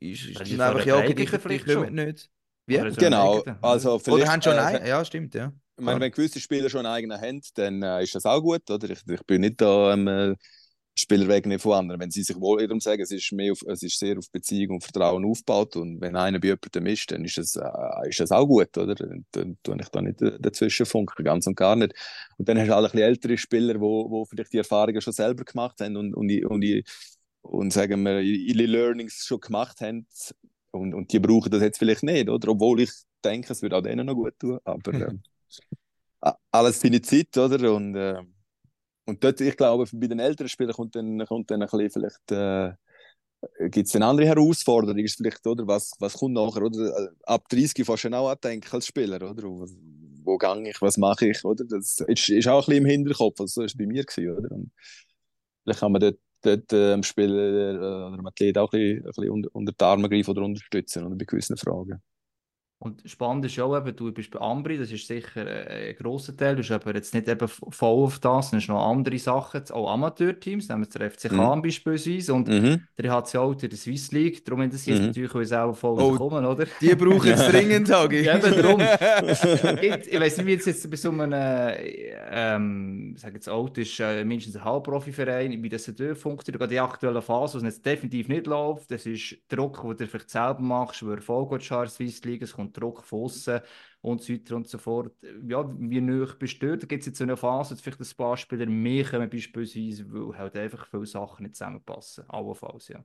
ist, 0.00 0.24
ist 0.26 0.50
Das 0.50 0.50
dann 0.52 0.62
einfach, 0.62 0.84
ja, 0.86 0.96
okay, 0.98 1.14
die, 1.14 1.26
die 1.48 1.58
kommen 1.58 1.68
schon. 1.68 1.94
nicht. 1.94 2.30
Wie? 2.66 2.80
Oder 2.80 2.92
Genau, 2.96 3.44
also 3.60 4.00
Oder 4.06 4.28
haben 4.28 4.42
schon 4.42 4.58
äh, 4.58 4.60
einen? 4.60 4.86
Ja, 4.86 5.04
stimmt, 5.04 5.34
ja. 5.34 5.52
Ich 5.78 5.84
meine, 5.84 6.00
wenn 6.00 6.10
gewisse 6.12 6.40
Spieler 6.40 6.70
schon 6.70 6.86
einen 6.86 6.94
eigenen 6.94 7.20
haben, 7.20 7.40
dann 7.54 7.82
äh, 7.82 8.02
ist 8.02 8.14
das 8.14 8.24
auch 8.26 8.40
gut, 8.40 8.70
oder? 8.70 8.88
Ich, 8.90 9.00
ich 9.08 9.22
bin 9.26 9.42
nicht 9.42 9.60
da 9.60 9.92
am 9.92 10.08
äh, 10.08 10.34
Spieler 10.98 11.28
wegnehmen 11.28 11.58
von 11.58 11.72
anderen. 11.74 12.00
Wenn 12.00 12.10
sie 12.10 12.22
sich 12.22 12.36
wohl 12.40 12.58
darum 12.66 12.80
sagen, 12.80 13.02
es 13.02 13.10
ist, 13.10 13.30
mehr 13.32 13.52
auf, 13.52 13.60
es 13.66 13.82
ist 13.82 13.98
sehr 13.98 14.18
auf 14.18 14.30
Beziehung 14.30 14.76
und 14.76 14.84
Vertrauen 14.84 15.24
aufgebaut 15.24 15.76
und 15.76 16.00
wenn 16.00 16.16
einer 16.16 16.38
bei 16.40 16.48
jemandem 16.48 16.86
ist, 16.86 17.10
dann 17.10 17.24
ist 17.24 17.36
das, 17.38 17.56
äh, 17.56 18.08
ist 18.08 18.20
das 18.20 18.32
auch 18.32 18.46
gut, 18.46 18.76
oder? 18.78 18.94
Dann, 18.94 19.58
tue 19.62 19.76
ich 19.80 19.88
da 19.88 20.00
nicht 20.02 20.22
äh, 20.22 20.38
dazwischen 20.40 20.86
funken, 20.86 21.24
ganz 21.24 21.46
und 21.46 21.56
gar 21.56 21.76
nicht. 21.76 21.94
Und 22.38 22.48
dann 22.48 22.58
hast 22.58 22.68
du 22.68 22.74
halt 22.74 22.94
ein 22.94 22.98
ältere 22.98 23.36
Spieler, 23.38 23.74
die 23.74 23.80
wo, 23.80 24.10
wo 24.10 24.24
vielleicht 24.24 24.52
die 24.52 24.58
Erfahrungen 24.58 25.00
schon 25.00 25.12
selber 25.12 25.44
gemacht 25.44 25.80
haben 25.80 25.96
und, 25.96 26.14
und, 26.14 26.30
und, 26.44 26.64
und, 26.64 26.82
und 27.42 27.72
sagen 27.72 28.02
wir, 28.02 28.20
ihre 28.20 28.64
Learnings 28.66 29.24
schon 29.26 29.40
gemacht 29.40 29.80
haben 29.80 30.06
und, 30.72 30.94
und 30.94 31.12
die 31.12 31.18
brauchen 31.20 31.50
das 31.50 31.62
jetzt 31.62 31.78
vielleicht 31.78 32.02
nicht, 32.02 32.28
oder? 32.28 32.48
Obwohl 32.48 32.80
ich 32.80 32.90
denke, 33.24 33.52
es 33.52 33.62
würde 33.62 33.76
auch 33.76 33.82
denen 33.82 34.06
noch 34.06 34.14
gut 34.14 34.38
tun, 34.38 34.58
aber 34.64 34.92
a- 36.22 36.36
alles 36.52 36.80
seine 36.80 37.00
Zeit, 37.02 37.36
oder? 37.36 37.72
Und, 37.74 37.94
äh, 37.96 38.22
und 39.06 39.22
dort, 39.24 39.40
ich 39.40 39.56
glaube, 39.56 39.86
bei 39.92 40.06
den 40.08 40.18
älteren 40.20 40.48
Spielern 40.48 40.74
kommt 40.74 40.96
dann, 40.96 41.24
kommt 41.26 41.50
dann 41.50 41.62
ein 41.62 41.68
bisschen 41.68 41.90
vielleicht, 41.90 42.32
äh, 42.32 42.72
gibt 43.70 43.94
eine 43.94 44.06
andere 44.06 44.26
Herausforderung, 44.26 44.98
ist 44.98 45.16
vielleicht, 45.16 45.46
oder? 45.46 45.66
Was, 45.66 45.92
was 46.00 46.14
kommt 46.14 46.34
nachher, 46.34 46.62
oder? 46.62 46.78
Äh, 46.98 47.08
Ab 47.24 47.48
30 47.48 47.84
fängst 47.86 48.04
du 48.04 48.10
dann 48.10 48.20
auch 48.20 48.34
denken 48.36 48.68
als 48.72 48.86
Spieler, 48.86 49.16
oder? 49.16 49.42
Wo, 49.44 49.66
wo 50.24 50.38
gehe 50.38 50.70
ich, 50.70 50.82
was 50.82 50.96
mache 50.98 51.28
ich, 51.28 51.44
oder? 51.44 51.64
Das 51.64 52.00
ist, 52.06 52.28
ist 52.28 52.48
auch 52.48 52.62
ein 52.62 52.66
bisschen 52.66 52.84
im 52.84 52.86
Hinterkopf, 52.86 53.40
also 53.40 53.60
so 53.60 53.64
es 53.64 53.76
bei 53.76 53.86
mir 53.86 54.04
gewesen, 54.04 54.36
oder? 54.38 54.52
Und 54.52 54.72
vielleicht 55.64 55.80
kann 55.80 55.92
man 55.92 56.00
dort, 56.00 56.18
dort 56.42 56.72
äh, 56.72 56.92
dem 56.92 57.02
Spieler 57.02 57.74
äh, 57.74 57.76
oder 57.78 58.16
dem 58.16 58.26
Athlet 58.26 58.58
auch 58.58 58.72
ein 58.72 58.78
bisschen, 58.80 58.98
ein 58.98 59.04
bisschen 59.04 59.30
unter, 59.30 59.50
unter 59.54 59.72
die 59.72 59.84
Arme 59.84 60.08
greifen 60.08 60.30
oder 60.30 60.42
unterstützen, 60.44 61.04
oder? 61.06 61.16
Bei 61.16 61.24
gewissen 61.24 61.56
Fragen. 61.56 62.02
Und 62.78 63.00
spannend 63.06 63.42
ist 63.46 63.56
ja 63.56 63.64
auch 63.64 63.74
eben, 63.74 63.96
du 63.96 64.12
bist 64.12 64.30
bei 64.30 64.38
Ambri, 64.38 64.76
das 64.76 64.92
ist 64.92 65.06
sicher 65.06 65.46
äh, 65.46 65.90
ein 65.90 65.96
grosser 65.96 66.36
Teil, 66.36 66.56
du 66.56 66.58
bist 66.58 66.70
aber 66.70 66.94
jetzt 66.94 67.14
nicht 67.14 67.26
eben 67.26 67.48
voll 67.48 68.04
auf 68.04 68.18
das, 68.18 68.50
sondern 68.50 68.58
es 68.62 68.68
noch 68.68 68.86
andere 68.90 69.18
Sachen, 69.18 69.62
auch 69.70 69.90
Amateurteams, 69.90 70.68
nehmen 70.68 70.84
wir 70.84 71.00
den 71.00 71.10
FCK 71.10 71.32
Mhm. 71.32 71.62
beispielsweise 71.62 72.34
und 72.34 72.48
Mhm. 72.48 72.82
der 72.98 73.12
hat 73.12 73.32
ja 73.32 73.40
auch 73.40 73.54
die 73.54 73.74
Swiss 73.74 74.12
League, 74.12 74.44
darum 74.44 74.60
interessiert 74.60 74.96
es 74.96 75.00
Mhm. 75.00 75.06
natürlich, 75.24 75.48
sie 75.48 75.58
auch 75.58 75.74
voll 75.74 75.98
Oh. 75.98 76.16
kommen, 76.18 76.44
oder? 76.44 76.66
Die 76.82 76.94
brauchen 76.94 77.30
es 77.30 77.40
dringend, 77.50 77.90
Hagi. 77.90 78.20
Ja, 78.20 78.36
eben 78.36 78.54
darum. 78.62 78.78
Gibt- 79.80 80.06
ich 80.08 80.20
weiß 80.20 80.36
nicht, 80.36 80.46
wie 80.46 80.52
jetzt, 80.52 80.66
jetzt 80.66 80.90
bei 80.90 80.96
so 80.98 81.10
einem, 81.10 81.32
äh, 81.32 82.12
ähm, 82.30 83.12
ich 83.16 83.22
sage 83.22 83.34
jetzt 83.36 83.48
alt 83.48 83.78
ist, 83.78 83.98
äh, 84.00 84.22
mindestens 84.22 84.56
ein 84.56 84.64
Halbprofiverein, 84.64 85.62
wie 85.62 85.68
das 85.70 85.86
dort 85.96 86.18
funktioniert. 86.18 86.60
Gerade 86.60 86.74
die 86.74 86.80
aktuelle 86.80 87.22
Phase, 87.22 87.54
wo 87.54 87.58
es 87.66 87.74
jetzt 87.74 87.86
definitiv 87.86 88.28
nicht 88.28 88.46
läuft, 88.46 88.90
das 88.90 89.06
ist 89.06 89.36
Druck, 89.48 89.80
den 89.82 89.96
du 89.96 90.06
vielleicht 90.06 90.28
selber 90.28 90.60
machst, 90.60 91.02
wo 91.04 91.10
Erfolg 91.10 91.52
in 91.52 91.58
der 91.66 91.86
Swiss 91.88 92.22
League, 92.24 92.42
es 92.42 92.52
kommt 92.52 92.65
Druck 92.72 93.04
von 93.04 93.24
außen 93.24 93.60
und 94.02 94.22
so 94.22 94.32
weiter 94.32 94.56
und 94.56 94.68
so 94.68 94.78
fort. 94.78 95.14
Ja, 95.48 95.68
wie 95.78 96.00
du 96.00 96.26
dort? 96.60 96.82
Da 96.82 96.86
gibt 96.86 97.00
es 97.02 97.06
jetzt 97.06 97.18
so 97.18 97.24
eine 97.24 97.36
Phase, 97.36 97.74
dass 97.74 97.82
vielleicht 97.82 98.00
ein 98.00 98.16
paar 98.16 98.36
Spieler 98.36 98.66
mehr 98.66 99.04
kommen, 99.04 99.30
beispielsweise, 99.30 100.04
weil 100.12 100.38
halt 100.38 100.56
einfach 100.56 100.86
viele 100.88 101.06
Sachen 101.06 101.44
nicht 101.44 101.56
zusammenpassen. 101.56 102.28
Allenfalls, 102.28 102.88
ja. 102.88 103.04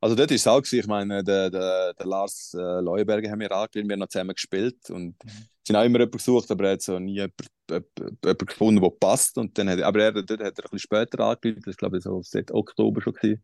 Also 0.00 0.14
dort 0.14 0.30
ist 0.30 0.42
es 0.42 0.46
auch 0.46 0.62
ich 0.70 0.86
meine, 0.86 1.24
der, 1.24 1.50
der, 1.50 1.94
der 1.94 2.06
Lars 2.06 2.54
äh, 2.54 2.80
Leuenberger 2.80 3.30
haben 3.30 3.40
wir 3.40 3.50
angelernt, 3.52 3.88
wir 3.88 3.94
haben 3.94 4.00
noch 4.00 4.08
zusammen 4.08 4.34
gespielt 4.34 4.90
und 4.90 5.16
Mhm. 5.24 5.48
sind 5.66 5.76
auch 5.76 5.84
immer 5.84 5.98
jemanden 5.98 6.18
gesucht, 6.18 6.50
aber 6.50 6.64
er 6.66 6.72
hat 6.72 6.82
so 6.82 6.98
nie 6.98 7.14
jemanden, 7.14 7.34
jemanden, 7.70 8.46
gefunden, 8.46 8.82
der 8.82 8.90
passt 8.90 9.38
und 9.38 9.56
dann 9.58 9.68
hat, 9.70 9.80
aber 9.82 10.02
er, 10.02 10.12
dort 10.12 10.30
hat 10.30 10.40
er 10.40 10.46
ein 10.48 10.54
bisschen 10.54 10.78
später 10.78 11.20
angelernt, 11.20 11.66
das 11.66 11.76
glaube 11.76 11.98
ich 11.98 12.04
so 12.04 12.22
seit 12.22 12.50
Oktober 12.52 13.00
schon 13.02 13.14
gewesen. 13.14 13.42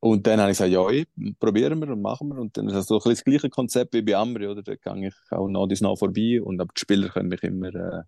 Und 0.00 0.26
dann 0.26 0.40
habe 0.40 0.50
ich 0.50 0.56
gesagt, 0.56 0.72
ja, 0.72 0.88
ey, 0.88 1.06
probieren 1.38 1.78
wir 1.80 1.88
und 1.90 2.00
machen 2.00 2.28
wir 2.28 2.40
und 2.40 2.56
dann 2.56 2.68
ist 2.68 2.74
das 2.74 2.86
so 2.86 2.94
ein 2.94 2.98
bisschen 2.98 3.12
das 3.12 3.24
gleiche 3.24 3.50
Konzept 3.50 3.92
wie 3.94 4.00
bei 4.00 4.16
Amri, 4.16 4.46
oder? 4.46 4.62
Da 4.62 4.74
gehe 4.74 5.08
ich 5.08 5.14
auch 5.30 5.46
noch 5.48 5.66
dies 5.66 5.82
noch 5.82 5.98
vorbei 5.98 6.40
und 6.42 6.58
aber 6.60 6.72
die 6.74 6.80
Spieler 6.80 7.10
können 7.10 7.28
mich 7.28 7.42
immer 7.42 7.74
äh, 7.74 8.02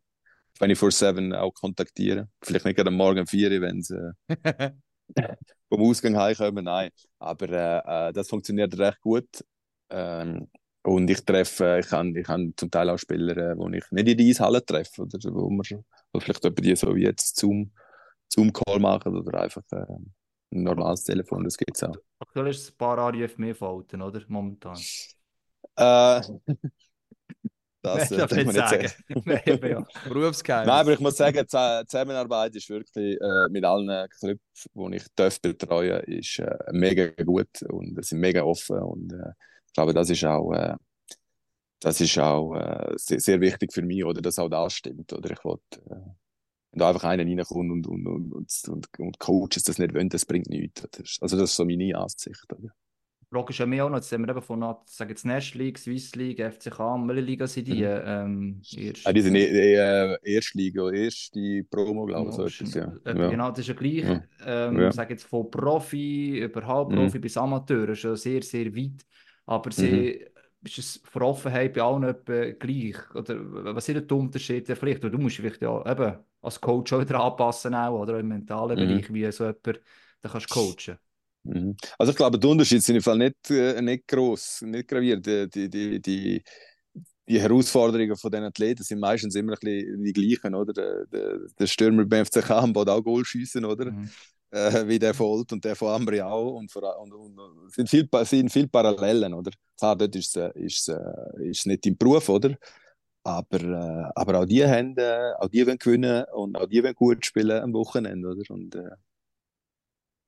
24-7 0.59 1.35
auch 1.35 1.53
kontaktieren. 1.53 2.31
Vielleicht 2.43 2.65
nicht 2.65 2.77
gerade 2.77 2.89
am 2.89 2.97
Morgen 2.97 3.21
um 3.21 3.27
4 3.27 3.51
Uhr, 3.51 3.61
wenn 3.61 3.83
sie 3.83 4.15
äh, 4.29 4.71
vom 5.69 5.83
Ausgang 5.83 6.17
heimkommen, 6.17 6.65
nein. 6.65 6.91
Aber 7.19 7.49
äh, 7.51 8.09
äh, 8.09 8.13
das 8.15 8.29
funktioniert 8.29 8.79
recht 8.79 9.01
gut. 9.01 9.29
Ähm, 9.91 10.49
und 10.85 11.11
ich 11.11 11.25
treffe, 11.25 11.81
ich 11.85 11.93
habe 11.93 12.19
ich 12.19 12.27
zum 12.57 12.71
Teil 12.71 12.91
auch 12.91 12.99
Spieler, 12.99 13.37
äh, 13.37 13.57
wo 13.57 13.69
ich 13.69 13.85
nicht 13.91 14.09
in 14.09 14.17
die 14.17 14.31
Eishalle 14.31 14.65
treffe, 14.65 15.03
oder 15.03 15.19
wo 15.33 15.51
wo 15.51 16.21
vielleicht 16.21 16.45
etwa 16.45 16.61
die 16.63 16.75
so 16.75 16.95
wie 16.97 17.03
jetzt 17.03 17.39
Zoom, 17.39 17.73
Zoom-Call 18.29 18.81
machen 18.81 19.17
oder 19.17 19.43
einfach 19.43 19.63
äh, 19.73 19.85
ein 20.53 20.63
normales 20.63 21.05
Telefon, 21.05 21.45
das 21.45 21.57
gibt 21.57 21.77
es 21.77 21.83
auch. 21.83 21.97
Aktuell 22.21 22.49
ist 22.49 22.61
es 22.63 22.71
ein 22.71 22.77
paar 22.79 22.99
Anrufe 22.99 23.41
mehr 23.41 23.55
Falten, 23.55 24.01
oder? 24.03 24.23
Momentan. 24.29 24.77
Äh, 25.77 26.21
das 27.83 28.11
Nein, 28.11 28.13
äh, 28.13 28.17
darf 28.17 28.31
darf 28.31 28.45
nicht 28.45 28.53
sagen. 28.53 28.89
sagen. 28.89 28.93
Nein. 29.25 29.87
Berufsgeheimnis. 30.05 30.73
Aber 30.73 30.93
ich 30.93 31.01
muss 31.01 31.17
sagen, 31.17 31.39
die 31.39 31.47
Zusammen- 31.47 31.87
Zusammenarbeit 31.89 32.55
ist 32.57 32.71
wirklich 32.71 33.21
äh, 33.21 33.49
mit 33.51 33.65
allen 33.65 34.09
Clubs, 34.11 34.69
die 34.75 34.97
ich 34.97 35.05
darf 35.17 35.41
betreuen, 35.41 36.01
ist 36.05 36.39
äh, 36.39 36.57
mega 36.73 37.09
gut 37.25 37.63
und 37.69 38.05
sind 38.05 38.21
mega 38.21 38.43
offen 38.43 38.79
und 38.83 39.13
äh, 39.13 39.31
ich 39.67 39.73
glaube, 39.73 39.95
das 39.95 40.11
ist 40.11 40.25
auch, 40.25 40.53
äh, 40.53 40.75
das 41.81 42.01
ist 42.01 42.19
auch 42.19 42.55
äh, 42.55 42.93
sehr, 42.97 43.21
sehr 43.21 43.41
wichtig 43.41 43.73
für 43.73 43.83
mich, 43.83 44.05
oder 44.05 44.23
dass 44.23 44.39
auch 44.39 44.49
das 44.49 44.75
stimmt, 44.75 45.13
oder 45.13 45.31
ich 45.31 45.45
wollte, 45.45 45.81
äh, 45.91 45.97
wenn 46.73 46.79
da 46.81 46.89
einfach 46.89 47.05
einer 47.05 47.25
reinkommt 47.25 47.71
und, 47.71 47.87
und, 47.87 48.07
und, 48.07 48.33
und, 48.33 48.69
und, 48.69 48.99
und 48.99 49.19
Coaches 49.19 49.65
das 49.65 49.79
nicht 49.79 49.95
wollen, 49.95 50.09
das 50.09 50.27
bringt 50.27 50.49
nichts. 50.49 50.83
Das 50.91 51.01
ist, 51.01 51.23
also 51.23 51.37
das 51.37 51.51
ist 51.51 51.57
so 51.57 51.65
meine 51.65 51.97
Ansicht. 51.97 52.45
Oder? 52.53 52.71
Frage 53.31 53.51
ist 53.51 53.59
ja 53.61 53.65
mehr 53.67 53.87
auch 53.87 53.89
noch, 53.89 53.97
jetzt 53.97 54.13
haben 54.13 54.27
wir 54.27 54.31
eben 54.31 54.43
von, 54.43 54.61
sagen 54.85 55.09
jetzt 55.11 55.25
Nash 55.25 55.55
League, 55.55 55.79
Swiss 55.79 56.15
League, 56.15 56.39
FCK, 56.39 56.79
welche 57.07 57.21
Liga 57.23 57.47
sind 57.47 57.67
die? 57.69 57.83
Ähm, 57.83 58.61
erst- 58.77 59.07
Ah, 59.07 59.13
die 59.13 59.23
sind 59.23 59.37
eh, 59.37 59.75
eh, 59.75 60.17
Erstliga, 60.23 60.91
erste 60.91 61.65
Promo, 61.71 62.05
glaube 62.05 62.29
ich, 62.29 62.37
so 62.37 62.45
etwas, 62.45 62.75
ja. 62.75 62.93
Äh, 63.07 63.19
ja. 63.19 63.29
Genau, 63.31 63.49
das 63.51 63.61
ist 63.61 63.69
ja 63.69 63.75
gleich. 63.75 64.05
Ja. 64.05 64.23
Ähm, 64.45 64.81
Ja. 64.81 64.93
sag 64.93 65.09
jetzt 65.09 65.25
von 65.25 65.51
Profi 65.51 66.41
über 66.41 66.67
Halbprofi 66.67 67.19
bis 67.19 67.37
Amateur, 67.39 67.95
schon 67.95 68.17
sehr, 68.17 68.43
sehr 68.43 68.75
weit. 68.77 69.07
Aber 69.47 69.71
Mhm. 69.79 70.15
Ist 70.65 70.79
es 70.79 71.03
von 71.05 71.23
Offenheit 71.23 71.75
bei 71.75 71.83
allen 71.83 72.05
etwa 72.05 72.51
gleich? 72.53 72.97
Oder 73.15 73.75
was 73.75 73.87
sind 73.87 74.11
die 74.11 74.15
Unterschiede 74.15 74.77
vielleicht? 74.77 75.03
Weil 75.03 75.11
Du 75.11 75.19
musst 75.19 75.37
vielleicht 75.37 75.63
ja 75.63 75.91
eben 75.91 76.19
als 76.43 76.61
Coach 76.61 76.93
auch 76.93 77.01
wieder 77.01 77.21
anpassen, 77.23 77.75
auch, 77.75 78.01
oder 78.01 78.19
im 78.21 78.29
mentalen 78.29 78.79
Mhm. 78.79 78.79
Bereich, 78.79 79.13
wie 79.13 79.31
so 79.33 79.45
jemand, 79.47 79.81
da 80.21 80.29
kannst 80.29 80.47
du 80.47 80.55
coachen. 80.55 80.99
Mhm. 81.45 81.77
Also 81.99 82.13
ich 82.13 82.17
glaube, 82.17 82.39
die 82.39 82.47
Unterschiede 82.47 82.81
sind 82.81 82.97
im 82.97 83.03
Fall 83.03 83.19
nicht, 83.19 83.51
äh, 83.51 83.81
nicht 83.83 84.07
gross, 84.07 84.63
nicht 84.63 84.89
gravierend. 84.89 85.27
Die, 85.27 85.49
die, 85.49 85.69
die, 85.69 86.01
die, 86.01 86.43
die 87.29 87.41
Herausforderungen 87.41 88.17
von 88.17 88.31
den 88.31 88.45
Athleten 88.45 88.83
sind 88.85 89.01
meistens 89.01 89.35
immer 89.37 89.53
ein 89.55 89.59
bisschen 89.61 90.05
die 90.05 90.13
gleichen, 90.13 90.55
oder? 90.55 90.73
Der, 90.73 91.07
der, 91.07 91.39
der 91.59 91.67
Stürmer 91.67 92.05
beim 92.07 92.23
FCK 92.23 92.51
am 92.63 92.77
auch 92.77 93.03
Goal 93.03 93.25
schiessen, 93.25 93.65
oder? 93.65 93.93
Mhm. 93.93 94.15
Äh, 94.53 94.87
wie 94.87 94.99
der 94.99 95.15
von 95.15 95.27
Olt 95.29 95.53
und 95.53 95.65
der 95.65 95.75
von 95.75 95.89
Ambri 95.89 96.21
auch. 96.21 96.57
Und, 96.57 96.75
und, 96.77 97.13
und, 97.13 97.39
und 97.39 97.73
sind 97.73 97.89
viel, 97.89 98.07
sind 98.25 98.53
viel 98.53 98.69
Parallelen, 98.69 99.33
oder? 99.33 99.51
Klar, 99.79 99.97
dort 99.97 100.15
ist 100.15 100.37
es 100.37 100.89
äh, 100.89 100.95
äh, 100.97 101.53
nicht 101.65 101.87
im 101.87 101.97
Beruf, 101.97 102.29
oder? 102.29 102.55
Aber, 103.25 103.61
äh, 103.61 104.11
aber 104.15 104.41
auch 104.41 104.45
die 104.45 104.63
haben, 104.67 104.95
äh, 104.99 105.33
auch 105.39 105.49
die 105.49 105.67
wollen 105.67 105.79
gewinnen 105.79 106.25
und 106.35 106.57
auch 106.57 106.67
die 106.67 106.83
wollen 106.83 106.95
gut 106.95 107.25
spielen 107.25 107.63
am 107.63 107.73
Wochenende, 107.73 108.29
oder? 108.29 108.43
Und, 108.51 108.75
äh, 108.75 108.91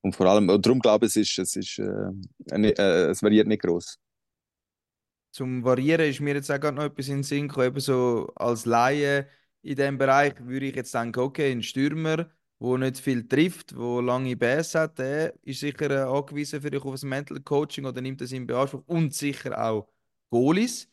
und 0.00 0.16
vor 0.16 0.26
allem, 0.26 0.48
und 0.48 0.64
darum 0.64 0.80
glaube 0.80 1.04
ich, 1.04 1.16
es 1.16 1.36
ist, 1.36 1.38
es 1.38 1.56
ist, 1.56 1.78
es 1.78 3.22
variiert 3.22 3.46
nicht 3.46 3.62
groß. 3.62 3.98
Zum 5.32 5.64
Variieren 5.64 6.08
ist 6.08 6.20
mir 6.20 6.34
jetzt 6.34 6.50
auch 6.50 6.60
gerade 6.60 6.76
noch 6.76 6.84
etwas 6.84 7.08
in 7.08 7.16
den 7.16 7.22
Sinn 7.24 7.48
gekommen, 7.48 7.66
eben 7.66 7.80
so 7.80 8.32
als 8.36 8.64
Laie 8.64 9.26
in 9.62 9.76
diesem 9.76 9.98
Bereich 9.98 10.34
würde 10.40 10.66
ich 10.66 10.76
jetzt 10.76 10.94
denken, 10.94 11.20
okay, 11.20 11.50
ein 11.52 11.62
Stürmer, 11.62 12.30
der 12.60 12.78
nicht 12.78 12.98
viel 12.98 13.26
trifft, 13.28 13.72
der 13.72 14.02
lange 14.02 14.36
Bässe 14.36 14.80
hat, 14.80 14.98
der 14.98 15.34
ist 15.42 15.60
sicher 15.60 15.90
äh, 15.90 15.98
angewiesen 16.18 16.60
für 16.60 16.70
dich 16.70 16.82
auf 16.82 17.02
ein 17.02 17.08
Mental 17.08 17.40
Coaching 17.40 17.84
oder 17.86 18.00
nimmt 18.00 18.20
das 18.20 18.32
in 18.32 18.46
Beanspruch 18.46 18.82
und 18.86 19.14
sicher 19.14 19.58
auch 19.62 19.88
Goalies. 20.30 20.88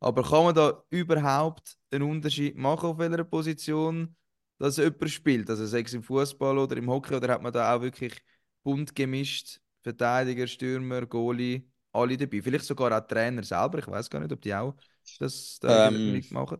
Aber 0.00 0.22
kann 0.22 0.44
man 0.44 0.54
da 0.54 0.82
überhaupt 0.90 1.76
einen 1.90 2.04
Unterschied 2.04 2.56
machen, 2.56 2.90
auf 2.90 2.98
welcher 2.98 3.24
Position 3.24 4.14
dass 4.58 4.76
jemand 4.78 5.10
spielt? 5.10 5.50
Also 5.50 5.66
sei 5.66 5.80
es 5.82 5.94
im 5.94 6.02
Fußball 6.02 6.58
oder 6.58 6.76
im 6.76 6.88
Hockey, 6.90 7.14
oder 7.14 7.32
hat 7.34 7.42
man 7.42 7.52
da 7.52 7.74
auch 7.74 7.80
wirklich 7.82 8.14
bunt 8.62 8.94
gemischt, 8.94 9.60
Verteidiger, 9.82 10.46
Stürmer, 10.46 11.06
Goalie, 11.06 11.64
alle 11.92 12.16
dabei? 12.16 12.42
Vielleicht 12.42 12.64
sogar 12.64 12.92
auch 12.96 13.06
Trainer 13.06 13.42
selber, 13.42 13.78
ich 13.78 13.86
weiß 13.86 14.08
gar 14.10 14.20
nicht, 14.20 14.32
ob 14.32 14.40
die 14.40 14.54
auch 14.54 14.74
das 15.18 15.58
da 15.60 15.78
Ähm, 15.88 16.00
mitmachen. 16.04 16.58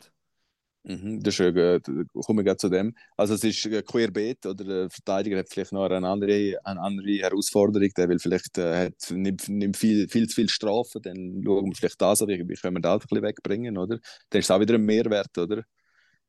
Mhm, 0.89 1.21
das 1.21 1.35
ist 1.35 1.41
äh, 1.41 1.81
wir 1.85 2.45
gerade 2.45 2.57
zu 2.59 2.69
dem. 2.69 2.95
Also 3.17 3.35
es 3.35 3.43
ist 3.43 3.67
äh, 3.67 3.83
querbeet 3.83 4.47
oder 4.47 4.65
der 4.65 4.91
Verteidiger 4.91 5.37
hat 5.39 5.49
vielleicht 5.49 5.73
noch 5.73 5.85
eine 5.85 6.07
andere, 6.07 6.59
eine 6.63 6.81
andere 6.81 7.09
Herausforderung. 7.09 7.89
Der 7.97 8.09
will 8.09 8.21
vielleicht 8.21 8.57
äh, 8.59 8.87
hat, 8.87 9.11
nimmt, 9.11 9.49
nimmt 9.49 9.77
viel, 9.77 10.09
viel 10.09 10.29
zu 10.29 10.37
viel 10.37 10.49
Strafen. 10.49 11.03
Dann 11.03 11.43
schauen 11.45 11.67
wir 11.67 11.75
vielleicht 11.75 12.01
das 12.01 12.23
an, 12.23 12.29
wie, 12.29 12.39
können 12.55 12.77
wir 12.77 12.81
das 12.81 13.03
ein 13.03 13.07
bisschen 13.09 13.25
wegbringen, 13.25 13.79
oder? 13.79 13.99
Dann 14.31 14.39
ist 14.39 14.45
es 14.45 14.51
auch 14.53 14.61
wieder 14.61 14.75
ein 14.75 14.85
Mehrwert, 14.85 15.37
oder? 15.37 15.65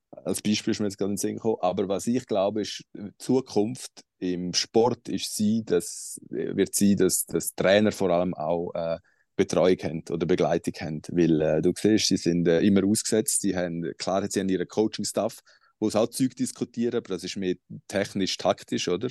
Als 0.09 0.41
Beispiel 0.41 0.71
ist 0.71 0.79
mir 0.79 0.87
jetzt 0.87 0.97
gerade 0.97 1.11
in 1.11 1.15
den 1.15 1.21
Sinn 1.21 1.35
gekommen. 1.35 1.57
Aber 1.61 1.87
was 1.87 2.07
ich 2.07 2.25
glaube, 2.25 2.61
ist, 2.61 2.83
die 2.95 3.11
Zukunft 3.19 3.91
im 4.17 4.55
Sport 4.55 5.07
ist 5.07 5.35
sie, 5.35 5.63
dass, 5.65 6.19
wird 6.29 6.73
sie, 6.73 6.95
dass, 6.95 7.25
dass 7.27 7.53
Trainer 7.53 7.91
vor 7.91 8.09
allem 8.09 8.33
auch 8.33 8.73
äh, 8.73 8.97
Betreuung 9.37 9.77
haben 9.83 10.03
oder 10.09 10.25
Begleitung 10.25 10.73
haben. 10.81 11.01
Weil 11.11 11.41
äh, 11.41 11.61
du 11.61 11.71
siehst, 11.79 12.07
sie 12.07 12.17
sind 12.17 12.47
äh, 12.47 12.59
immer 12.61 12.83
ausgesetzt. 12.83 13.41
Sie 13.41 13.55
haben, 13.55 13.93
klar, 13.97 14.27
sie 14.29 14.39
haben 14.41 14.49
ihren 14.49 14.67
Coaching-Staff, 14.67 15.39
wo 15.79 15.89
sie 15.89 15.99
auch 15.99 16.07
Zeug 16.07 16.35
diskutieren, 16.35 16.95
aber 16.97 17.09
das 17.09 17.23
ist 17.23 17.37
mehr 17.37 17.55
technisch-taktisch, 17.87 18.89
oder? 18.89 19.09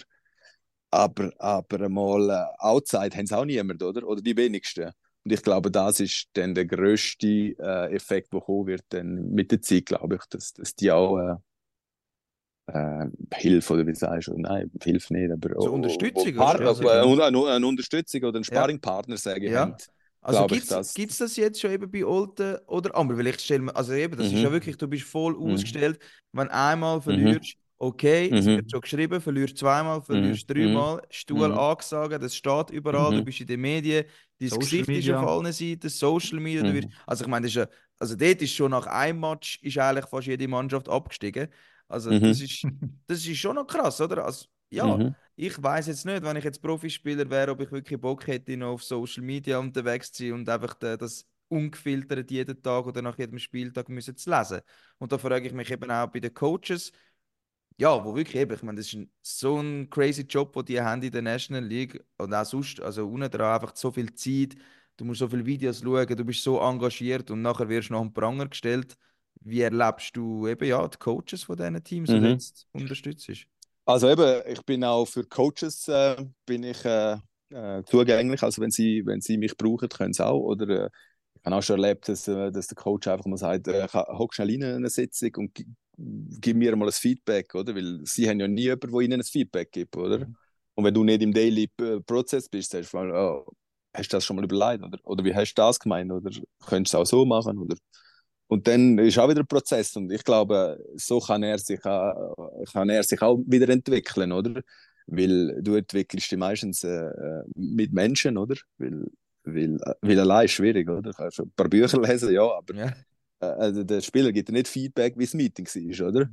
Aber, 0.91 1.31
aber 1.39 1.89
mal 1.89 2.29
äh, 2.31 2.45
outside 2.59 3.17
haben 3.17 3.27
sie 3.27 3.37
auch 3.37 3.45
niemand, 3.45 3.83
oder? 3.83 4.07
Oder 4.07 4.21
die 4.21 4.37
wenigsten. 4.37 4.91
Und 5.25 5.33
ich 5.33 5.43
glaube, 5.43 5.71
das 5.71 6.01
ist 6.01 6.27
dann 6.35 6.55
der 6.55 6.67
grösste 6.67 7.27
äh, 7.59 7.95
Effekt, 7.95 8.33
der 8.33 8.41
kommen 8.41 8.67
wird 8.67 8.85
dann 8.91 9.31
mit 9.31 9.51
der 9.51 9.61
Zeit, 9.63 9.87
glaube 9.87 10.17
ich, 10.17 10.27
dass, 10.29 10.53
dass 10.53 10.75
die 10.75 10.91
auch 10.93 11.19
äh, 11.19 11.35
äh, 12.73 13.07
Hilfe 13.35 13.75
oder 13.75 13.87
wie 13.87 13.95
sagst 13.95 14.29
du? 14.29 14.35
Nein, 14.39 14.71
Hilfe 14.83 15.15
nicht, 15.15 15.33
aber 15.33 15.61
So 15.61 15.73
Unterstützung, 15.73 16.29
oder? 16.35 16.45
Partner, 16.45 16.69
Also- 16.69 16.83
äh, 16.85 17.23
eine, 17.27 17.47
eine 17.49 17.67
Unterstützung 17.67 18.23
oder 18.23 18.37
einen 18.37 18.45
Ja. 18.45 18.55
Sparringpartner, 18.57 19.17
sage 19.17 19.47
ich, 19.47 19.53
Ja. 19.53 19.61
haben. 19.63 19.77
Also 20.27 20.45
gibt 20.45 20.73
es 20.73 21.19
das 21.19 21.37
jetzt 21.37 21.61
schon 21.61 21.71
eben 21.71 21.89
bei 21.91 22.05
Olten 22.05 22.57
oder 22.67 22.95
Amber? 22.97 23.17
Weil 23.17 23.29
ich 23.29 23.39
stelle 23.41 23.61
mir, 23.63 23.77
also 23.77 23.93
eben, 23.93 24.17
das 24.17 24.33
ist 24.33 24.41
Mhm. 24.41 24.43
ja 24.43 24.51
wirklich, 24.51 24.77
du 24.77 24.89
bist 24.89 25.05
voll 25.05 25.37
Mhm. 25.45 25.53
ausgestellt. 25.53 26.01
Wenn 26.33 26.49
einmal 26.49 27.01
verlierst, 27.01 27.55
okay, 27.79 28.35
es 28.37 28.47
Mhm. 28.47 28.57
wird 28.57 28.69
schon 28.71 28.81
geschrieben, 28.81 29.21
verlierst 29.21 29.59
zweimal, 29.59 30.03
verlierst 30.03 30.51
Mhm. 30.51 30.51
dreimal, 30.51 31.01
Stuhl 31.11 31.53
Mhm. 31.53 31.53
angesagt, 31.53 32.21
das 32.23 32.35
steht 32.35 32.71
überall, 32.71 33.13
du 33.15 33.23
Mhm. 33.23 33.23
bist 33.23 33.41
in 33.41 33.47
den 33.47 33.61
Medien, 33.61 34.05
dein 34.41 34.51
Social 34.51 34.59
Gesicht 34.59 34.97
ist 34.97 35.09
Media. 35.09 35.11
auf 35.11 35.23
allen 35.23 35.53
Seiten, 35.53 35.89
Social 35.89 36.41
Media, 36.41 36.65
du 36.65 36.73
Mhm. 36.73 36.75
wirst, 36.75 36.89
also 37.07 37.23
ich 37.25 37.31
meine, 37.31 37.47
das 37.47 37.53
ist 37.53 37.57
ja, 37.57 37.69
also 37.99 38.17
dort 38.17 38.43
ist 38.43 38.53
schon 38.53 38.71
nach 38.73 38.87
einem 38.87 39.21
Match 39.21 39.61
ist 39.63 39.79
eigentlich 39.79 40.07
fast 40.07 40.27
jede 40.27 40.49
Mannschaft 40.49 40.89
abgestiegen. 40.89 41.49
Also 41.89 42.11
Mhm. 42.11 42.27
das 42.27 42.41
ist, 42.41 42.67
das 43.07 43.25
ist 43.25 43.37
schon 43.39 43.55
noch 43.55 43.67
krass, 43.67 44.01
oder? 44.01 44.25
Also, 44.25 44.47
ja, 44.71 44.99
Mhm. 44.99 45.15
ich 45.37 45.63
weiß 45.63 45.87
jetzt 45.89 46.05
nicht, 46.07 46.23
wenn 46.23 46.37
ich 46.37 46.45
jetzt 46.45 46.63
Profispieler 46.63 47.29
wäre, 47.31 47.53
ob 47.53 47.61
ich 47.61 47.71
wirklich 47.73 48.01
Bock 48.01 48.27
hätte, 48.27 48.57
noch 48.57 48.73
auf 48.75 48.85
Social 48.85 49.23
Media 49.23 49.59
unterwegs 49.59 50.13
zu 50.13 50.25
sein 50.25 50.33
und 50.35 50.49
einfach 50.49 50.75
das 50.75 51.27
ungefiltert 51.49 52.31
jeden 52.31 52.61
Tag 52.63 52.87
oder 52.87 53.03
nach 53.03 53.19
jedem 53.19 53.39
Spieltag 53.39 53.89
müssen 53.89 54.17
zu 54.17 54.31
lesen. 54.31 54.61
Und 54.99 55.13
da 55.13 55.19
frage 55.19 55.47
ich 55.47 55.53
mich 55.53 55.71
eben 55.71 55.91
auch 55.91 56.09
bei 56.09 56.21
den 56.21 56.35
Coaches, 56.35 56.93
ja, 57.79 58.05
wo 58.05 58.15
wirklich 58.15 58.37
eben, 58.37 58.55
ich 58.55 58.63
meine, 58.63 58.79
das 58.79 58.87
ist 58.89 58.95
ein, 58.95 59.11
so 59.23 59.59
ein 59.61 59.91
crazy 59.91 60.23
Job, 60.23 60.53
den 60.55 60.65
die 60.67 60.81
haben 60.81 61.03
in 61.03 61.13
der 61.13 61.23
National 61.23 61.65
League 61.65 62.03
und 62.19 62.33
auch 62.35 62.45
sonst, 62.45 62.81
also 62.81 63.07
unten 63.09 63.31
dran 63.31 63.55
einfach 63.61 63.77
so 63.77 63.91
viel 63.91 64.15
Zeit, 64.15 64.57
du 64.97 65.05
musst 65.05 65.21
so 65.21 65.29
viele 65.29 65.45
Videos 65.47 65.81
schauen, 65.83 66.07
du 66.07 66.25
bist 66.25 66.43
so 66.43 66.59
engagiert 66.61 67.31
und 67.31 67.43
nachher 67.43 67.69
wirst 67.69 67.91
du 67.91 67.95
noch 67.95 68.01
am 68.01 68.13
Pranger 68.15 68.49
gestellt. 68.49 68.97
Wie 69.41 69.61
erlebst 69.61 70.17
du 70.17 70.49
eben 70.49 70.67
ja 70.67 70.87
die 70.89 70.97
Coaches 70.99 71.45
von 71.45 71.57
diesen 71.57 71.85
Teams, 71.85 72.11
die 72.13 72.21
du 72.21 72.27
Mhm. 72.27 72.29
jetzt 72.29 72.67
unterstützt? 72.73 73.29
Also 73.87 74.09
eben, 74.11 74.43
ich 74.49 74.63
bin 74.65 74.83
auch 74.85 75.07
für 75.07 75.25
Coaches 75.25 75.89
äh, 75.89 76.17
bin 76.47 76.65
ich, 76.65 76.85
äh, 76.85 77.19
äh, 77.51 77.85
zugänglich. 77.85 78.43
Also 78.43 78.61
wenn 78.63 78.71
sie, 78.73 79.03
wenn 79.07 79.21
sie 79.21 79.39
mich 79.39 79.57
brauchen, 79.57 79.89
können 79.89 80.13
sie 80.13 80.27
auch. 80.27 80.41
Oder 80.41 80.69
äh, 80.87 80.91
ich 81.37 81.45
habe 81.47 81.57
auch 81.57 81.63
schon 81.63 81.83
erlebt, 81.83 82.09
dass, 82.09 82.27
äh, 82.29 82.51
dass 82.51 82.67
der 82.69 82.77
Coach 82.77 83.07
einfach 83.09 83.27
mal 83.27 83.37
sagt, 83.37 83.69
äh, 83.69 83.87
hock 83.93 84.35
schnell 84.35 84.49
rein 84.51 84.63
in 84.63 84.77
eine 84.77 84.91
Sitzung 84.91 85.31
und 85.37 85.55
gi- 85.55 85.67
gib 86.41 86.57
mir 86.57 86.75
mal 86.77 86.87
ein 86.89 86.93
Feedback, 86.93 87.55
oder? 87.55 87.75
Weil 87.77 88.01
sie 88.05 88.29
haben 88.29 88.41
ja 88.41 88.49
nie 88.49 88.63
jemanden, 88.63 88.91
der 88.93 89.01
ihnen 89.03 89.21
ein 89.21 89.25
Feedback 89.25 89.71
gibt, 89.73 89.97
oder? 89.97 90.27
Und 90.75 90.85
wenn 90.85 90.95
du 90.95 91.05
nicht 91.05 91.23
im 91.23 91.33
Daily 91.33 91.69
Prozess 92.07 92.49
bist, 92.49 92.73
sagst 92.73 92.93
du, 92.93 92.99
oh, 92.99 93.47
hast 93.95 94.13
du 94.13 94.17
das 94.17 94.25
schon 94.25 94.37
mal 94.37 94.45
überlegt, 94.45 94.85
oder? 94.85 94.99
Oder 95.05 95.25
wie 95.25 95.35
hast 95.35 95.55
du 95.55 95.63
das 95.63 95.79
gemeint, 95.81 96.11
oder 96.13 96.31
könntest 96.67 96.95
du 96.95 96.99
es 96.99 97.03
auch 97.03 97.07
so 97.07 97.25
machen, 97.27 97.59
oder? 97.59 97.77
Und 98.49 98.69
dann 98.69 98.99
ist 98.99 99.19
auch 99.19 99.29
wieder 99.29 99.41
ein 99.41 99.47
Prozess 99.47 99.97
und 99.97 100.13
ich 100.13 100.23
glaube, 100.23 100.79
so 100.97 101.19
kann 101.21 101.43
er 101.43 101.59
sich 101.59 101.85
auch, 101.85 102.37
kann 102.73 102.89
er 102.89 103.03
sich 103.03 103.21
auch 103.23 103.39
wieder 103.47 103.69
entwickeln, 103.69 104.33
oder? 104.33 104.63
Weil 105.07 105.61
du 105.63 105.75
entwickelst 105.75 106.31
dich 106.31 106.39
meistens 106.39 106.85
äh, 106.85 107.11
mit 107.57 107.93
Menschen, 107.93 108.39
oder? 108.39 108.57
Weil, 108.79 109.07
weil, 109.45 109.79
weil 110.01 110.21
allein 110.21 110.45
ist 110.47 110.53
schwierig, 110.53 110.89
oder? 110.89 111.03
Du 111.03 111.13
kannst 111.13 111.41
ein 111.41 111.51
paar 111.57 111.69
Bücher 111.69 112.01
lesen, 112.01 112.33
ja, 112.33 112.43
aber 112.43 112.75
Ja. 112.75 112.89
äh, 113.41 113.47
also 113.47 113.83
der 113.85 114.01
Spieler 114.01 114.33
gibt 114.33 114.49
dir 114.49 114.53
nicht 114.53 114.69
Feedback, 114.69 115.17
wie 115.19 115.25
das 115.25 115.35
Meeting 115.35 115.67
war, 115.67 116.09
oder? 116.09 116.31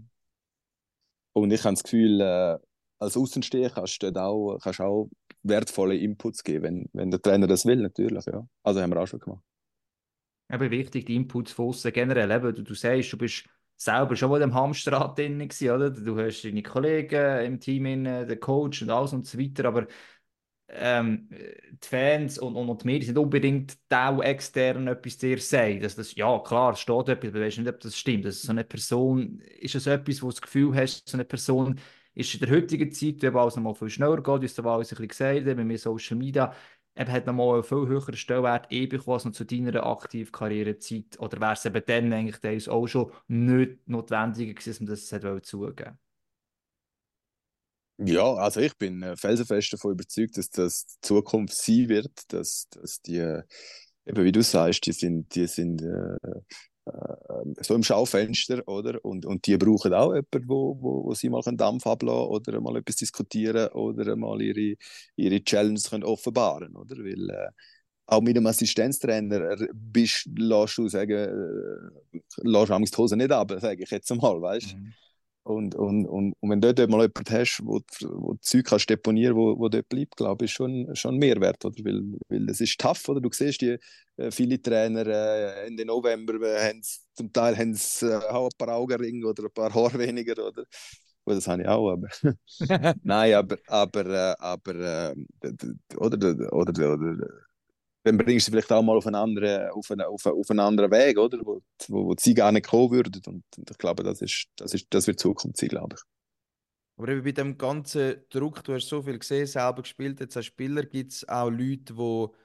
Und 1.34 1.52
ich 1.52 1.63
habe 1.63 1.73
das 1.73 1.84
Gefühl, 1.84 2.21
äh, 2.21 2.58
als 2.99 3.17
Außensteher 3.17 3.69
kannst 3.71 4.02
du 4.04 4.08
auch, 4.21 4.58
kannst 4.62 4.82
auch 4.82 5.10
wertvolle 5.41 5.97
Inputs 5.97 6.43
geben, 6.43 6.63
wenn, 6.63 6.89
wenn 6.93 7.12
der 7.12 7.21
Trainer 7.21 7.47
das 7.47 7.65
will, 7.65 7.78
natürlich, 7.82 8.26
ja. 8.26 8.47
Also 8.63 8.82
haben 8.82 8.91
wir 8.91 9.02
auch 9.02 9.08
schon 9.08 9.19
gemacht. 9.19 9.43
Eben 10.54 10.70
wichtig, 10.72 11.06
die 11.08 11.16
Inputs 11.16 11.52
von 11.52 11.70
außen 11.70 11.92
generell. 11.92 12.30
Eben, 12.30 12.54
du, 12.56 12.62
du 12.62 12.76
sagst, 12.76 13.12
du 13.12 13.17
bist 13.17 13.46
selber 13.75 14.15
schon 14.15 14.30
mal 14.30 14.42
im 14.42 14.54
Hamsterrad 14.54 15.17
drin 15.17 15.42
oder? 15.42 15.90
Du 15.90 16.17
hast 16.19 16.44
deine 16.44 16.62
Kollegen 16.62 17.46
im 17.46 17.60
Team, 17.60 17.86
inne, 17.88 18.25
den 18.27 18.40
Coach 18.40 18.84
und 18.84 18.92
alles 18.92 19.13
und 19.13 19.25
so 19.25 19.40
weiter, 19.40 19.65
aber 19.65 19.88
ähm, 20.69 21.27
die 21.30 21.88
Fans 21.88 22.38
und, 22.40 22.56
und, 22.56 22.69
und 22.69 22.84
die 22.84 22.88
Medien 22.88 23.08
sind 23.08 23.17
unbedingt 23.17 23.77
da 23.90 24.17
extern 24.19 24.88
etwas 24.88 25.17
dir 25.17 25.40
sagen. 25.40 25.82
Dass 25.82 25.96
das, 25.96 26.15
ja, 26.15 26.40
klar, 26.40 26.73
es 26.73 26.80
steht 26.80 27.10
etwas, 27.10 27.30
aber 27.32 27.42
weißt 27.42 27.58
nicht, 27.60 27.69
ob 27.69 27.80
das 27.80 27.98
stimmt. 27.98 28.25
Das 28.25 28.36
ist 28.36 28.44
so 28.44 28.52
eine 28.52 28.63
Person, 28.63 29.40
ist 29.60 29.75
das 29.75 29.88
etwas, 29.88 30.21
wo 30.21 30.27
du 30.27 30.34
das 30.34 30.42
Gefühl 30.42 30.75
hast, 30.75 31.08
so 31.10 31.17
eine 31.17 31.25
Person 31.25 31.80
ist 32.15 32.34
in 32.36 32.42
der 32.42 32.52
heutigen 32.52 32.92
Zeit, 32.92 33.23
wo 33.34 33.40
alles 33.40 33.56
nochmal 33.56 33.75
viel 33.75 33.90
schneller 33.90 34.21
geht, 34.21 34.42
wie 34.42 34.46
es 34.46 34.60
alles 34.60 34.92
ein 34.92 34.98
bisschen 34.98 35.08
gesagt 35.08 35.48
hat, 35.48 35.58
mit 35.58 35.80
Social 35.80 36.17
Media, 36.17 36.54
eben 36.96 37.12
hat 37.12 37.25
nochmal 37.25 37.56
einen 37.56 37.63
viel 37.63 37.87
höheren 37.87 38.15
Stellwert 38.15 38.71
eh 38.71 38.87
bekommen 38.87 39.15
als 39.15 39.25
noch 39.25 39.31
zu 39.33 39.46
deiner 39.46 39.85
aktiven 39.85 40.31
Karrierezeit. 40.31 41.19
Oder 41.19 41.39
wäre 41.39 41.54
es 41.54 41.65
eben 41.65 41.83
dann 41.85 42.13
eigentlich 42.13 42.69
auch 42.69 42.87
schon 42.87 43.12
nicht 43.27 43.87
notwendiger 43.87 44.54
gewesen, 44.54 44.85
dass 44.85 45.12
man 45.12 45.21
das 45.21 45.33
hat 45.35 45.46
zugeben 45.46 46.00
Ja, 47.98 48.33
also 48.35 48.60
ich 48.60 48.75
bin 48.77 49.04
äh, 49.04 49.15
felsenfest 49.15 49.73
davon 49.73 49.91
überzeugt, 49.94 50.37
dass 50.37 50.50
das 50.50 50.85
die 50.87 51.02
Zukunft 51.02 51.56
sein 51.56 51.89
wird, 51.89 52.12
dass, 52.33 52.67
dass 52.69 53.02
die, 53.02 53.17
äh, 53.17 53.44
eben 54.06 54.23
wie 54.23 54.31
du 54.31 54.41
sagst, 54.41 54.85
die 54.85 54.91
sind, 54.94 55.33
die 55.35 55.48
sind 55.48 55.81
äh, 55.83 56.17
so 57.62 57.75
im 57.75 57.84
Schaufenster, 57.84 58.67
oder? 58.67 59.04
Und, 59.04 59.25
und 59.25 59.46
die 59.48 59.58
brauchen 59.58 59.94
auch 59.94 60.13
jemanden, 60.13 60.48
wo, 60.48 60.77
wo, 60.81 61.06
wo 61.06 61.13
sie 61.13 61.29
mal 61.29 61.42
einen 61.46 61.58
Dampf 61.58 61.88
ablassen 61.88 62.27
oder 62.29 62.62
mal 62.62 62.77
etwas 62.77 62.98
diskutieren 62.98 63.69
oder 63.69 64.15
mal 64.15 64.42
ihre, 64.42 64.75
ihre 65.15 65.44
Challenges 65.44 65.90
können 65.90 66.04
offenbaren 66.04 66.75
oder? 66.75 66.98
Weil 66.98 67.29
äh, 67.29 67.50
auch 68.06 68.21
mit 68.21 68.36
einem 68.36 68.48
Assistenztrainer 68.48 69.52
äh, 69.52 69.67
bist, 69.73 70.27
lässt 70.38 70.77
du 70.77 70.88
sagen, 70.90 71.12
äh, 72.13 72.19
lässt 72.44 72.71
die 72.94 72.98
Hose 72.98 73.17
nicht 73.17 73.31
ab, 73.31 73.54
sage 73.60 73.84
ich 73.84 73.90
jetzt 73.90 74.13
mal, 74.15 74.42
weißt 74.42 74.75
Mhm. 74.75 74.94
Und, 75.46 75.75
und, 75.75 76.06
und, 76.06 76.33
und 76.39 76.50
wenn 76.50 76.62
du 76.62 76.73
dort 76.73 76.89
mal 76.89 77.02
jemanden 77.02 77.33
hast, 77.33 77.60
wo, 77.65 77.81
wo 78.02 78.35
Zeug 78.39 78.65
kannst 78.65 78.89
deponieren, 78.89 79.35
wo, 79.35 79.60
wo 79.60 79.67
dort 79.67 79.89
bleibt, 79.89 80.15
glaube 80.15 80.46
ich, 80.46 80.54
schon, 80.54 80.96
schon 80.96 81.17
Mehrwert, 81.17 81.65
oder? 81.65 81.75
Weil, 81.83 82.02
weil 82.29 82.50
es 82.50 82.62
ist 82.62 82.79
tough, 82.79 83.10
oder? 83.10 83.19
Du 83.19 83.29
siehst, 83.31 83.60
die, 83.62 83.77
äh, 84.15 84.31
viele 84.31 84.62
Trainer 84.62 85.06
äh, 85.06 85.67
Ende 85.67 85.85
November 85.85 86.35
äh, 86.41 86.69
haben 86.69 86.81
zum 87.13 87.33
Teil 87.33 87.58
haben 87.58 87.73
sie, 87.73 88.06
äh, 88.10 88.15
auch 88.29 88.46
ein 88.46 88.58
paar 88.58 88.73
Augenringe 88.75 89.27
oder 89.27 89.44
ein 89.44 89.52
paar 89.54 89.73
Haare 89.73 90.00
weniger, 90.00 90.48
oder? 90.48 90.63
Well, 91.25 91.35
das 91.35 91.48
habe 91.48 91.62
ich 91.63 91.67
auch, 91.67 91.89
aber 91.91 92.08
nein, 93.04 93.33
aber, 93.33 93.58
aber, 93.67 94.06
äh, 94.06 94.35
aber 94.39 94.75
äh, 94.75 95.15
oder, 95.98 96.54
oder, 96.54 96.94
oder 96.94 97.42
dann 98.04 98.17
bringst 98.17 98.47
du 98.47 98.51
sie 98.51 98.51
vielleicht 98.51 98.71
auch 98.71 98.81
mal 98.81 98.97
auf 98.97 99.08
einen 99.08 99.15
anderen, 99.15 99.69
auf 99.71 99.89
einen, 99.89 100.01
auf 100.01 100.25
einen, 100.25 100.39
auf 100.39 100.49
einen 100.49 100.60
anderen 100.60 100.91
Weg, 100.91 101.17
oder? 101.17 101.39
Wo, 101.43 101.62
wo, 101.87 102.06
wo 102.08 102.15
sie 102.19 102.33
gar 102.33 102.51
nicht 102.51 102.67
kommen 102.67 102.91
würden. 102.91 103.21
Und, 103.25 103.43
und 103.58 103.71
ich 103.71 103.77
glaube, 103.77 104.04
das, 104.04 104.21
ist, 104.21 104.47
das, 104.58 104.73
ist, 104.73 104.87
das 104.89 105.08
wird 105.08 105.19
Zukunft 105.19 105.58
sein, 105.58 105.69
glaube 105.69 105.95
ich. 105.95 106.01
Aber 106.97 107.08
eben 107.10 107.23
bei 107.23 107.31
dem 107.31 107.58
ganzen 107.58 108.23
Druck, 108.29 108.63
du 108.63 108.73
hast 108.73 108.87
so 108.87 109.01
viel 109.01 109.17
gesehen, 109.17 109.47
selber 109.47 109.81
gespielt, 109.81 110.19
jetzt 110.19 110.37
als 110.37 110.45
Spieler 110.45 110.83
gibt 110.83 111.13
es 111.13 111.27
auch 111.27 111.49
Leute, 111.49 111.97
wo, 111.97 112.35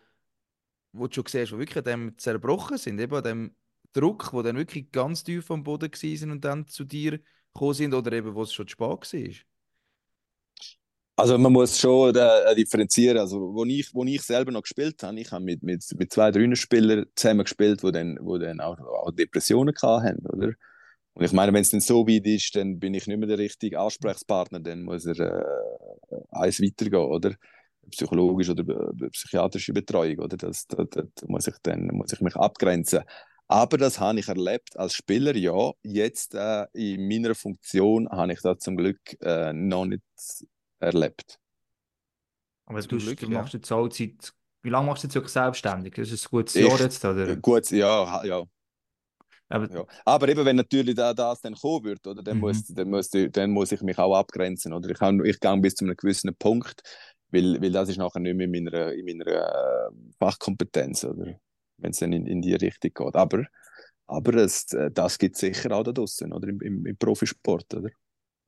wo 0.92 1.06
du 1.06 1.14
schon 1.14 1.24
siehst, 1.26 1.52
die 1.52 1.58
wirklich 1.58 1.78
an 1.78 1.84
dem 1.84 2.18
zerbrochen 2.18 2.78
sind, 2.78 2.98
eben 3.00 3.14
an 3.14 3.24
dem 3.24 3.56
Druck, 3.92 4.32
wo 4.32 4.42
dann 4.42 4.56
wirklich 4.56 4.90
ganz 4.90 5.24
tief 5.24 5.50
am 5.50 5.64
Boden 5.64 5.90
sind 5.92 6.30
und 6.30 6.44
dann 6.44 6.66
zu 6.66 6.84
dir 6.84 7.20
gekommen 7.52 7.74
sind 7.74 7.94
oder 7.94 8.12
eben, 8.12 8.34
wo 8.34 8.42
es 8.42 8.52
schon 8.52 8.68
zu 8.68 8.72
spät 8.72 8.88
war. 8.88 9.34
Also 11.18 11.36
man 11.36 11.52
muss 11.52 11.80
schon 11.80 12.14
äh, 12.14 12.54
differenzieren. 12.54 13.18
Also 13.18 13.52
wo 13.52 13.64
ich, 13.64 13.92
wo 13.92 14.04
ich 14.04 14.22
selber 14.22 14.52
noch 14.52 14.62
gespielt 14.62 15.02
habe, 15.02 15.18
ich 15.18 15.32
habe 15.32 15.44
mit, 15.44 15.64
mit, 15.64 15.84
mit 15.98 16.12
zwei, 16.12 16.30
drei 16.30 16.54
Spielern 16.54 17.06
zusammen 17.16 17.42
gespielt, 17.42 17.82
wo 17.82 17.90
dann, 17.90 18.18
wo 18.20 18.38
dann 18.38 18.60
auch, 18.60 18.78
auch 18.78 19.10
Depressionen 19.10 19.74
hatten, 19.82 20.24
oder? 20.26 20.52
Und 21.14 21.24
ich 21.24 21.32
meine, 21.32 21.52
wenn 21.52 21.62
es 21.62 21.70
dann 21.70 21.80
so 21.80 22.06
weit 22.06 22.24
ist, 22.24 22.54
dann 22.54 22.78
bin 22.78 22.94
ich 22.94 23.08
nicht 23.08 23.18
mehr 23.18 23.26
der 23.26 23.38
richtige 23.38 23.80
Ansprechpartner, 23.80 24.60
dann 24.60 24.84
muss 24.84 25.06
er 25.06 25.18
äh, 25.18 26.16
eins 26.30 26.62
weitergehen, 26.62 27.02
oder? 27.02 27.34
Psychologische 27.90 28.52
oder 28.52 28.92
äh, 29.02 29.10
psychiatrische 29.10 29.72
Betreuung, 29.72 30.20
oder? 30.20 30.36
Das, 30.36 30.68
das, 30.68 30.86
das 30.90 31.06
muss 31.26 31.48
ich 31.48 31.56
dann 31.64 31.88
muss 31.88 32.12
ich 32.12 32.20
mich 32.20 32.36
abgrenzen. 32.36 33.02
Aber 33.48 33.76
das 33.76 33.98
habe 33.98 34.20
ich 34.20 34.28
erlebt 34.28 34.76
als 34.78 34.94
Spieler, 34.94 35.34
ja. 35.34 35.72
Jetzt 35.82 36.36
äh, 36.36 36.66
in 36.74 37.08
meiner 37.08 37.34
Funktion 37.34 38.08
habe 38.08 38.34
ich 38.34 38.40
das 38.40 38.58
zum 38.60 38.76
Glück 38.76 39.00
äh, 39.20 39.52
noch 39.52 39.86
nicht 39.86 40.02
erlebt. 40.80 41.38
Aber 42.66 42.80
du, 42.80 42.98
Glück, 42.98 43.18
du 43.20 43.26
ja. 43.30 43.38
machst 43.40 43.54
jetzt 43.54 43.72
auch 43.72 43.88
Zeit, 43.88 44.32
wie 44.62 44.70
lange 44.70 44.86
machst 44.86 45.02
du 45.02 45.06
jetzt 45.06 45.14
wirklich 45.14 45.32
selbstständig? 45.32 45.94
Das 45.94 46.10
ist 46.10 46.26
ein 46.26 46.30
gutes 46.30 46.54
Ich- 46.56 46.66
Jahr 46.66 46.78
jetzt, 46.80 47.04
oder? 47.04 47.36
Gut, 47.36 47.70
ja, 47.70 48.10
ha- 48.10 48.24
ja, 48.24 48.42
Aber, 49.48 49.70
ja. 49.72 49.86
Aber 50.04 50.28
eben, 50.28 50.44
wenn 50.44 50.56
natürlich 50.56 50.94
da, 50.94 51.14
das 51.14 51.40
dann 51.40 51.54
kommen 51.54 51.84
wird, 51.84 52.06
oder, 52.06 52.22
dann, 52.22 52.36
Mhm. 52.36 52.40
muss, 52.42 52.64
dann, 52.66 52.90
muss, 52.90 53.12
ich- 53.14 53.32
dann 53.32 53.50
muss 53.50 53.72
ich 53.72 53.80
mich 53.80 53.96
auch 53.98 54.14
abgrenzen. 54.14 54.74
Oder? 54.74 54.90
Ich, 54.90 54.98
kann, 54.98 55.24
ich 55.24 55.40
gehe 55.40 55.56
bis 55.58 55.74
zu 55.74 55.86
einem 55.86 55.96
gewissen 55.96 56.34
Punkt, 56.36 56.82
weil, 57.30 57.60
weil 57.62 57.70
das 57.72 57.88
ist 57.88 57.96
nachher 57.96 58.20
nicht 58.20 58.36
mehr 58.36 58.46
in 58.46 58.50
meiner, 58.64 58.92
in 58.92 59.06
meiner 59.06 59.26
äh, 59.26 59.90
Fachkompetenz, 60.18 61.04
oder? 61.04 61.38
wenn 61.78 61.92
es 61.92 61.98
dann 62.00 62.12
in, 62.12 62.26
in 62.26 62.42
die 62.42 62.54
Richtung 62.54 62.90
geht. 62.92 63.14
Aber, 63.16 63.44
aber 64.06 64.34
es, 64.34 64.70
äh, 64.74 64.90
das 64.90 65.16
gibt 65.18 65.36
es 65.36 65.40
sicher 65.40 65.70
auch 65.72 65.84
da 65.84 65.92
draußen, 65.92 66.30
oder? 66.32 66.48
Im, 66.48 66.60
im, 66.60 66.84
im 66.86 66.96
Profisport. 66.98 67.72
Oder? 67.72 67.88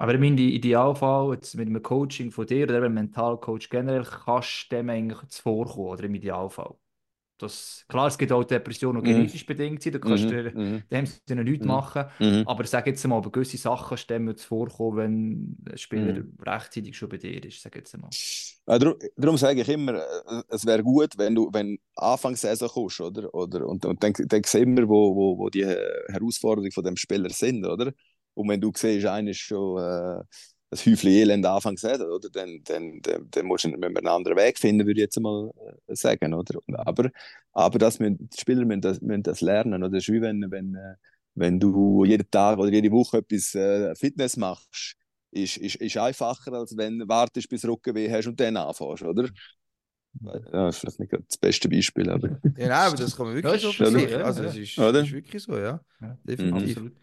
Aber 0.01 0.15
in 0.15 0.21
meinem 0.23 0.39
Idealfall, 0.39 1.35
jetzt 1.35 1.57
mit 1.57 1.69
einem 1.69 1.83
Coaching 1.83 2.33
von 2.33 2.47
dir 2.47 2.65
oder 2.65 2.79
einem 2.79 2.95
Mentalcoach 2.95 3.71
generell, 3.71 4.05
kannst 4.05 4.73
du 4.73 4.77
dem 4.77 4.91
eigentlich 4.91 5.21
zuvorkommen, 5.29 5.91
oder 5.93 6.05
im 6.05 6.15
Idealfall. 6.17 6.75
Das, 7.39 7.85
klar, 7.89 8.09
es 8.09 8.19
gibt 8.19 8.33
auch 8.33 8.45
Depressionen, 8.45 9.03
die 9.03 9.05
Mhm. 9.05 9.11
genetisch 9.13 9.47
bedingt 9.47 9.83
sind, 9.83 9.95
da 9.95 9.99
kannst 9.99 10.31
du 10.31 10.55
mhm, 10.55 10.85
dem 10.91 11.07
Sinne 11.27 11.45
nichts 11.45 11.65
Mhm. 11.65 11.67
machen. 11.67 12.07
mhm. 12.21 12.45
Aber 12.45 12.65
sag 12.67 12.87
jetzt 12.87 13.07
mal, 13.07 13.21
bei 13.21 13.31
gewissen 13.31 13.59
Sachen 13.59 13.97
stemmen 13.99 14.37
zuvorkommen, 14.37 15.57
wenn 15.67 15.73
ein 15.73 15.79
Spieler 15.79 16.15
Mhm. 16.15 16.31
rechtzeitig 16.47 16.97
schon 16.97 17.09
bei 17.11 17.19
dir 17.19 17.45
ist, 17.45 17.63
sag 17.63 17.77
jetzt 17.77 17.97
mal. 17.99 18.15
Ja, 18.67 18.79
darum, 18.79 18.97
darum 19.17 19.37
sage 19.37 19.63
ich 19.63 19.69
immer, 19.69 19.95
äh, 19.95 20.43
es 20.49 20.65
wäre 20.67 20.83
gut, 20.83 21.17
wenn 21.19 21.35
du, 21.35 21.49
wenn 21.53 21.79
Anfangssaison 21.97 22.69
kommst, 22.69 23.01
oder? 23.01 23.33
oder 23.35 23.67
und, 23.67 23.85
und 23.85 24.03
dann, 24.03 24.13
dann 24.27 24.43
sehen 24.45 24.77
wir, 24.77 24.89
wo, 24.89 25.15
wo, 25.17 25.39
wo 25.39 25.51
die 25.51 25.65
Herausforderungen 25.67 26.71
von 26.73 26.85
dem 26.85 26.97
Spieler 26.97 27.31
sind, 27.31 27.65
oder? 27.67 27.93
Und 28.35 28.49
wenn 28.49 28.61
du 28.61 28.73
siehst, 28.75 29.07
einer 29.07 29.31
ist 29.31 29.39
schon 29.41 29.79
äh, 29.79 30.23
ein 30.73 30.79
Häufchen 30.87 31.11
Elend 31.11 31.47
Anfangssaison, 31.47 32.11
oder? 32.11 32.31
Dann, 32.31 32.61
dann, 32.65 33.01
dann, 33.03 33.29
dann 33.31 33.47
musst 33.47 33.65
du 33.65 33.69
müssen 33.69 33.81
wir 33.83 33.89
einen 33.99 34.07
anderen 34.09 34.37
Weg 34.37 34.59
finden, 34.59 34.87
würde 34.87 35.01
ich 35.01 35.05
jetzt 35.05 35.21
mal 35.21 35.51
äh, 35.87 35.95
sagen, 35.97 36.33
oder? 36.35 36.61
Aber, 36.75 37.11
aber 37.53 37.79
das 37.79 37.99
müssen, 37.99 38.29
die 38.31 38.41
Spieler 38.41 38.65
müssen 38.65 38.81
das, 38.83 39.01
müssen 39.01 39.23
das 39.25 39.41
lernen, 39.41 39.83
oder? 39.83 39.91
Das 39.91 40.05
ist 40.05 40.13
wie 40.13 40.21
wenn, 40.23 40.51
wenn, 40.51 40.75
äh, 40.75 40.95
wenn 41.35 41.59
du 41.61 42.05
jeden 42.05 42.31
Tag 42.31 42.59
oder 42.59 42.71
jede 42.73 42.91
Woche 42.91 43.19
etwas 43.19 43.55
äh, 43.55 43.95
Fitness 43.97 44.37
machst, 44.37 44.97
ist, 45.33 45.57
ist, 45.59 45.77
ist 45.77 45.97
einfacher, 45.97 46.53
als 46.53 46.77
wenn 46.77 46.99
du 47.01 47.09
wartest, 47.09 47.49
bis 47.49 47.63
du 47.63 47.69
Rückenweh 47.69 48.11
hast 48.11 48.27
und 48.27 48.39
dann 48.41 48.57
anfängst, 48.57 49.03
oder? 49.03 49.29
Ja, 50.23 50.67
das 50.67 50.77
ist 50.77 50.81
vielleicht 50.81 51.01
nicht 51.01 51.13
das 51.13 51.39
beste 51.39 51.69
Beispiel, 51.69 52.11
aber. 52.11 52.29
Ja, 52.57 52.69
nein, 52.69 52.89
aber 52.89 52.97
das 52.97 53.17
kann 53.17 53.27
man 53.27 53.35
wirklich 53.37 53.61
so 53.63 53.69
ist 53.69 53.75
schon 53.75 53.87
für 53.87 53.93
so, 53.93 53.99
sich. 53.99 54.11
ja, 54.11 54.23
Also, 54.25 54.43
ja. 54.43 54.49
es 54.49 54.57
ist, 54.57 54.79
ist 54.79 55.13
wirklich 55.13 55.43
so, 55.43 55.57
ja. 55.57 55.81
Ja, 56.01 56.19
Definitiv. 56.25 56.77
Absolut. 56.77 56.97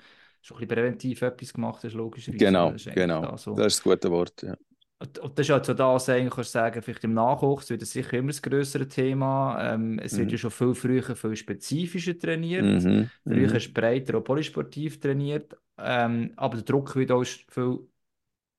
Schon 0.48 0.58
ein 0.58 0.62
bisschen 0.62 0.76
präventiv 0.76 1.22
etwas 1.22 1.54
gemacht 1.54 1.84
hast, 1.84 1.94
logischerweise. 1.94 2.46
Genau, 2.46 2.72
Das 2.72 2.86
ist 2.86 2.96
genau. 2.96 3.22
da 3.22 3.38
so. 3.38 3.56
Das 3.56 3.68
ist 3.68 3.78
das 3.80 3.84
gute 3.84 4.12
Wort, 4.12 4.42
ja. 4.44 4.56
Und 5.00 5.38
das 5.38 5.46
ist 5.48 5.52
halt 5.52 5.66
so 5.66 5.74
das, 5.76 6.10
eigentlich 6.10 6.34
kannst 6.34 6.50
du 6.56 6.60
sagen, 6.60 6.82
vielleicht 6.82 7.04
im 7.04 7.14
Nachwuchs 7.14 7.70
wird 7.70 7.84
es 7.84 7.92
sicher 7.92 8.14
immer 8.18 8.30
das 8.30 8.42
größere 8.42 8.88
Thema. 8.88 9.74
Ähm, 9.76 10.00
es 10.00 10.18
wird 10.18 10.32
Mhm. 10.32 10.32
ja 10.32 10.38
schon 10.40 10.50
viel 10.50 10.74
früher, 10.74 11.16
viel 11.16 11.36
spezifischer 11.36 12.18
trainiert. 12.18 12.88
Mhm, 12.88 13.12
Früher 13.28 13.48
mhm. 13.48 13.60
du 13.60 13.74
breiter 13.74 14.18
auch 14.18 14.24
polysportiv 14.24 15.00
trainiert. 15.00 15.56
Ähm, 15.78 16.34
aber 16.36 16.56
der 16.58 16.64
Druck 16.66 16.96
wird 16.96 17.12
auch 17.12 17.24
viel 17.26 17.80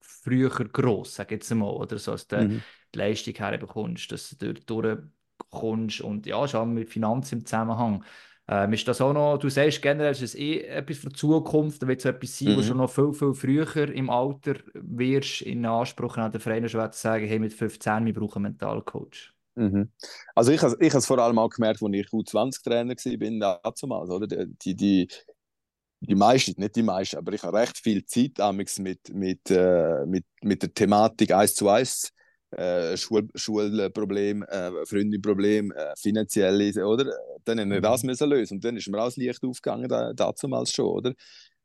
früher 0.01 0.51
gross, 0.51 1.14
sag 1.16 1.30
jetzt 1.32 1.53
mal, 1.55 1.70
oder 1.70 1.99
so, 1.99 2.12
dass 2.12 2.28
du 2.28 2.45
Mhm. 2.45 2.64
die 2.95 2.99
Leistung 2.99 3.34
herbekommst, 3.34 4.12
dass 4.12 4.30
du 4.39 4.53
dort 4.55 4.70
durchkommst 4.70 6.01
und 6.03 6.26
ja, 6.26 6.47
schon 6.49 6.74
mit 6.74 6.91
Finanzen 6.91 7.41
im 7.41 7.47
Zusammenhang. 7.47 8.05
Ähm, 8.49 8.72
ist 8.72 8.88
das 8.88 9.01
auch 9.01 9.12
noch, 9.12 9.38
du 9.38 9.49
sagst 9.51 9.82
generell, 9.82 10.12
ist 10.12 10.22
es 10.22 10.34
eh 10.34 10.62
etwas 10.62 10.99
für 10.99 11.09
die 11.11 11.16
Zukunft, 11.16 11.82
da 11.82 11.88
wird 11.88 12.01
es 12.01 12.07
etwas 12.07 12.38
sein, 12.38 12.57
wo 12.57 12.62
Mhm. 12.62 12.62
schon 12.62 12.78
noch 12.78 12.90
viel, 12.90 13.12
viel 13.12 13.34
früher 13.34 13.90
im 13.92 14.09
Alter 14.11 14.55
wirst 14.74 15.42
in 15.42 15.66
Anspruch 15.66 16.16
an 16.16 16.32
den 16.32 16.40
Vereinen 16.40 16.68
zu 16.68 16.78
sagen, 16.92 17.26
hey, 17.26 17.38
mit 17.38 17.53
15, 17.53 18.07
wir 18.07 18.14
brauchen 18.14 18.44
einen 18.46 18.53
Mentalcoach. 18.55 19.34
Mhm. 19.57 19.90
Also 20.34 20.53
ich 20.53 20.62
habe 20.62 20.76
ich 20.80 20.94
es 20.94 21.07
vor 21.07 21.18
allem 21.18 21.38
auch 21.38 21.49
gemerkt, 21.51 21.82
als 21.82 21.92
ich 21.94 22.12
U20-Trainer 22.12 22.94
war, 22.94 23.61
damals, 23.80 24.11
oder? 24.11 24.26
Die, 24.28 24.74
die, 24.76 25.09
die 26.01 26.14
meisten, 26.14 26.61
nicht 26.61 26.76
die 26.76 26.82
meisten, 26.84 27.16
aber 27.18 27.32
ich 27.32 27.42
habe 27.42 27.59
recht 27.59 27.78
viel 27.78 28.05
Zeit 28.07 28.40
amigs 28.40 28.78
mit, 28.78 29.12
mit, 29.14 29.51
äh, 29.51 30.07
mit, 30.07 30.24
mit 30.42 30.62
der 30.62 30.74
Thematik 30.74 31.32
eins 31.32 31.55
zu 31.57 31.68
eins, 31.68 32.12
äh, 32.53 32.96
Schul, 32.96 33.28
Schulproblem, 33.34 34.42
äh, 34.44 34.86
Freundinproblem, 34.86 35.72
äh, 35.72 35.94
finanzielle, 35.99 36.86
oder? 36.86 37.12
Dann 37.49 37.61
haben 37.61 37.70
wir 37.70 37.80
Mhm. 37.80 37.82
das 37.82 38.03
müssen 38.05 38.28
lösen 38.30 38.55
und 38.57 38.64
dann 38.64 38.76
ist 38.76 38.88
mir 38.88 38.99
auch 39.01 39.07
das 39.07 39.16
Licht 39.16 39.44
aufgegangen, 39.44 39.88
da, 39.88 40.12
damals 40.14 40.72
schon, 40.72 40.86
oder? 40.86 41.14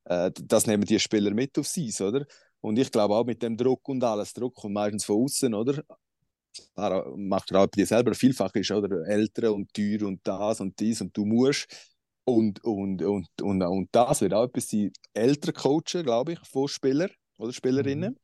Äh, 0.05 0.31
das 0.43 0.67
nehmen 0.67 0.85
die 0.85 0.99
Spieler 0.99 1.31
mit 1.33 1.57
aufs 1.59 1.77
Eis, 1.77 2.01
oder? 2.01 2.25
Und 2.61 2.79
ich 2.79 2.91
glaube 2.91 3.15
auch 3.15 3.25
mit 3.25 3.43
dem 3.43 3.57
Druck 3.57 3.87
und 3.89 4.03
alles, 4.03 4.33
Druck 4.33 4.55
kommt 4.55 4.73
meistens 4.75 5.05
von 5.05 5.23
außen, 5.23 5.53
oder? 5.53 5.83
Klar, 6.75 7.13
macht 7.17 7.51
er 7.51 7.61
auch 7.61 7.67
bei 7.67 7.77
dir 7.77 7.87
selber 7.87 8.13
vielfach 8.15 8.53
ist, 8.55 8.71
oder? 8.71 9.05
Eltern 9.07 9.53
und 9.53 9.73
teuer 9.73 10.03
und 10.07 10.21
das 10.23 10.61
und 10.61 10.79
dies 10.79 11.01
und 11.01 11.15
du 11.17 11.25
musst. 11.25 11.67
Und, 12.25 12.63
und, 12.63 13.01
und, 13.03 13.27
und, 13.41 13.61
und 13.63 13.89
das 13.91 14.21
wird 14.21 14.33
auch 14.33 14.45
etwas 14.45 14.69
sein, 14.69 14.91
Eltern 15.13 15.53
coachen, 15.53 16.03
glaube 16.03 16.33
ich, 16.33 16.39
von 16.47 16.67
Spielern 16.67 17.09
oder 17.37 17.51
Spielerinnen. 17.53 18.17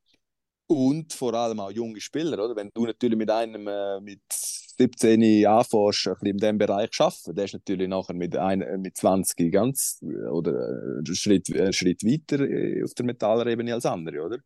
Und 0.71 1.13
vor 1.13 1.33
allem 1.33 1.59
auch 1.59 1.71
junge 1.71 1.99
Spieler, 1.99 2.45
oder? 2.45 2.55
Wenn 2.55 2.69
du 2.71 2.85
natürlich 2.85 3.17
mit 3.17 3.31
einem 3.31 3.67
äh, 3.67 3.99
mit 4.01 4.21
17 4.29 5.47
anfängst, 5.47 6.07
ein 6.07 6.13
bisschen 6.13 6.27
in 6.27 6.37
diesem 6.37 6.57
Bereich 6.59 6.89
arbeiten, 6.99 7.35
der 7.35 7.45
ist 7.45 7.53
natürlich 7.53 7.87
nachher 7.87 8.13
mit, 8.13 8.37
ein, 8.37 8.61
äh, 8.61 8.77
mit 8.77 8.95
20 8.95 9.51
ganz 9.51 9.99
äh, 10.03 10.27
oder 10.27 10.99
äh, 10.99 11.15
Schritt, 11.15 11.49
einen 11.49 11.73
Schritt 11.73 12.03
weiter 12.03 12.39
äh, 12.41 12.83
auf 12.83 12.93
der 12.93 13.03
Metaller-Ebene 13.03 13.73
als 13.73 13.87
andere, 13.87 14.23
oder? 14.23 14.37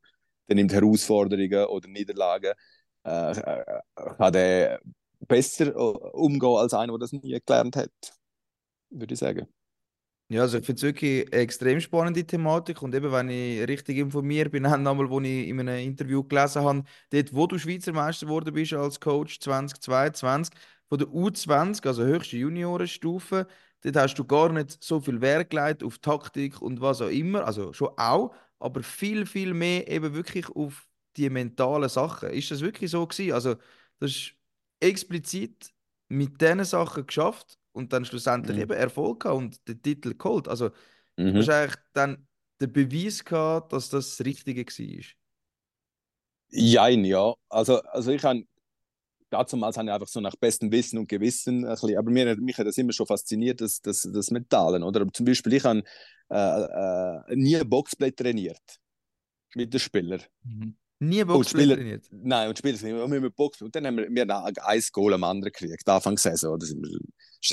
Der 0.48 0.56
nimmt 0.56 0.72
Herausforderungen 0.72 1.66
oder 1.66 1.90
Niederlagen, 1.90 2.54
äh, 3.06 3.32
äh, 3.32 3.82
kann 4.18 4.32
der 4.32 4.80
besser 5.28 5.68
äh, 5.68 5.78
umgehen 5.78 6.56
als 6.56 6.74
einer, 6.74 6.94
der 6.94 7.00
das 7.00 7.12
nie 7.12 7.38
gelernt 7.46 7.76
hat, 7.76 7.92
würde 8.92 9.14
ich 9.14 9.20
sagen. 9.20 9.48
Ja, 10.34 10.42
also 10.42 10.58
ich 10.58 10.66
finde 10.66 10.78
es 10.80 10.84
wirklich 10.84 11.32
eine 11.32 11.42
extrem 11.44 11.80
spannende 11.80 12.26
Thematik 12.26 12.82
und 12.82 12.96
eben, 12.96 13.12
wenn 13.12 13.30
ich 13.30 13.68
richtig 13.68 13.98
informiert 13.98 14.52
bin, 14.52 14.68
haben 14.70 14.88
einmal, 14.88 15.08
wo 15.08 15.22
ich 15.22 15.48
in 15.48 15.60
einem 15.60 15.78
Interview 15.78 16.24
gelesen 16.24 16.64
habe, 16.64 16.84
dort, 17.12 17.34
wo 17.36 17.46
du 17.46 17.60
Schweizer 17.60 17.94
Meister 17.94 18.26
geworden 18.26 18.52
bist 18.54 18.74
als 18.74 19.00
Coach 19.00 19.40
2022, 19.40 20.56
von 20.90 20.98
der 20.98 21.08
U20, 21.10 21.86
also 21.86 22.04
höchste 22.04 22.38
Juniorenstufe, 22.38 23.46
dort 23.82 23.96
hast 23.96 24.16
du 24.16 24.26
gar 24.26 24.52
nicht 24.52 24.84
so 24.84 25.00
viel 25.00 25.22
Wert 25.22 25.52
gelegt 25.52 25.84
auf 25.84 26.00
Taktik 26.00 26.60
und 26.64 26.82
was 26.82 27.02
auch 27.02 27.10
immer, 27.10 27.46
also 27.46 27.72
schon 27.72 27.90
auch, 27.98 28.34
aber 28.58 28.82
viel, 28.82 29.28
viel 29.28 29.54
mehr 29.54 29.88
eben 29.88 30.16
wirklich 30.16 30.50
auf 30.50 30.88
die 31.16 31.30
mentalen 31.30 31.90
Sachen. 31.90 32.30
Ist 32.32 32.50
das 32.50 32.62
wirklich 32.62 32.90
so 32.90 33.06
gewesen? 33.06 33.34
Also 33.34 33.56
das 34.00 34.12
ist 34.12 34.36
explizit 34.80 35.72
mit 36.08 36.42
diesen 36.42 36.64
Sachen 36.66 37.06
geschafft 37.06 37.60
und 37.74 37.94
dann 37.94 38.06
schlussendlich 38.06 38.58
Mhm. 38.58 38.64
eben 38.64 38.74
Erfolg 38.74 39.22
gehabt 39.24 39.38
und 39.38 39.68
den 39.68 39.82
Titel 39.82 40.16
geholt. 40.16 40.48
Also 40.48 40.72
Mhm. 41.18 41.36
hast 41.38 41.50
eigentlich 41.50 41.76
dann 41.94 42.28
den 42.62 42.72
Beweis 42.74 43.24
gehabt, 43.26 43.74
dass 43.74 43.90
das 43.90 44.18
das 44.18 44.26
Richtige 44.26 44.66
war. 44.66 45.04
Jein, 46.50 47.04
ja. 47.06 47.34
Also, 47.50 47.82
also 47.84 48.12
ich 48.12 48.24
habe, 48.24 48.44
damals 49.30 49.78
habe 49.78 49.88
ich 49.88 49.94
einfach 49.94 50.08
so 50.08 50.22
nach 50.22 50.36
bestem 50.36 50.72
Wissen 50.72 51.00
und 51.00 51.10
Gewissen, 51.10 51.66
ein 51.66 51.72
bisschen, 51.72 51.98
aber 51.98 52.12
mir, 52.12 52.36
mich 52.38 52.58
hat 52.58 52.68
das 52.68 52.78
immer 52.78 52.94
schon 52.94 53.08
fasziniert, 53.08 53.62
das, 53.62 53.82
das, 53.82 54.04
das 54.14 54.32
Mentalen, 54.32 54.84
oder? 54.84 55.02
Aber 55.02 55.12
zum 55.12 55.26
Beispiel, 55.26 55.54
ich 55.54 55.64
habe 55.64 55.84
äh, 56.30 57.32
äh, 57.32 57.36
nie 57.36 57.64
Boxplay 57.64 58.12
trainiert 58.12 58.62
mit 59.56 59.74
den 59.74 59.80
Spielern. 59.80 60.22
Mhm. 60.44 60.78
Nie 61.00 61.24
Boxplay 61.24 61.62
Spieler, 61.64 61.76
trainiert. 61.76 62.06
nein, 62.12 62.50
und 62.50 62.58
Spieler 62.58 62.78
sind 62.78 62.90
immer 62.92 63.08
mit 63.20 63.36
Boxplay. 63.36 63.66
Und 63.66 63.76
dann 63.76 63.88
haben 63.88 63.98
wir, 63.98 64.10
wir 64.10 64.66
ein 64.66 64.84
Goal 64.92 65.14
am 65.16 65.24
anderen 65.24 65.52
gekriegt, 65.52 65.90
Anfang 65.90 66.16
der 66.16 66.22
Saison. 66.22 66.54
Oder? 66.54 66.66
Sind 66.66 66.82
wir, 66.84 67.00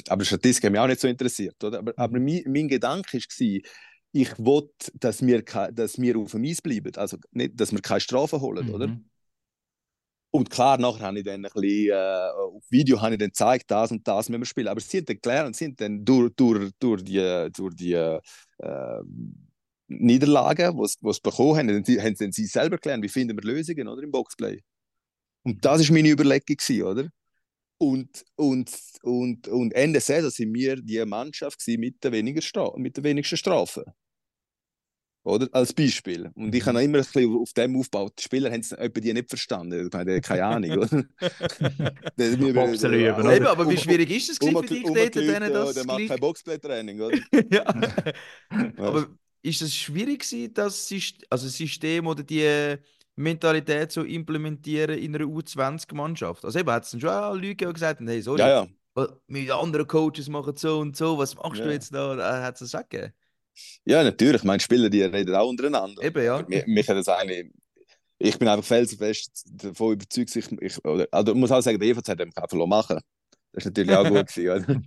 aber 0.09 0.25
Statistik 0.25 0.65
hat 0.65 0.73
mich 0.73 0.81
auch 0.81 0.87
nicht 0.87 1.01
so 1.01 1.09
interessiert, 1.09 1.63
oder? 1.63 1.79
Aber, 1.79 1.93
aber 1.97 2.21
mein, 2.21 2.43
mein 2.47 2.69
Gedanke 2.69 3.19
war, 3.19 3.71
ich 4.13 4.39
wollte, 4.39 4.91
dass 4.95 5.25
wir, 5.25 5.43
dass 5.43 6.01
wir 6.01 6.17
auf 6.17 6.33
dem 6.33 6.45
Eis 6.45 6.61
bleiben, 6.63 6.93
also 6.97 7.17
nicht, 7.33 7.61
dass 7.61 7.73
wir 7.73 7.81
keine 7.81 8.01
Strafen 8.01 8.41
holen, 8.41 8.71
oder? 8.71 8.89
Mhm. 8.89 9.05
Und 10.33 10.49
klar, 10.49 10.79
nachher 10.79 11.07
habe 11.07 11.19
ich 11.19 11.25
dann 11.25 11.45
ein 11.45 11.51
bisschen, 11.53 11.91
äh, 11.91 12.31
auf 12.37 12.63
Video 12.71 13.01
habe 13.01 13.15
ich 13.15 13.19
dann 13.19 13.31
gezeigt, 13.31 13.71
das 13.71 13.91
und 13.91 14.07
das 14.07 14.29
müssen 14.29 14.43
wir 14.43 14.47
spielen. 14.47 14.69
Aber 14.69 14.81
sie 14.81 14.89
sind 14.89 15.09
dann 15.09 15.19
gelernt, 15.21 15.57
sie 15.57 15.65
sind 15.65 15.81
dann 15.81 16.05
durch, 16.05 16.33
durch, 16.37 16.71
durch 16.79 17.03
die, 17.03 17.49
durch 17.53 17.75
die 17.75 17.95
äh, 17.95 18.21
Niederlagen, 19.89 20.77
die 20.77 20.87
sie 20.87 21.21
bekommen 21.21 21.59
haben, 21.59 21.69
haben 21.69 21.85
sie, 21.85 22.01
haben 22.01 22.33
selber 22.33 22.79
gelernt, 22.79 23.03
wie 23.03 23.09
finden 23.09 23.37
wir 23.37 23.43
Lösungen 23.43 23.89
oder, 23.89 24.03
im 24.03 24.13
Boxplay. 24.13 24.63
Und 25.43 25.65
das 25.65 25.89
war 25.89 25.95
meine 25.95 26.11
Überlegung, 26.11 26.57
gewesen, 26.57 26.83
oder? 26.83 27.09
Und, 27.83 28.25
und, 28.37 28.71
und, 29.03 29.49
und 29.49 29.73
Ende 29.73 30.01
Saison 30.01 30.31
sind 30.31 30.53
wir 30.53 30.77
die 30.77 31.03
Mannschaft 31.07 31.59
gewesen 31.61 31.81
mit 31.81 32.05
der, 32.05 32.13
weniger 32.13 32.43
Stra 32.43 32.73
mit 32.77 32.97
der 32.99 33.05
wenigsten 33.05 33.39
Strafen. 33.39 33.85
Oder? 35.23 35.49
Als 35.53 35.73
Beispiel. 35.73 36.31
Und 36.35 36.55
ich 36.55 36.63
Mhm. 36.65 36.69
habe 36.69 36.83
immer 36.83 36.99
ein 36.99 37.05
bisschen 37.05 37.37
auf 37.37 37.53
dem 37.55 37.77
aufgebaut. 37.77 38.15
Die 38.19 38.23
Spieler 38.23 38.51
haben 38.51 38.61
es 38.61 38.73
etwa 38.73 39.01
die 39.01 39.13
nicht 39.15 39.29
verstanden. 39.29 39.87
Ich 39.87 39.93
meine, 39.93 40.21
keine 40.21 40.45
Ahnung, 40.45 40.71
oder? 40.73 41.05
Das- 42.17 42.39
wir- 42.39 42.53
Bobsel 42.55 42.95
üben, 42.95 43.15
um- 43.15 43.21
oder? 43.21 43.37
Eben, 43.37 43.47
aber 43.47 43.69
wie 43.71 43.77
schwierig 43.79 44.11
ist 44.11 44.31
es 44.31 44.39
um- 44.39 44.63
für 44.63 44.67
dich, 44.75 44.85
um- 44.85 44.95
dort, 44.95 45.17
um- 45.17 45.23
denen 45.27 45.43
ja, 45.43 45.51
das 45.51 45.75
Der 45.75 45.85
macht 45.87 46.07
kein 46.09 46.21
Boxplay-Training, 46.21 47.01
oder? 47.01 47.19
ja. 47.51 47.65
aber 48.77 49.09
ist 49.43 49.63
es 49.63 49.75
schwierig 49.75 50.21
gewesen, 50.21 50.53
das 50.53 50.87
System, 50.87 51.27
also 51.31 51.47
das 51.47 51.57
System 51.57 52.07
oder 52.07 52.23
die 52.23 52.77
Mentalität 53.21 53.93
so 53.93 54.03
implementieren 54.03 54.99
in 54.99 55.15
einer 55.15 55.27
U20-Mannschaft? 55.27 56.45
Also 56.45 56.59
eben, 56.59 56.71
hat 56.71 56.85
es 56.85 56.91
schon 57.01 57.09
auch 57.11 57.35
Leute 57.35 57.55
die 57.67 57.73
gesagt 57.73 58.01
haben, 58.01 58.09
hey, 58.09 58.23
sorry, 58.23 58.41
Ja, 58.41 58.49
ja. 58.49 58.69
meine 59.29 59.55
anderen 59.55 59.87
Coaches 59.87 60.29
machen 60.29 60.57
so 60.57 60.81
und 60.81 60.97
so, 60.97 61.19
was 61.19 61.35
machst 61.35 61.61
du 61.61 61.65
Ja. 61.67 61.73
jetzt 61.73 61.95
da? 61.95 62.43
Hat 62.43 62.55
es 62.61 62.71
das 62.71 62.75
auch 62.75 62.89
gegeben? 62.89 63.13
Ja, 63.85 64.03
natürlich. 64.03 64.45
Meine 64.45 64.61
Spieler, 64.61 64.89
die 64.91 65.03
reden 65.03 65.35
auch 65.35 65.49
untereinander. 65.49 66.03
Eben, 66.03 66.25
ja. 66.25 66.45
Mich, 66.49 66.67
mich 66.67 66.89
hat 66.89 66.97
das 66.97 67.09
eigentlich. 67.09 67.53
Ich 68.19 68.39
bin 68.39 68.49
einfach 68.49 68.65
felsenfest 68.67 69.45
davon 69.51 69.95
überzeugt, 69.95 70.37
ich, 70.37 70.53
ich, 70.61 70.85
oder, 70.85 71.09
also 71.11 71.33
ich 71.33 71.39
muss 71.39 71.51
auch 71.51 71.63
sagen, 71.63 71.79
der 71.79 71.89
EVZ 71.89 72.09
hat 72.11 72.19
mich 72.19 72.37
einfach 72.37 72.67
machen 72.67 72.99
Das 73.53 73.65
ist 73.65 73.67
natürlich 73.67 73.97
auch 73.97 74.07
gut 74.09 74.27
gewesen, 74.35 74.65
oder? 74.65 74.81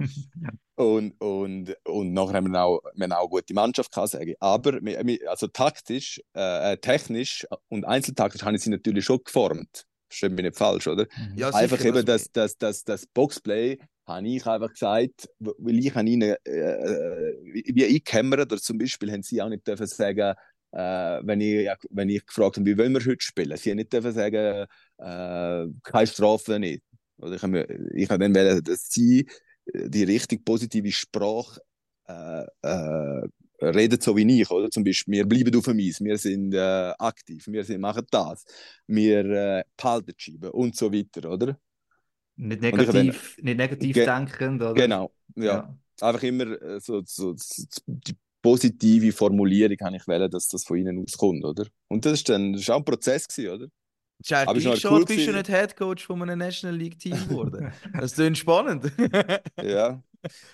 Und, 0.76 1.20
und, 1.22 1.76
und 1.86 2.14
nachher 2.14 2.36
haben 2.36 2.52
wir 2.52 2.62
auch, 2.64 2.82
wir 2.96 3.04
haben 3.04 3.12
auch 3.14 3.20
eine 3.22 3.30
gute 3.30 3.54
Mannschaft 3.54 3.92
gehabt, 3.92 4.10
sage 4.10 4.32
ich. 4.32 4.38
Aber 4.42 4.80
wir- 4.82 5.30
also 5.30 5.48
taktisch, 5.48 6.22
äh, 6.34 6.78
technisch 6.78 7.46
und 7.70 7.86
einzeltaktisch 7.86 8.42
haben 8.44 8.58
sie 8.58 8.70
natürlich 8.70 9.06
schon 9.06 9.20
geformt. 9.24 9.84
Versteht 10.10 10.32
mich 10.34 10.44
nicht 10.46 10.58
falsch, 10.58 10.88
oder? 10.88 11.08
Ja, 11.36 11.50
einfach 11.50 11.78
sicher, 11.78 11.90
eben 11.90 12.06
das, 12.06 12.32
das, 12.32 12.58
das, 12.58 12.84
das 12.84 13.06
Boxplay 13.08 13.80
habe 14.08 14.28
ich 14.28 14.46
einfach 14.46 14.70
gesagt, 14.72 15.30
weil 15.40 15.80
ich 15.80 15.96
an 15.96 16.08
ihnen 16.08 16.36
äh, 16.44 17.34
wie 17.74 17.86
eingekämmert 17.86 18.42
oder 18.52 18.58
zum 18.62 18.78
Beispiel 18.78 19.12
haben 19.12 19.24
sie 19.24 19.42
auch 19.42 19.50
nicht 19.50 19.66
dürfen 19.68 19.88
sagen, 19.88 20.36
äh, 20.72 21.20
wenn, 21.24 21.40
ich, 21.42 21.64
ja, 21.66 21.76
wenn 21.92 22.10
ich 22.10 22.26
gefragt 22.26 22.58
habe, 22.58 22.66
wie 22.66 22.78
wollen 22.78 22.94
wir 22.94 23.00
heute 23.06 23.22
spielen, 23.24 23.56
sie 23.58 23.70
haben 23.72 23.78
nicht 23.78 23.94
dürfen 23.94 24.12
sagen, 24.12 24.66
äh, 24.98 25.68
keine 25.84 26.08
Strafe 26.08 26.60
nicht. 26.60 26.84
Oder 27.24 27.36
ich 27.36 27.42
habe 27.44 27.52
mir- 27.54 27.68
ich 27.96 28.10
habe 28.10 28.20
dann 28.24 28.36
wollen, 28.36 28.64
dass 28.64 28.90
sie 28.90 29.28
die 29.74 30.04
richtig 30.04 30.46
positive 30.46 30.92
Sprache 30.92 31.62
äh, 32.08 32.44
äh, 32.64 33.22
reden 33.62 34.00
so 34.02 34.16
wie 34.18 34.42
ich, 34.42 34.50
oder? 34.52 34.70
Zum 34.70 34.84
Beispiel, 34.84 35.14
wir 35.14 35.26
bleiben 35.26 35.56
auf 35.58 35.66
dem 35.66 35.80
Eis, 35.80 36.02
wir 36.02 36.18
sind 36.18 36.54
äh, 36.54 36.94
aktiv, 37.00 37.48
wir 37.48 37.64
sind, 37.64 37.80
machen 37.82 38.06
das, 38.12 38.44
wir 38.88 39.26
äh, 39.26 39.64
behalten 39.78 40.14
Scheibe 40.18 40.52
und 40.52 40.76
so 40.76 40.92
weiter, 40.92 41.32
oder? 41.32 41.58
Nicht 42.36 42.62
hab 42.64 42.72
dann- 42.72 43.08
negativ, 43.08 43.38
nicht 43.42 43.58
negativ 43.58 43.94
Ge- 43.96 44.06
denkend, 44.06 44.62
oder? 44.62 44.74
Genau, 44.74 45.12
ja. 45.36 45.74
Einfach 46.02 46.24
immer 46.24 46.62
äh, 46.62 46.80
so, 46.82 47.02
so, 47.06 47.34
so, 47.38 47.64
so 47.70 47.82
die 47.88 48.16
positive 48.42 49.14
Formulierung 49.14 49.78
habe 49.82 49.96
ich 49.96 50.08
wählen, 50.08 50.30
dass 50.30 50.50
das 50.50 50.66
von 50.66 50.78
ihnen 50.78 51.02
auskommt, 51.02 51.46
oder? 51.46 51.66
Und 51.88 52.06
das 52.06 52.14
ist 52.14 52.28
dann 52.30 52.52
das 52.54 52.64
ist 52.64 52.70
auch 52.70 52.78
ein 52.80 52.86
Prozess 52.86 53.28
gewesen, 53.28 53.54
oder? 53.54 53.68
Eigentlich 54.32 54.86
Aber 54.86 55.00
ist 55.02 55.08
gewesen. 55.08 55.36
nicht 55.36 55.50
Headcoach 55.50 56.06
von 56.06 56.22
einem 56.22 56.40
National 56.40 56.76
League 56.78 56.98
Team 57.00 57.16
geworden. 57.28 57.72
Das 58.00 58.14
klingt 58.16 58.38
spannend. 58.38 58.92
Ja. 59.62 60.02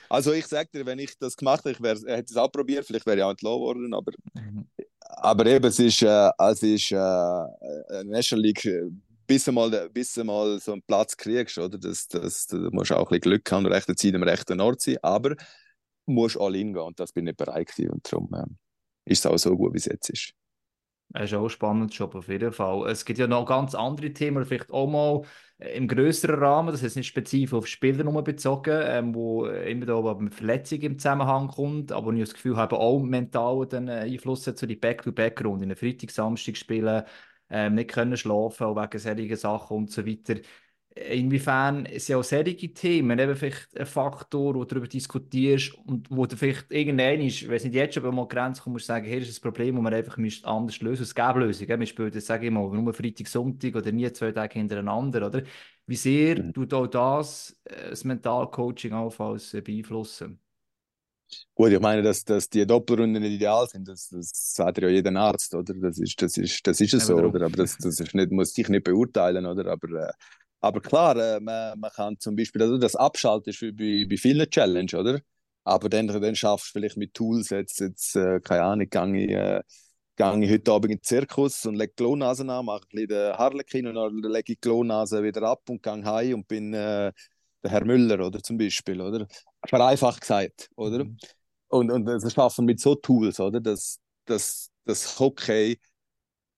Also 0.09 0.34
ich 0.34 0.47
sage 0.47 0.70
dir, 0.74 0.86
wenn 0.86 0.97
ich 0.97 1.15
das 1.20 1.38
gemacht 1.38 1.63
hätte, 1.63 1.72
ich 1.72 1.82
wär, 1.82 1.93
hätte 2.15 2.32
es 2.34 2.38
auch 2.38 2.51
probiert, 2.51 2.86
vielleicht 2.86 3.05
wäre 3.05 3.17
ich 3.17 3.24
auch 3.24 3.30
entlassen 3.30 3.59
worden, 3.59 3.93
aber, 3.93 4.11
Mhm. 4.34 4.67
aber 4.99 5.45
eben, 5.45 5.65
es 5.65 5.78
ist, 5.78 6.01
äh, 6.01 6.30
es 6.39 6.63
ist 6.63 6.91
äh, 6.91 8.03
National 8.03 8.43
League, 8.43 8.65
äh, 8.65 8.89
bis 9.28 9.45
du 9.45 9.51
mal, 9.51 9.89
bis 9.93 10.13
du 10.13 10.24
mal 10.24 10.59
so 10.59 10.72
einen 10.72 10.82
Platz 10.82 11.15
kriegst, 11.15 11.59
oder? 11.59 11.78
Das, 11.78 12.07
das, 12.07 12.47
da 12.47 12.57
musst 12.72 12.89
du 12.89 12.95
auch 12.95 13.01
ein 13.11 13.20
bisschen 13.20 13.22
Glück 13.22 13.51
haben 13.51 13.65
und 13.65 13.72
rechte 13.72 13.95
Zeit 13.95 14.15
am 14.15 14.24
rechten 14.24 14.59
Ort 14.59 14.82
sein, 14.82 14.97
aber 15.03 15.36
du 15.36 15.36
musst 16.07 16.39
all 16.39 16.55
in 16.55 16.74
gehen 16.74 16.82
und 16.82 16.99
das 16.99 17.11
bin 17.13 17.28
ich 17.28 17.34
nicht 17.34 17.38
bereit 17.38 17.67
gewesen 17.67 17.91
und 17.91 18.11
darum 18.11 18.34
äh, 18.34 19.11
ist 19.11 19.20
es 19.24 19.26
auch 19.32 19.38
so 19.38 19.55
gut, 19.55 19.74
wie 19.74 19.78
es 19.78 19.86
jetzt 19.86 20.09
ist. 20.09 20.34
Das 21.12 21.32
ist 21.32 21.34
auch 21.38 21.43
ein 21.45 21.49
spannender 21.49 21.91
Job 21.93 22.14
auf 22.14 22.28
jeden 22.28 22.51
Fall. 22.51 22.88
Es 22.89 23.03
gibt 23.03 23.18
ja 23.18 23.26
noch 23.26 23.45
ganz 23.45 23.74
andere 23.74 24.14
Themen, 24.14 24.45
vielleicht 24.45 24.70
auch 24.72 24.88
mal 24.88 25.24
äh, 25.57 25.76
im 25.76 25.88
größeren 25.88 26.36
Rahmen, 26.39 26.72
das 26.72 26.84
heißt 26.84 26.97
nicht 26.97 27.07
spezifisch 27.07 27.53
auf 27.57 27.66
Spieler 27.68 28.03
nur 28.03 28.24
bezogen, 28.24 28.80
ähm, 28.84 29.16
wo 29.16 29.47
äh, 29.47 29.72
immer 29.72 29.88
da 29.88 30.14
mit 30.14 30.36
Verletzungen 30.36 30.84
im 30.84 30.99
Zusammenhang 30.99 31.47
kommt, 31.47 31.91
aber 31.91 32.14
ich 32.14 32.20
das 32.22 32.34
Gefühl 32.36 32.57
habe, 32.57 32.78
auch 32.78 32.99
mental 32.99 33.66
dann 33.68 33.88
äh, 33.88 34.01
Einfluss 34.01 34.45
hat, 34.45 34.60
so 34.60 34.68
die 34.68 34.76
Back-to-Back-Runde, 34.76 35.66
in 35.66 35.76
Freitag, 35.76 36.12
Samstag 36.12 36.55
spielen, 36.57 37.03
ähm, 37.49 37.74
nicht 37.74 37.89
können 37.89 38.16
schlafen, 38.16 38.68
auch 38.68 38.76
wegen 38.76 38.99
solchen 38.99 39.36
Sachen 39.36 39.78
und 39.78 39.91
so 39.91 40.05
weiter. 40.05 40.36
Inwiefern 41.00 41.88
sind 41.97 42.16
auch 42.18 42.24
solche 42.24 42.74
Themen 42.74 43.18
eben 43.20 43.36
vielleicht 43.36 43.78
ein 43.80 43.86
Faktor, 43.86 44.54
wo 44.56 44.64
du 44.64 44.66
darüber 44.66 44.88
diskutierst 44.88 45.74
und 45.86 46.10
wo 46.12 46.26
du 46.26 46.36
vielleicht 46.36 46.72
irgendwann, 46.72 47.22
ich 47.22 47.47
weiß 47.50 47.64
nicht 47.64 47.76
jetzt 47.76 47.93
schon, 47.93 48.04
aber 48.04 48.12
mal 48.14 48.28
Grenze 48.28 48.62
du 48.66 48.78
sagen, 48.80 49.06
hier 49.06 49.20
ist 49.20 49.38
ein 49.38 49.41
Problem, 49.41 49.76
das 49.76 49.84
man 49.84 49.93
einfach 49.93 50.18
müsste 50.18 50.45
anders 50.47 50.82
lösen 50.82 51.04
Es 51.04 51.16
gäbe 51.16 51.39
Lösungen. 51.39 51.80
Wir 51.80 51.88
spielen 51.88 52.12
jetzt, 52.12 52.28
sage 52.28 52.47
ich 52.47 52.52
mal, 52.52 52.68
nur 52.70 52.93
Freitag, 52.93 53.28
Sonntag 53.28 53.76
oder 53.76 53.91
nie 53.93 54.12
zwei 54.12 54.32
Tage 54.34 54.60
hintereinander. 54.60 55.26
Oder? 55.28 55.43
Wie 55.88 55.95
sehr 55.95 56.36
Mhm. 56.36 56.52
tut 56.52 56.74
auch 56.74 56.88
das 56.88 57.58
äh, 57.64 57.91
das 57.91 58.04
Mentalcoaching 58.04 58.91
allenfalls 58.93 59.54
äh, 59.54 59.62
beeinflussen? 59.62 60.39
Gut, 61.54 61.72
ich 61.72 61.80
meine, 61.80 62.02
dass, 62.02 62.24
dass 62.24 62.50
die 62.50 62.66
Doppelrunden 62.66 63.22
nicht 63.22 63.34
ideal 63.34 63.68
sind, 63.68 63.88
das, 63.88 64.10
das 64.10 64.32
sagt 64.34 64.80
ja 64.80 64.88
jeder 64.89 65.16
Arzt, 65.16 65.54
oder? 65.54 65.74
Das 65.76 66.00
ist, 66.00 66.20
das 66.22 66.38
ist, 66.38 66.66
das 66.66 66.82
ist 66.82 66.93
es 66.93 67.06
so, 67.06 67.14
Eben 67.14 67.16
darum. 67.16 67.36
oder? 67.36 67.45
Aber 67.45 67.58
das, 67.58 67.78
das 67.78 68.00
ist 68.00 68.16
nicht, 68.16 68.32
muss 68.32 68.58
ich 68.58 68.68
nicht 68.70 68.84
beurteilen, 68.84 69.45
oder? 69.45 69.72
Aber, 69.72 69.89
äh, 70.10 70.12
aber 70.62 70.82
klar, 70.82 71.16
äh, 71.18 71.39
man, 71.39 71.80
man 71.80 71.91
kann 71.91 72.20
zum 72.20 72.36
Beispiel, 72.36 72.62
also 72.62 72.78
das 72.78 72.95
Abschalten 72.95 73.49
ist 73.51 73.62
wie 73.62 73.72
bei, 73.72 74.07
bei 74.10 74.18
vielen 74.18 74.49
Challenge, 74.49 74.91
oder? 74.97 75.20
Aber 75.64 75.89
dann, 75.89 76.07
dann 76.07 76.36
schaffst 76.36 76.68
du 76.70 76.80
vielleicht 76.80 76.97
mit 76.97 77.14
Tools, 77.14 77.49
jetzt, 77.49 77.80
jetzt 77.80 78.16
äh, 78.16 78.39
keine 78.41 78.64
Ahnung, 78.64 78.89
gehe 78.89 79.26
ich, 79.26 79.32
äh, 79.32 79.62
gehe 80.16 80.45
ich 80.45 80.51
heute 80.51 80.72
Abend 80.72 80.91
in 80.91 80.97
den 80.97 81.03
Zirkus 81.03 81.66
und 81.66 81.76
lege 81.76 81.93
die 81.97 82.03
Klonase 82.03 82.43
an, 82.49 82.66
mache 82.66 82.84
ein 82.84 82.88
bisschen 82.89 83.07
den 83.10 83.34
Harlekin 83.38 83.88
und 83.88 83.95
dann 83.95 84.32
lege 84.32 84.39
ich 84.39 84.45
die 84.45 84.55
Klonase 84.57 85.24
wieder 85.24 85.43
ab 85.43 85.62
und 85.70 85.82
gehe 85.84 86.03
heim 86.03 86.36
und 86.36 86.47
bin 86.47 86.74
äh, 86.74 87.12
der 87.64 87.72
Herr 87.72 87.86
Müller, 87.86 88.26
oder? 88.26 88.41
Zum 88.41 88.57
Beispiel, 88.57 89.01
oder? 89.01 89.28
Vereinfacht 89.66 90.22
gesagt, 90.22 90.70
oder? 90.76 91.05
Mhm. 91.05 91.18
Und, 91.68 91.91
und 91.91 92.05
das 92.05 92.34
schaffen 92.34 92.66
mit 92.66 92.80
so 92.80 92.95
Tools, 92.95 93.39
oder? 93.39 93.60
Dass, 93.62 93.99
dass 94.26 94.70
das 94.86 95.20
Hockey 95.20 95.80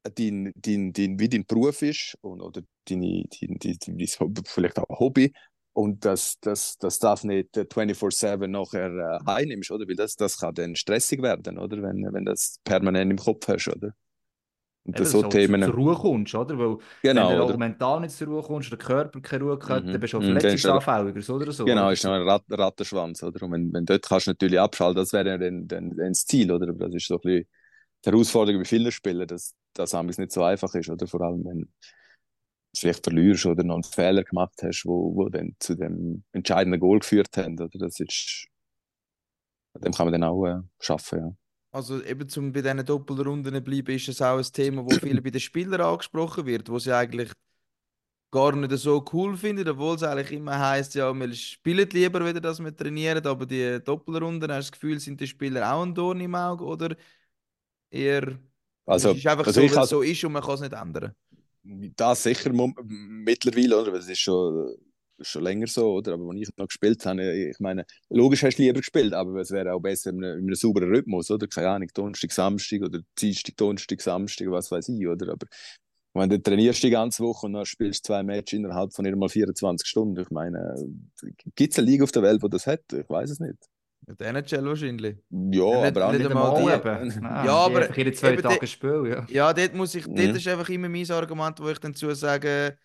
dein, 0.04 0.52
dein, 0.56 0.94
dein, 0.94 1.20
wie 1.20 1.30
dein 1.30 1.46
Beruf 1.46 1.82
ist 1.82 2.18
und, 2.22 2.42
oder 2.42 2.62
deine, 2.90 3.24
dein, 3.42 3.58
dein, 3.60 3.78
dein, 3.98 4.08
vielleicht 4.46 4.80
auch 4.80 4.90
ein 4.90 5.00
Hobby. 5.00 5.34
und 5.74 6.06
dass, 6.06 6.40
dass 6.80 7.00
das 7.00 7.24
nicht 7.24 7.56
äh, 7.58 7.66
24-7 7.72 8.52
nachher 8.52 8.92
äh, 9.22 9.26
heimnimmst, 9.26 9.72
oder? 9.72 9.88
Weil 9.88 9.96
das, 9.96 10.16
das 10.16 10.38
kann 10.38 10.54
dann 10.56 10.76
stressig 10.76 11.22
werden, 11.22 11.58
oder? 11.58 11.82
Wenn, 11.82 12.08
wenn 12.14 12.26
das 12.26 12.60
permanent 12.64 13.12
im 13.12 13.18
Kopf 13.18 13.48
hast, 13.48 13.68
oder? 13.70 13.92
Und 14.86 15.00
Eben, 15.00 15.06
das 15.06 15.12
so 15.14 15.24
Themen. 15.24 15.64
zur 15.64 15.74
Ruhe 15.76 15.96
kommst, 15.96 16.36
oder? 16.36 16.58
Weil 16.58 16.78
Genau, 17.04 17.22
wenn 17.22 17.28
du 17.28 17.42
oder? 17.42 17.56
auch 17.56 17.56
mental 17.58 18.02
nicht 18.02 18.16
zur 18.16 18.28
Ruhe 18.28 18.44
kommst, 18.44 18.72
der 18.72 18.78
Körper 18.78 19.22
keine 19.22 19.44
Ruhe 19.46 19.60
hat, 19.70 19.94
Mhm. 19.94 19.94
dann 19.94 20.02
bist 20.02 20.14
du 20.14 20.18
auch 20.18 20.24
Mhm, 20.24 20.38
er- 20.44 20.54
verletzungsanfälliger, 20.54 21.22
so 21.22 21.36
oder 21.36 21.52
so. 21.52 21.66
Genau, 21.66 21.90
oder? 21.90 21.92
ist 21.92 22.04
noch 22.06 22.14
ein 22.14 22.24
Rat 22.28 22.44
Rattenschwanz, 22.50 23.24
oder? 23.24 23.44
Und 23.46 23.52
wenn, 23.54 23.74
wenn 23.74 23.86
dort 23.86 24.04
kannst 24.08 24.28
du 24.28 24.32
natürlich 24.32 24.60
abschalten, 24.60 24.98
das 24.98 25.14
wäre 25.14 25.30
ja 25.30 25.38
dann, 25.38 25.68
dann, 25.68 25.96
dann 25.96 26.10
das 26.10 26.26
Ziel, 26.26 26.52
oder? 26.52 26.70
Aber 26.70 26.88
das 26.88 26.96
ist 26.96 27.08
so 27.08 27.16
ein 27.16 27.22
bisschen 27.22 27.48
die 28.06 28.12
Herausforderung 28.12 28.62
bei 28.62 28.66
vielen 28.66 28.92
Spielern, 28.92 29.28
dass 29.28 29.56
das 29.74 29.94
nicht 29.94 30.32
so 30.32 30.44
einfach 30.44 30.74
ist, 30.76 30.90
oder? 30.90 31.08
Vor 31.08 31.22
allem, 31.22 31.46
wenn 31.46 31.74
vielleicht 32.76 33.04
verlierst 33.04 33.46
oder 33.46 33.64
noch 33.64 33.76
einen 33.76 33.84
Fehler 33.84 34.24
gemacht 34.24 34.62
hast, 34.64 34.86
wo, 34.86 35.16
wo 35.16 35.30
dann 35.30 35.56
zu 35.60 35.76
dem 35.76 36.24
entscheidenden 36.32 36.80
Goal 36.80 37.00
geführt 37.00 37.36
haben, 37.38 37.60
oder? 37.60 37.70
Das 37.80 38.00
ist, 38.00 38.48
an 39.76 39.82
dem 39.82 39.94
kann 39.94 40.06
man 40.06 40.14
dann 40.14 40.24
auch 40.24 40.46
äh, 40.46 40.62
schaffen, 40.80 41.20
ja. 41.20 41.32
Also 41.72 42.02
eben 42.04 42.28
zum 42.28 42.52
bei 42.52 42.62
diesen 42.62 42.86
Doppelrunden 42.86 43.64
bleiben, 43.64 43.96
ist 43.96 44.10
es 44.10 44.22
auch 44.22 44.38
ein 44.38 44.44
Thema, 44.44 44.86
wo 44.86 44.98
viele 44.98 45.22
bei 45.22 45.30
den 45.30 45.40
Spielern 45.40 45.82
angesprochen 45.82 46.46
wird, 46.46 46.70
wo 46.70 46.80
sie 46.80 46.94
eigentlich 46.96 47.32
gar 48.32 48.56
nicht 48.56 48.72
so 48.78 49.04
cool 49.14 49.38
finden, 49.38 49.68
obwohl 49.70 49.96
es 49.96 50.04
eigentlich 50.04 50.32
immer 50.32 50.58
heißt, 50.60 50.96
ja, 50.96 51.14
wir 51.14 51.34
spielen 51.34 51.90
lieber 51.90 52.26
wieder, 52.26 52.40
dass 52.42 52.60
wir 52.64 52.76
trainieren, 52.76 53.26
aber 53.26 53.46
die 53.46 53.80
Doppelrunden, 53.84 54.52
hast 54.52 54.68
du 54.70 54.72
das 54.72 54.74
Gefühl, 54.74 55.00
sind 55.00 55.20
die 55.20 55.28
Spieler 55.28 55.74
auch 55.74 55.84
ein 55.84 55.94
Dorn 55.96 56.22
im 56.22 56.36
Auge 56.36 56.64
oder 56.66 56.96
eher 57.92 58.40
Also, 58.86 59.12
es 59.12 59.14
ist 59.14 59.28
einfach 59.28 59.48
also 59.48 59.62
so, 59.62 59.62
ich 59.62 59.72
kann- 59.72 59.84
es 59.84 59.90
so 59.90 60.02
ist 60.02 60.24
und 60.26 60.34
man 60.34 60.44
kann 60.44 60.56
es 60.56 60.62
nicht 60.62 60.74
ändern. 60.74 61.16
Das 61.64 62.24
sicher 62.24 62.52
mittlerweile, 62.54 63.82
oder? 63.82 63.94
Es 63.94 64.10
ist 64.10 64.20
schon, 64.20 64.76
schon 65.20 65.44
länger 65.44 65.68
so, 65.68 65.94
oder? 65.94 66.14
Aber 66.14 66.32
als 66.32 66.42
ich 66.42 66.58
noch 66.58 66.68
gespielt 66.68 67.06
habe, 67.06 67.50
ich 67.50 67.60
meine, 67.60 67.86
logisch 68.10 68.44
hast 68.44 68.58
du 68.58 68.64
lieber 68.64 68.80
gespielt, 68.80 69.14
aber 69.14 69.40
es 69.42 69.52
wäre 69.52 69.74
auch 69.74 69.80
besser 69.80 70.10
in 70.10 70.24
einem, 70.24 70.40
in 70.40 70.46
einem 70.46 70.56
sauberen 70.56 70.90
Rhythmus, 70.90 71.30
oder? 71.30 71.48
Keine 71.48 71.70
Ahnung, 71.70 71.90
Donnerstag, 71.94 72.32
Samstag 72.32 72.82
oder 72.82 73.00
Dienstag, 73.20 73.58
Donnerstag, 73.58 74.02
Samstag, 74.02 74.50
was 74.50 74.72
weiß 74.72 74.90
ich, 74.90 75.08
oder? 75.08 75.34
Aber 75.34 75.46
wenn 76.14 76.30
du 76.30 76.42
trainierst 76.42 76.84
die 76.84 76.90
ganze 76.90 77.24
Woche 77.24 77.46
und 77.46 77.54
dann 77.54 77.66
spielst 77.66 78.06
du 78.06 78.08
zwei 78.08 78.24
Matches 78.24 78.58
innerhalb 78.58 78.94
von 78.94 79.10
mal 79.18 79.30
24 79.30 79.88
Stunden, 79.88 80.20
ich 80.20 80.32
meine, 80.32 80.76
gibt 81.56 81.74
es 81.74 81.80
eine 81.80 81.88
Liga 81.90 82.04
auf 82.04 82.12
der 82.12 82.24
Welt, 82.24 82.44
die 82.44 82.50
das 82.50 82.68
hat? 82.68 82.82
Ich 82.92 83.10
weiß 83.10 83.30
es 83.30 83.40
nicht. 83.40 83.71
Die 84.08 84.24
NHL 84.24 84.66
wahrscheinlich. 84.66 85.18
Ja, 85.30 85.38
Ja, 85.52 85.82
nicht- 85.82 85.98
aber 85.98 86.08
auch 86.08 86.12
nicht 86.12 86.22
nicht. 86.22 86.32
einmal 86.32 86.62
die. 86.62 86.70
eben. 86.90 87.08
Nein, 87.24 87.46
Ja, 87.46 87.54
aber 87.56 87.82
einfach 87.82 87.98
jede 87.98 88.12
zwei 88.14 88.34
eben 88.34 88.42
Tage 88.42 88.68
Spiel, 88.68 89.04
ja. 89.08 89.26
Ja, 89.30 89.54
dort 89.54 89.74
muss 89.76 89.96
ich, 89.96 90.06
dort 90.06 90.18
Mhm. 90.18 90.36
ist 90.36 90.48
einfach 90.48 90.70
immer 90.70 90.90
mein 90.90 91.10
Argument, 91.12 91.60
wo 91.60 91.70
ich 91.70 91.78
dann 91.80 91.94
zu 91.94 92.14
sage, 92.16 92.78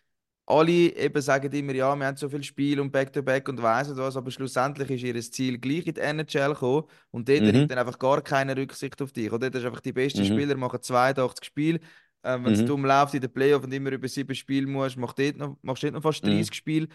alle 0.48 0.70
eben 0.72 1.20
sagen 1.22 1.50
immer, 1.52 1.74
ja, 1.74 1.96
wir 1.96 2.06
haben 2.06 2.16
so 2.16 2.28
viel 2.28 2.42
Spiel 2.44 2.78
und 2.78 2.92
Back-to-Back 2.92 3.48
und 3.48 3.60
weiss 3.60 3.88
nicht 3.88 3.96
was, 3.98 4.16
aber 4.16 4.30
schlussendlich 4.30 4.88
ist 4.90 5.02
ihr 5.02 5.20
Ziel 5.32 5.58
gleich 5.58 5.86
in 5.88 5.94
die 5.94 6.00
NHL 6.00 6.50
gekommen 6.52 6.84
und 7.10 7.28
dort 7.28 7.40
Mhm. 7.40 7.46
nimmt 7.50 7.70
dann 7.72 7.78
einfach 7.78 7.98
gar 7.98 8.22
keine 8.22 8.56
Rücksicht 8.56 9.00
auf 9.02 9.10
dich. 9.12 9.32
Oder 9.32 9.50
dort 9.50 9.56
ist 9.56 9.64
einfach 9.64 9.80
die 9.80 9.92
besten 9.92 10.20
Mhm. 10.20 10.26
Spieler, 10.26 10.56
machen 10.56 10.80
82 10.82 11.44
Spiele. 11.46 11.80
Ähm, 12.22 12.44
Wenn 12.44 12.52
es 12.52 12.60
Mhm. 12.62 12.66
dumm 12.66 12.84
läuft 12.84 13.14
in 13.14 13.20
den 13.22 13.32
Playoff 13.32 13.64
und 13.64 13.72
immer 13.72 13.90
über 13.90 14.06
sieben 14.08 14.34
Spiele 14.34 14.66
musst, 14.66 14.96
machst 14.96 15.18
du 15.18 15.24
dort 15.24 15.36
noch, 15.36 15.56
machst 15.62 15.82
du 15.82 15.86
dort 15.88 15.94
noch 15.94 16.02
fast 16.02 16.22
Mhm. 16.24 16.28
30 16.30 16.54
Spiele. 16.54 16.88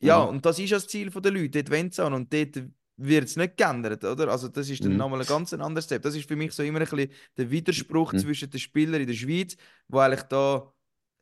Ja, 0.00 0.22
Mhm. 0.24 0.28
und 0.30 0.46
das 0.46 0.58
ist 0.58 0.70
ja 0.70 0.76
das 0.78 0.88
Ziel 0.88 1.10
der 1.10 1.30
Leute, 1.32 1.50
dort 1.62 1.70
wollen 1.70 1.90
sie 1.92 2.02
an 2.04 2.12
und 2.14 2.32
dort 2.32 2.56
wird 3.02 3.24
es 3.24 3.36
nicht 3.36 3.56
geändert, 3.56 4.04
oder? 4.04 4.28
Also 4.28 4.48
das 4.48 4.68
ist 4.68 4.84
dann 4.84 4.96
Mhm. 4.96 4.96
nochmal 4.96 5.20
ein 5.20 5.26
ganz 5.26 5.52
anderes 5.52 5.84
Step. 5.86 6.02
Das 6.02 6.14
ist 6.14 6.28
für 6.28 6.36
mich 6.36 6.52
so 6.52 6.62
immer 6.62 6.80
ein 6.80 6.86
bisschen 6.86 7.10
der 7.36 7.50
Widerspruch 7.50 8.12
Mhm. 8.12 8.18
zwischen 8.20 8.50
den 8.50 8.60
Spielern 8.60 9.00
in 9.00 9.06
der 9.06 9.14
Schweiz, 9.14 9.56
die 9.88 9.96
eigentlich 9.96 10.22
da 10.22 10.72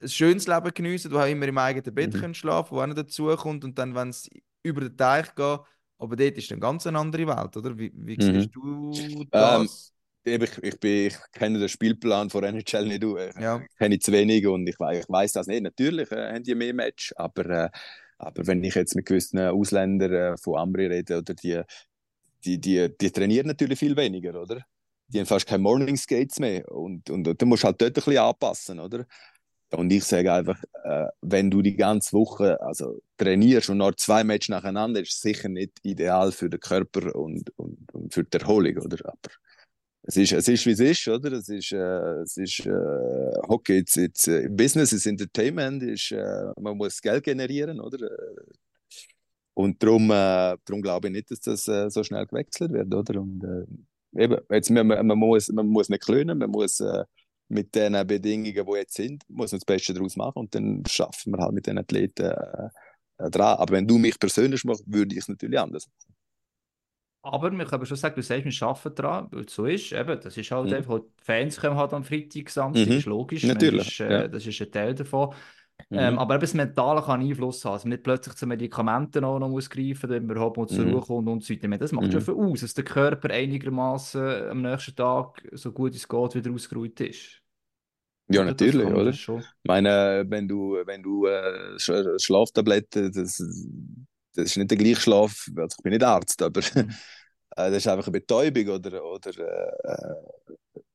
ein 0.00 0.08
schönes 0.08 0.46
Leben 0.46 0.72
geniessen, 0.74 1.10
die 1.10 1.16
auch 1.16 1.26
immer 1.26 1.46
im 1.46 1.58
eigenen 1.58 1.94
Bett 1.94 2.14
Mhm. 2.14 2.20
können 2.20 2.34
schlafen 2.34 2.76
wo 2.76 2.80
auch 2.82 2.94
dazu 2.94 3.26
kommt 3.36 3.64
und 3.64 3.78
dann, 3.78 3.94
wenn 3.94 4.10
es 4.10 4.28
über 4.62 4.80
den 4.82 4.96
Teich 4.96 5.34
geht, 5.34 5.60
aber 5.98 6.16
dort 6.16 6.36
ist 6.38 6.50
dann 6.50 6.60
ganz 6.60 6.86
eine 6.86 6.98
andere 6.98 7.26
Welt, 7.26 7.56
oder? 7.56 7.76
Wie, 7.78 7.92
wie 7.94 8.18
Mhm. 8.18 8.20
siehst 8.20 8.54
du 8.54 9.24
das? 9.30 9.92
Eben, 10.24 10.44
ich, 10.44 10.58
ich, 10.62 10.80
bin, 10.80 11.06
ich 11.08 11.16
kenne 11.32 11.58
den 11.58 11.68
Spielplan 11.68 12.30
von 12.30 12.44
NHL 12.44 12.86
nicht. 12.86 13.02
Ich 13.02 13.34
Ja. 13.34 13.66
kenne 13.78 13.98
zu 13.98 14.12
wenig 14.12 14.46
und 14.46 14.66
ich, 14.68 14.76
ich 14.78 15.08
weiß 15.08 15.32
das 15.32 15.46
nicht. 15.46 15.62
Natürlich 15.62 16.10
äh, 16.12 16.34
haben 16.34 16.42
die 16.42 16.54
mehr 16.54 16.74
Match, 16.74 17.12
aber, 17.16 17.46
äh, 17.46 17.70
aber 18.18 18.46
wenn 18.46 18.62
ich 18.64 18.74
jetzt 18.74 18.96
mit 18.96 19.06
gewissen 19.06 19.38
Ausländern 19.38 20.12
äh, 20.12 20.36
von 20.36 20.58
Ambri 20.58 20.86
rede, 20.86 21.18
oder 21.18 21.34
die, 21.34 21.62
die, 22.44 22.60
die, 22.60 22.96
die 22.96 23.10
trainieren 23.10 23.46
natürlich 23.46 23.78
viel 23.78 23.96
weniger, 23.96 24.40
oder? 24.40 24.62
Die 25.08 25.18
haben 25.18 25.26
fast 25.26 25.46
keine 25.46 25.62
Morning 25.62 25.96
Skates 25.96 26.38
mehr 26.38 26.70
und, 26.70 27.08
und, 27.08 27.26
und 27.26 27.40
du 27.40 27.46
musst 27.46 27.64
halt 27.64 27.80
dort 27.80 27.90
ein 27.90 27.94
bisschen 27.94 28.18
anpassen, 28.18 28.80
oder? 28.80 29.06
Und 29.70 29.90
ich 29.92 30.04
sage 30.04 30.32
einfach, 30.32 30.62
äh, 30.84 31.06
wenn 31.20 31.50
du 31.50 31.60
die 31.60 31.76
ganze 31.76 32.12
Woche 32.14 32.60
also, 32.62 33.00
trainierst 33.18 33.68
und 33.68 33.78
noch 33.78 33.94
zwei 33.96 34.24
Matches 34.24 34.48
nacheinander, 34.48 35.00
ist 35.00 35.14
es 35.14 35.20
sicher 35.20 35.48
nicht 35.48 35.72
ideal 35.82 36.32
für 36.32 36.48
den 36.48 36.60
Körper 36.60 37.14
und, 37.14 37.50
und, 37.58 37.92
und 37.92 38.14
für 38.14 38.24
die 38.24 38.38
Erholung, 38.38 38.78
oder? 38.78 38.98
Aber 39.04 39.34
es 40.02 40.16
ist, 40.16 40.32
es 40.32 40.48
ist 40.48 40.66
wie 40.66 40.70
es 40.72 40.80
ist, 40.80 41.08
oder? 41.08 41.32
Es 41.32 41.48
ist, 41.48 41.72
äh, 41.72 42.22
es 42.22 42.36
ist 42.36 42.60
äh, 42.66 42.70
Hockey, 43.48 43.78
it's, 43.78 43.96
it's, 43.96 44.26
äh, 44.28 44.48
Business 44.50 44.92
ist 44.92 45.06
Entertainment, 45.06 45.82
ist, 45.82 46.12
äh, 46.12 46.52
man 46.60 46.76
muss 46.76 47.00
Geld 47.02 47.24
generieren, 47.24 47.80
oder? 47.80 48.10
Äh, 48.10 48.36
Und 49.54 49.82
darum, 49.82 50.10
äh, 50.10 50.56
darum 50.64 50.82
glaube 50.82 51.08
ich 51.08 51.12
nicht, 51.12 51.30
dass 51.30 51.40
das 51.40 51.64
so 51.92 52.04
schnell 52.04 52.26
gewechselt 52.26 52.72
wird, 52.72 52.94
oder? 52.94 53.20
Und 53.20 53.44
eben, 54.16 54.38
jetzt, 54.50 54.70
man, 54.70 54.86
man, 54.86 55.18
muss, 55.18 55.48
man 55.48 55.66
muss 55.66 55.88
nicht 55.88 56.04
klönen, 56.04 56.38
man 56.38 56.50
muss 56.50 56.82
mit 57.48 57.74
den 57.74 57.94
Bedingungen, 58.06 58.66
die 58.66 58.76
jetzt 58.78 58.94
sind, 58.94 59.24
muss 59.28 59.52
man 59.52 59.58
das 59.60 59.64
Beste 59.64 59.94
daraus 59.94 60.16
machen 60.16 60.38
und 60.40 60.54
dann 60.54 60.84
schaffen 60.86 61.32
wir 61.32 61.38
halt 61.42 61.52
mit 61.54 61.66
den 61.66 61.78
Athleten 61.78 62.32
dran. 63.18 63.58
Aber 63.58 63.72
wenn 63.72 63.86
du 63.86 63.98
mich 63.98 64.18
persönlich 64.18 64.64
machst, 64.64 64.84
würde 64.86 65.14
ich 65.14 65.22
es 65.22 65.28
natürlich 65.28 65.58
anders 65.58 65.86
machen. 65.88 66.17
Aber 67.22 67.50
wir 67.50 67.64
können 67.66 67.84
schon 67.84 67.96
sagen, 67.96 68.14
du 68.14 68.22
sagst, 68.22 68.44
wir 68.44 68.66
arbeiten 68.68 68.94
daran, 68.94 69.28
weil 69.32 69.44
es 69.44 69.54
so 69.54 69.66
ist. 69.66 69.92
Eben, 69.92 70.20
das 70.20 70.36
ist 70.36 70.50
halt 70.50 70.70
Mhm. 70.70 70.76
einfach, 70.76 71.00
die 71.00 71.24
Fans 71.24 71.60
kommen 71.60 71.76
halt 71.76 71.92
am 71.92 72.04
Freitag, 72.04 72.48
Samstag, 72.48 72.86
Mhm. 72.86 72.96
ist 72.96 73.06
logisch. 73.06 73.46
Natürlich, 73.48 73.82
Das 73.86 73.88
ist, 73.92 74.00
äh, 74.00 74.10
ja. 74.12 74.28
das 74.28 74.46
ist 74.46 74.60
ein 74.60 74.70
Teil 74.70 74.94
davon. 74.94 75.34
Mhm. 75.90 75.98
Ähm, 75.98 76.18
aber 76.18 76.34
eben 76.34 76.40
das 76.42 76.54
Mentale 76.54 77.02
kann 77.02 77.20
Einfluss 77.20 77.64
haben. 77.64 77.72
Also 77.74 77.88
nicht 77.88 78.02
plötzlich 78.02 78.34
zu 78.36 78.46
Medikamenten 78.46 79.24
auch 79.24 79.38
noch 79.38 79.48
muss 79.48 79.68
greifen, 79.70 80.08
damit 80.08 80.24
man 80.26 80.36
überhaupt 80.36 80.56
mal 80.56 80.68
zur 80.68 80.86
Mhm. 80.86 80.92
Ruhe 80.92 81.00
kommt 81.02 81.28
und 81.28 81.44
so 81.44 81.54
weiter. 81.54 81.78
Das 81.78 81.92
macht 81.92 82.06
Mhm. 82.06 82.12
schon 82.12 82.20
viel 82.22 82.34
aus, 82.34 82.60
dass 82.60 82.74
der 82.74 82.84
Körper 82.84 83.30
einigermaßen 83.30 84.50
am 84.50 84.62
nächsten 84.62 84.94
Tag, 84.96 85.42
so 85.52 85.72
gut 85.72 85.94
es 85.94 86.08
geht, 86.08 86.34
wieder 86.34 86.52
ausgeruht 86.52 87.00
ist. 87.00 87.42
Ja, 88.30 88.44
natürlich, 88.44 88.84
oder? 88.86 89.10
Ich 89.10 89.28
meine, 89.64 90.24
wenn 90.28 90.46
du, 90.48 90.76
wenn 90.84 91.02
du 91.02 91.26
äh, 91.26 91.76
Sch- 91.76 92.22
Schlaftabletten, 92.22 93.10
das, 93.12 93.38
das 94.38 94.46
ist 94.52 94.56
nicht 94.58 94.70
der 94.70 94.78
gleiche 94.78 95.00
Schlaf, 95.00 95.48
also 95.56 95.76
ich 95.78 95.82
bin 95.82 95.92
nicht 95.92 96.04
Arzt, 96.04 96.42
aber 96.42 96.60
Mhm. 96.74 96.98
äh, 97.56 97.70
das 97.70 97.78
ist 97.78 97.88
einfach 97.88 98.06
eine 98.06 98.12
Betäubung 98.20 98.68
oder, 98.68 99.04
oder 99.04 99.30
äh, 99.38 100.14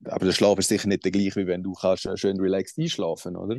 aber 0.05 0.25
der 0.25 0.33
Schlaf 0.33 0.59
ist 0.59 0.69
sicher 0.69 0.87
nicht 0.87 1.03
der 1.05 1.11
gleiche, 1.11 1.35
wie 1.37 1.47
wenn 1.47 1.63
du 1.63 1.73
kannst 1.73 2.05
äh, 2.05 2.17
schön 2.17 2.39
relaxed 2.39 2.77
einschlafen, 2.79 3.35
oder? 3.37 3.57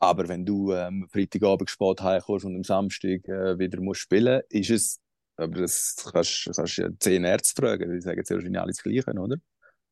Aber 0.00 0.28
wenn 0.28 0.46
du 0.46 0.72
ähm, 0.72 1.08
Freitagabend 1.12 1.70
spät 1.70 2.02
heimkommst 2.02 2.44
und 2.46 2.56
am 2.56 2.64
Samstag 2.64 3.26
äh, 3.28 3.58
wieder 3.58 3.80
musst 3.80 4.02
spielen, 4.02 4.42
ist 4.50 4.70
es, 4.70 5.00
aber 5.36 5.62
das 5.62 5.96
kannst, 6.12 6.50
kannst 6.54 6.78
ja 6.78 6.88
zehn 7.00 7.24
Ärzte 7.24 7.62
fragen, 7.62 7.92
die 7.92 8.00
sagen 8.02 8.18
jetzt 8.18 8.30
wahrscheinlich 8.30 8.60
alles 8.60 8.82
Gleiche, 8.82 9.12
oder? 9.12 9.36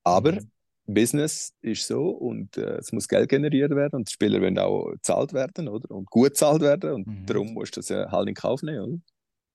Aber 0.04 0.34
Mhm. 0.34 0.50
Business 0.86 1.52
ist 1.62 1.86
so 1.86 2.10
und 2.10 2.56
äh, 2.58 2.76
es 2.78 2.92
muss 2.92 3.08
Geld 3.08 3.28
generiert 3.30 3.70
werden 3.74 3.96
und 3.96 4.08
die 4.08 4.12
Spieler 4.12 4.40
wollen 4.40 4.58
auch 4.58 4.90
bezahlt 4.92 5.32
werden, 5.32 5.68
oder? 5.68 5.90
Und 5.90 6.10
gut 6.10 6.30
bezahlt 6.30 6.62
werden 6.62 6.92
und 6.92 7.06
Mhm. 7.06 7.26
darum 7.26 7.54
musst 7.54 7.76
du 7.76 7.80
das 7.80 7.88
ja 7.88 8.10
halt 8.10 8.28
in 8.28 8.34
Kauf 8.34 8.62
nehmen, 8.62 8.80
oder? 8.80 8.98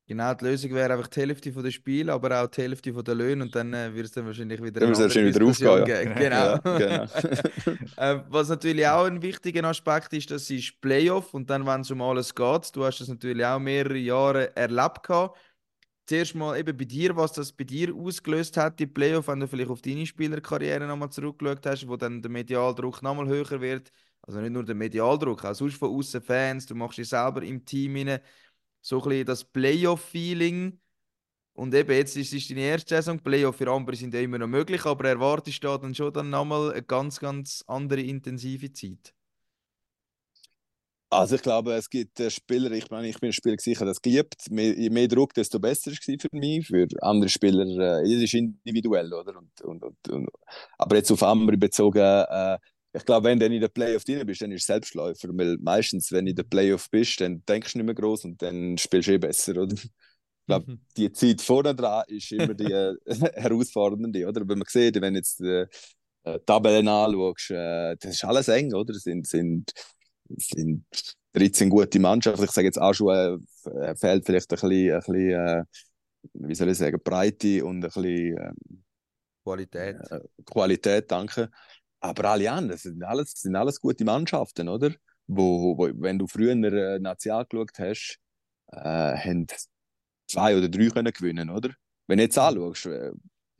Genau, 0.08 0.34
die 0.34 0.44
Lösung 0.46 0.74
wäre 0.74 0.92
einfach 0.94 1.08
die 1.08 1.20
Hälfte 1.22 1.54
von 1.54 1.64
der 1.64 1.70
Spiele, 1.70 2.12
aber 2.12 2.42
auch 2.42 2.48
die 2.48 2.64
Hälfte 2.64 2.92
von 2.92 3.04
der 3.04 3.14
Löhne 3.14 3.44
und 3.44 3.54
dann 3.56 3.72
äh, 3.76 3.94
wird 3.94 4.08
es 4.08 4.12
dann 4.12 4.26
wahrscheinlich 4.26 4.60
wieder 4.60 4.80
Dann 4.80 4.98
wahrscheinlich 4.98 5.36
wieder 5.36 5.46
aufgehen, 5.46 5.86
geben. 5.86 6.16
Genau. 6.18 6.60
Ja, 6.66 6.78
genau. 6.80 7.06
Äh, 7.98 8.20
was 8.30 8.50
natürlich 8.50 8.88
auch 8.88 9.06
ein 9.06 9.22
wichtiger 9.22 9.64
Aspekt 9.66 10.14
ist, 10.14 10.32
das 10.32 10.50
ist 10.50 10.82
Playoff 10.82 11.34
und 11.36 11.50
dann, 11.52 11.64
wenn 11.68 11.82
es 11.82 11.92
um 11.92 12.02
alles 12.02 12.34
geht, 12.34 12.76
du 12.76 12.84
hast 12.86 13.02
das 13.02 13.08
natürlich 13.08 13.46
auch 13.46 13.60
mehrere 13.60 13.98
Jahre 13.98 14.56
erlebt 14.56 15.04
gehabt. 15.04 15.38
Zuerst 16.10 16.34
mal 16.34 16.58
eben 16.58 16.76
bei 16.76 16.86
dir, 16.86 17.16
was 17.16 17.34
das 17.34 17.52
bei 17.52 17.66
dir 17.66 17.94
ausgelöst 17.96 18.58
hat, 18.58 18.80
die 18.80 18.88
Playoff, 18.88 19.28
wenn 19.28 19.42
du 19.42 19.48
vielleicht 19.48 19.70
auf 19.70 19.84
deine 19.84 20.08
Spielerkarriere 20.08 20.88
nochmal 20.88 21.12
zurückgeschaut 21.12 21.64
hast, 21.68 21.88
wo 21.88 21.98
dann 21.98 22.20
der 22.20 22.32
Medialdruck 22.32 23.04
nochmal 23.04 23.28
höher 23.28 23.62
wird. 23.62 23.92
Also 24.24 24.42
nicht 24.42 24.50
nur 24.52 24.66
der 24.66 24.74
Medialdruck, 24.74 25.46
auch 25.46 25.54
sonst 25.54 25.76
von 25.76 25.96
außen 25.96 26.24
Fans, 26.24 26.66
du 26.66 26.74
machst 26.74 26.98
dich 26.98 27.10
selber 27.10 27.44
im 27.44 27.64
Team 27.64 27.96
rein. 27.96 28.22
So 28.82 28.98
ein 29.04 29.08
bisschen 29.08 29.26
das 29.28 29.44
Playoff-Feeling. 29.44 30.80
Und 31.54 31.76
eben, 31.76 31.92
jetzt 31.92 32.18
ist 32.18 32.34
es 32.34 32.48
deine 32.48 32.62
erste 32.62 32.96
Saison. 32.96 33.20
Playoff 33.20 33.58
für 33.58 33.72
andere 33.72 33.96
sind 33.96 34.16
ja 34.16 34.20
immer 34.22 34.40
noch 34.40 34.48
möglich, 34.48 34.84
aber 34.88 35.10
erwartest 35.10 35.64
du 35.64 35.68
da 35.68 35.78
dann 35.78 35.94
schon 35.94 36.12
dann 36.12 36.32
nochmal 36.32 36.72
eine 36.72 36.82
ganz, 36.82 37.20
ganz 37.20 37.64
andere 37.68 38.02
intensive 38.02 38.74
Zeit? 38.74 39.14
Also 41.12 41.36
ich 41.36 41.42
glaube, 41.42 41.74
es 41.74 41.90
gibt 41.90 42.22
Spieler, 42.32 42.70
ich 42.72 42.90
meine, 42.92 43.08
ich 43.08 43.20
bin 43.20 43.30
ein 43.30 43.34
Spieler, 43.34 43.56
ich 43.64 43.76
habe 43.78 43.88
das 43.88 44.02
geliebt. 44.02 44.46
Je 44.52 44.90
mehr 44.92 45.08
Druck, 45.08 45.34
desto 45.34 45.60
besser 45.60 45.90
war 45.92 45.98
es 45.98 46.22
für 46.22 46.28
mich. 46.32 46.68
Für 46.68 46.88
andere 47.02 47.30
Spieler, 47.30 47.66
äh, 48.04 48.24
ist 48.24 48.34
individuell, 48.36 49.12
oder? 49.12 49.36
Und, 49.38 49.62
und, 49.62 49.84
und, 49.84 50.10
und, 50.10 50.30
aber 50.78 50.96
jetzt 50.98 51.12
auf 51.12 51.24
andere 51.24 51.58
bezogen, 51.58 52.00
äh, 52.00 52.58
ich 52.94 53.06
glaube, 53.06 53.28
wenn 53.28 53.40
du 53.40 53.46
in 53.48 53.60
der 53.62 53.68
Playoff 53.70 54.04
drin 54.04 54.26
bist, 54.26 54.42
dann 54.42 54.52
ist 54.52 54.62
es 54.62 54.68
Selbstläufer. 54.68 55.30
Weil 55.32 55.58
meistens, 55.62 56.12
wenn 56.12 56.26
du 56.26 56.32
in 56.32 56.36
der 56.36 56.44
Playoff 56.44 56.90
bist, 56.92 57.22
dann 57.22 57.44
denkst 57.48 57.74
du 57.74 57.80
nicht 57.80 57.86
mehr 57.86 57.96
groß 57.96 58.26
und 58.26 58.42
dann 58.42 58.78
spielst 58.78 59.08
du 59.08 59.14
eh 59.14 59.18
besser, 59.18 59.58
oder? 59.62 59.74
Ich 59.76 59.90
glaube, 60.48 60.80
die 60.98 61.12
Zeit 61.12 61.42
vorne 61.42 61.76
dran 61.76 62.04
ist 62.08 62.32
immer 62.32 62.54
die 62.56 62.72
äh, 62.72 62.96
herausfordernde, 63.36 64.28
oder? 64.28 64.42
Wenn 64.48 64.60
man 64.60 64.68
sieht, 64.68 65.00
wenn 65.02 65.16
jetzt 65.16 65.40
die 65.40 65.66
äh, 66.24 66.40
Tabellen 66.46 66.88
anschaust, 66.88 67.52
äh, 67.52 67.96
das 68.00 68.16
ist 68.16 68.26
alles 68.26 68.48
eng, 68.48 68.74
oder? 68.74 68.94
Es 68.96 69.04
sind, 69.04 69.28
sind, 69.28 69.72
es 69.76 69.99
sind 70.38 70.86
13 71.34 71.70
gute 71.70 72.00
Mannschaften. 72.00 72.44
Ich 72.44 72.52
sage 72.52 72.68
jetzt 72.68 72.82
auch 72.82 72.94
schon, 72.94 73.46
äh, 73.66 73.96
fehlt 73.96 74.26
vielleicht 74.26 74.52
ein 74.52 74.60
bisschen, 74.60 74.94
ein 74.94 75.00
bisschen 75.00 75.32
äh, 75.32 75.64
wie 76.34 76.56
soll 76.56 76.70
ich 76.70 76.78
sagen, 76.78 77.00
Breite 77.04 77.66
und 77.66 77.78
ein 77.78 77.82
bisschen 77.82 78.38
äh, 78.38 78.52
Qualität. 79.44 79.98
Qualität, 80.46 81.12
danke. 81.12 81.50
Aber 82.02 82.26
alle 82.26 82.52
anderen 82.52 82.70
das 82.72 82.84
sind 82.84 83.04
alles, 83.04 83.32
sind 83.32 83.56
alles 83.56 83.80
gute 83.80 84.06
Mannschaften, 84.06 84.70
oder? 84.70 84.94
Wo, 85.28 85.78
wo, 85.78 85.90
wenn 85.96 86.18
du 86.18 86.28
früher 86.28 86.52
äh, 86.52 87.00
Nazi 87.00 87.30
angeschaut 87.30 87.78
hast, 87.78 88.20
äh, 88.72 88.80
haben 88.80 89.48
zwei 90.28 90.58
oder 90.58 90.70
drei 90.70 90.90
können 90.90 91.12
gewinnen, 91.12 91.50
oder? 91.50 91.72
Wenn 92.08 92.18
du 92.18 92.24
jetzt 92.24 92.38
anschaust, 92.38 92.86
äh, 92.88 93.12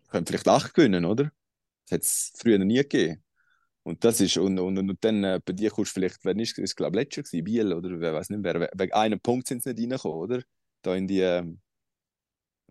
können 0.10 0.26
vielleicht 0.26 0.48
acht 0.48 0.74
gewinnen, 0.74 1.06
oder? 1.06 1.32
Das 1.88 1.96
hat 1.96 2.02
es 2.04 2.34
früher 2.38 2.60
nie 2.60 2.78
gegeben. 2.78 3.24
Und 3.84 4.04
das 4.04 4.22
ist, 4.22 4.38
und, 4.38 4.60
und, 4.60 4.78
und 4.78 4.98
dann 5.04 5.24
äh, 5.24 5.40
bei 5.44 5.54
dir 5.54 5.72
kommst 5.72 5.92
du 5.92 6.00
vielleicht, 6.00 6.24
wenn 6.26 6.40
ist 6.40 6.58
es, 6.60 6.76
glaube 6.76 6.98
letztes 6.98 7.32
gewesen, 7.32 7.44
Biel, 7.44 7.74
oder 7.74 8.00
wer 8.00 8.14
weiß 8.14 8.30
nicht 8.30 8.44
wer, 8.44 8.70
wegen 8.74 8.94
einem 8.94 9.20
Punkt 9.20 9.48
sind 9.48 9.64
sie 9.64 9.70
nicht 9.70 9.82
reingekommen, 9.82 10.18
oder? 10.18 10.42
Da 10.82 10.96
in 10.96 11.08
die, 11.08 11.22
ähm, 11.22 11.60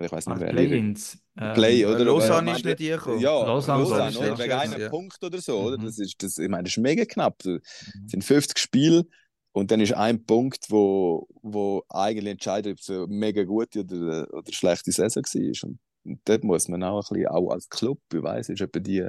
ich 0.00 0.12
weiß 0.12 0.26
nicht 0.26 0.42
Ah. 0.42 0.46
Play-ins. 0.50 1.18
ähm, 1.38 1.54
Play, 1.54 1.84
oder? 1.86 2.04
Lausanne 2.04 2.50
Äh, 2.50 2.54
ist 2.54 2.64
nicht 2.64 2.80
reingekommen. 2.80 3.20
Ja, 3.20 3.30
Lausanne 3.44 3.82
Lausanne, 3.82 4.18
oder? 4.18 4.38
Wegen 4.38 4.50
Jahr, 4.50 4.60
einem 4.60 4.80
ja. 4.80 4.88
Punkt 4.88 5.22
oder 5.24 5.40
so, 5.40 5.58
oder? 5.58 5.78
Mhm. 5.78 5.84
Das 5.86 5.98
ist, 5.98 6.22
das, 6.22 6.38
ich 6.38 6.48
meine, 6.48 6.64
das 6.64 6.72
ist 6.72 6.78
mega 6.82 7.04
knapp. 7.04 7.44
Es 7.44 7.60
sind 8.06 8.22
50 8.22 8.58
Spiele 8.58 9.04
und 9.52 9.70
dann 9.70 9.80
ist 9.80 9.94
ein 9.94 10.24
Punkt, 10.24 10.66
wo, 10.70 11.26
wo 11.42 11.82
eigentlich 11.88 12.32
entscheidet, 12.32 12.72
ob 12.74 12.78
es 12.78 12.90
eine 12.90 13.06
mega 13.08 13.42
gute 13.44 13.80
oder, 13.80 14.32
oder 14.32 14.52
schlechte 14.52 14.92
Saison 14.92 15.24
war. 15.24 15.68
Und, 15.68 15.78
und 16.04 16.20
dort 16.24 16.44
muss 16.44 16.68
man 16.68 16.82
auch 16.84 16.98
ein 17.10 17.14
bisschen, 17.16 17.28
auch 17.28 17.50
als 17.50 17.68
Club, 17.68 17.98
ich 18.14 18.22
weiss, 18.22 18.48
ist 18.50 18.60
etwa 18.60 18.78
die, 18.78 19.04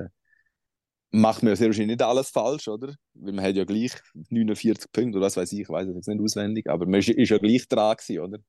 macht 1.12 1.44
man 1.44 1.52
ja 1.52 1.56
sehr 1.56 1.68
wahrscheinlich 1.68 1.98
nicht 1.98 2.02
alles 2.04 2.30
falsch, 2.30 2.68
oder? 2.68 2.94
Weil 3.16 3.34
man 3.34 3.44
hat 3.46 3.56
ja 3.56 3.66
gleich 3.66 3.94
49 4.30 4.92
Punkte 4.92 5.18
oder 5.18 5.26
was 5.28 5.38
weiß 5.38 5.52
ich, 5.54 5.62
ich 5.62 5.70
weiß 5.70 5.88
es 5.88 5.96
jetzt 5.96 6.08
nicht 6.08 6.22
auswendig, 6.22 6.70
aber 6.70 6.86
man 6.86 7.00
ist, 7.00 7.10
ist 7.10 7.30
ja 7.30 7.38
gleich 7.38 7.68
dran 7.68 7.96
gewesen, 7.98 8.20
oder? 8.20 8.40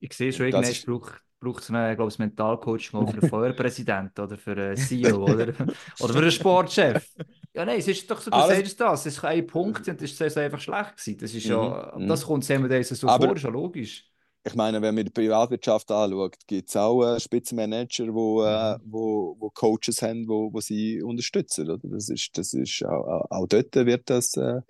Ich 0.00 0.12
sehe 0.14 0.32
schon, 0.32 0.46
irgendwann 0.46 0.70
ist- 0.70 0.86
braucht 0.86 1.22
braucht 1.42 1.62
es 1.62 1.70
einen, 1.70 1.96
glaube 1.96 2.10
ich, 2.12 2.18
Mentalcoach 2.18 2.92
mal 2.92 3.06
für 3.06 3.14
einen 3.18 3.30
Feuerpräsidenten 3.30 4.22
oder 4.22 4.36
für 4.36 4.50
einen 4.52 4.76
CEO 4.76 5.24
oder, 5.24 5.48
oder 6.00 6.12
für 6.12 6.18
einen 6.18 6.30
Sportchef. 6.30 7.14
Ja, 7.54 7.64
nein, 7.64 7.78
es 7.78 7.88
ist 7.88 8.10
doch 8.10 8.20
so, 8.20 8.30
du 8.30 8.36
Alles- 8.36 8.58
sagst 8.58 8.78
das, 8.80 9.06
es 9.06 9.16
ist 9.16 9.24
ein 9.24 9.46
Punkt 9.46 9.88
und 9.88 10.02
das 10.02 10.10
ist 10.10 10.36
einfach 10.36 10.60
schlecht 10.60 10.98
gewesen. 10.98 11.18
Das 11.18 11.32
ist 11.32 11.44
ja, 11.46 11.94
Mhm, 11.96 12.08
das 12.08 12.26
kommt 12.26 12.44
Semmeldays 12.44 12.90
so 12.90 13.08
Aber- 13.08 13.28
vor, 13.28 13.36
ist 13.36 13.42
ja 13.44 13.48
logisch. 13.48 14.06
Ich 14.42 14.54
meine, 14.54 14.80
wenn 14.80 14.94
man 14.94 15.04
die 15.04 15.10
Privatwirtschaft 15.10 15.90
anschaut, 15.90 16.36
gibt 16.46 16.70
es 16.70 16.76
auch 16.76 17.04
äh, 17.16 17.20
Spitzenmanager, 17.20 18.12
wo, 18.14 18.42
äh, 18.42 18.78
Mhm. 18.78 18.82
wo, 18.86 19.36
wo 19.38 19.50
Coaches 19.50 20.00
haben, 20.02 20.26
wo, 20.28 20.50
wo 20.52 20.60
sie 20.60 21.02
unterstützen. 21.02 21.68
Oder? 21.70 21.78
Das 21.82 22.08
ist, 22.08 22.30
das 22.38 22.54
ist 22.54 22.82
auch, 22.84 23.26
auch- 23.30 23.46
dort 23.48 23.74
wird 23.76 24.08
das, 24.08 24.34
äh, 24.38 24.62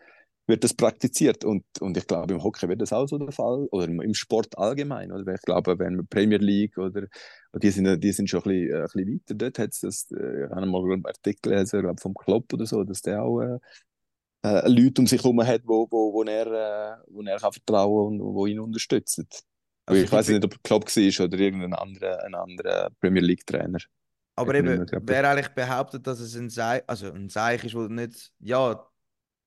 wird 0.49 0.65
das 0.65 0.75
praktiziert. 0.75 1.45
Und, 1.45 1.65
und 1.81 1.97
ich 1.97 2.07
glaube, 2.09 2.35
im 2.35 2.43
Hockey 2.43 2.69
wird 2.69 2.81
das 2.83 2.93
auch 2.93 3.07
so 3.07 3.17
der 3.19 3.31
Fall. 3.33 3.69
Oder 3.71 3.85
im, 3.87 4.15
Sport 4.15 4.59
allgemein. 4.59 5.13
Oder? 5.13 5.35
Ich 5.35 5.43
glaube, 5.43 5.79
wenn 5.79 5.97
man 5.97 6.07
Premier 6.09 6.39
League 6.39 6.77
oder 6.77 7.07
die 7.55 7.71
sind, 7.71 8.01
die 8.03 8.13
sind 8.13 8.29
schon 8.29 8.41
ein 8.43 8.45
bisschen, 8.45 8.71
äh, 8.73 8.77
ein 8.79 8.83
bisschen 8.93 9.15
weiter. 9.15 9.35
Dort 9.37 9.59
hat 9.61 9.71
es 9.73 9.81
das, 9.81 10.11
äh, 10.13 10.47
ich 10.47 10.51
habe 10.51 10.67
mal 10.67 10.83
einen 10.93 11.07
Artikel 11.07 11.53
gelesen, 11.53 11.77
ich 11.79 11.83
glaube, 11.85 12.01
vom 12.01 12.15
Klopp 12.15 12.53
oder 12.53 12.67
so, 12.67 12.83
dass 12.85 13.03
der 13.03 13.23
auch 13.23 13.41
äh, 13.41 13.59
äh, 14.45 14.69
Leute 14.69 15.01
um 15.03 15.07
sich 15.07 15.23
herum 15.23 15.45
hat, 15.47 15.63
wo, 15.67 15.87
wo, 15.91 16.13
wo, 16.15 16.23
er, 16.25 16.47
äh, 16.49 16.97
wo 17.09 17.23
er 17.23 17.39
kann 17.39 17.53
vertrauen 17.53 18.21
und 18.21 18.35
wo 18.35 18.47
ihn 18.47 18.61
unterstützen. 18.61 19.29
Also 19.91 20.05
ich 20.05 20.13
weiß 20.13 20.29
nicht, 20.29 20.45
ob 20.45 20.63
Klopp 20.63 20.85
war 20.87 21.25
oder 21.27 21.39
irgendein 21.39 21.75
anderer, 21.75 22.25
ein 22.25 22.35
anderer 22.35 22.91
Premier 23.01 23.23
League 23.23 23.47
Trainer. 23.47 23.79
Aber 24.37 24.55
Ich 24.55 24.61
eben, 24.61 24.67
mehr 24.67 24.87
wer 25.01 25.29
eigentlich 25.31 25.49
behauptet, 25.55 26.07
dass 26.07 26.21
es 26.21 26.35
ein 26.37 26.49
Seich, 26.51 26.83
also 26.87 27.13
ein 27.13 27.29
Seich 27.29 27.65
ist, 27.65 27.75
wo 27.75 27.83
nicht, 27.83 28.33
ja, 28.41 28.75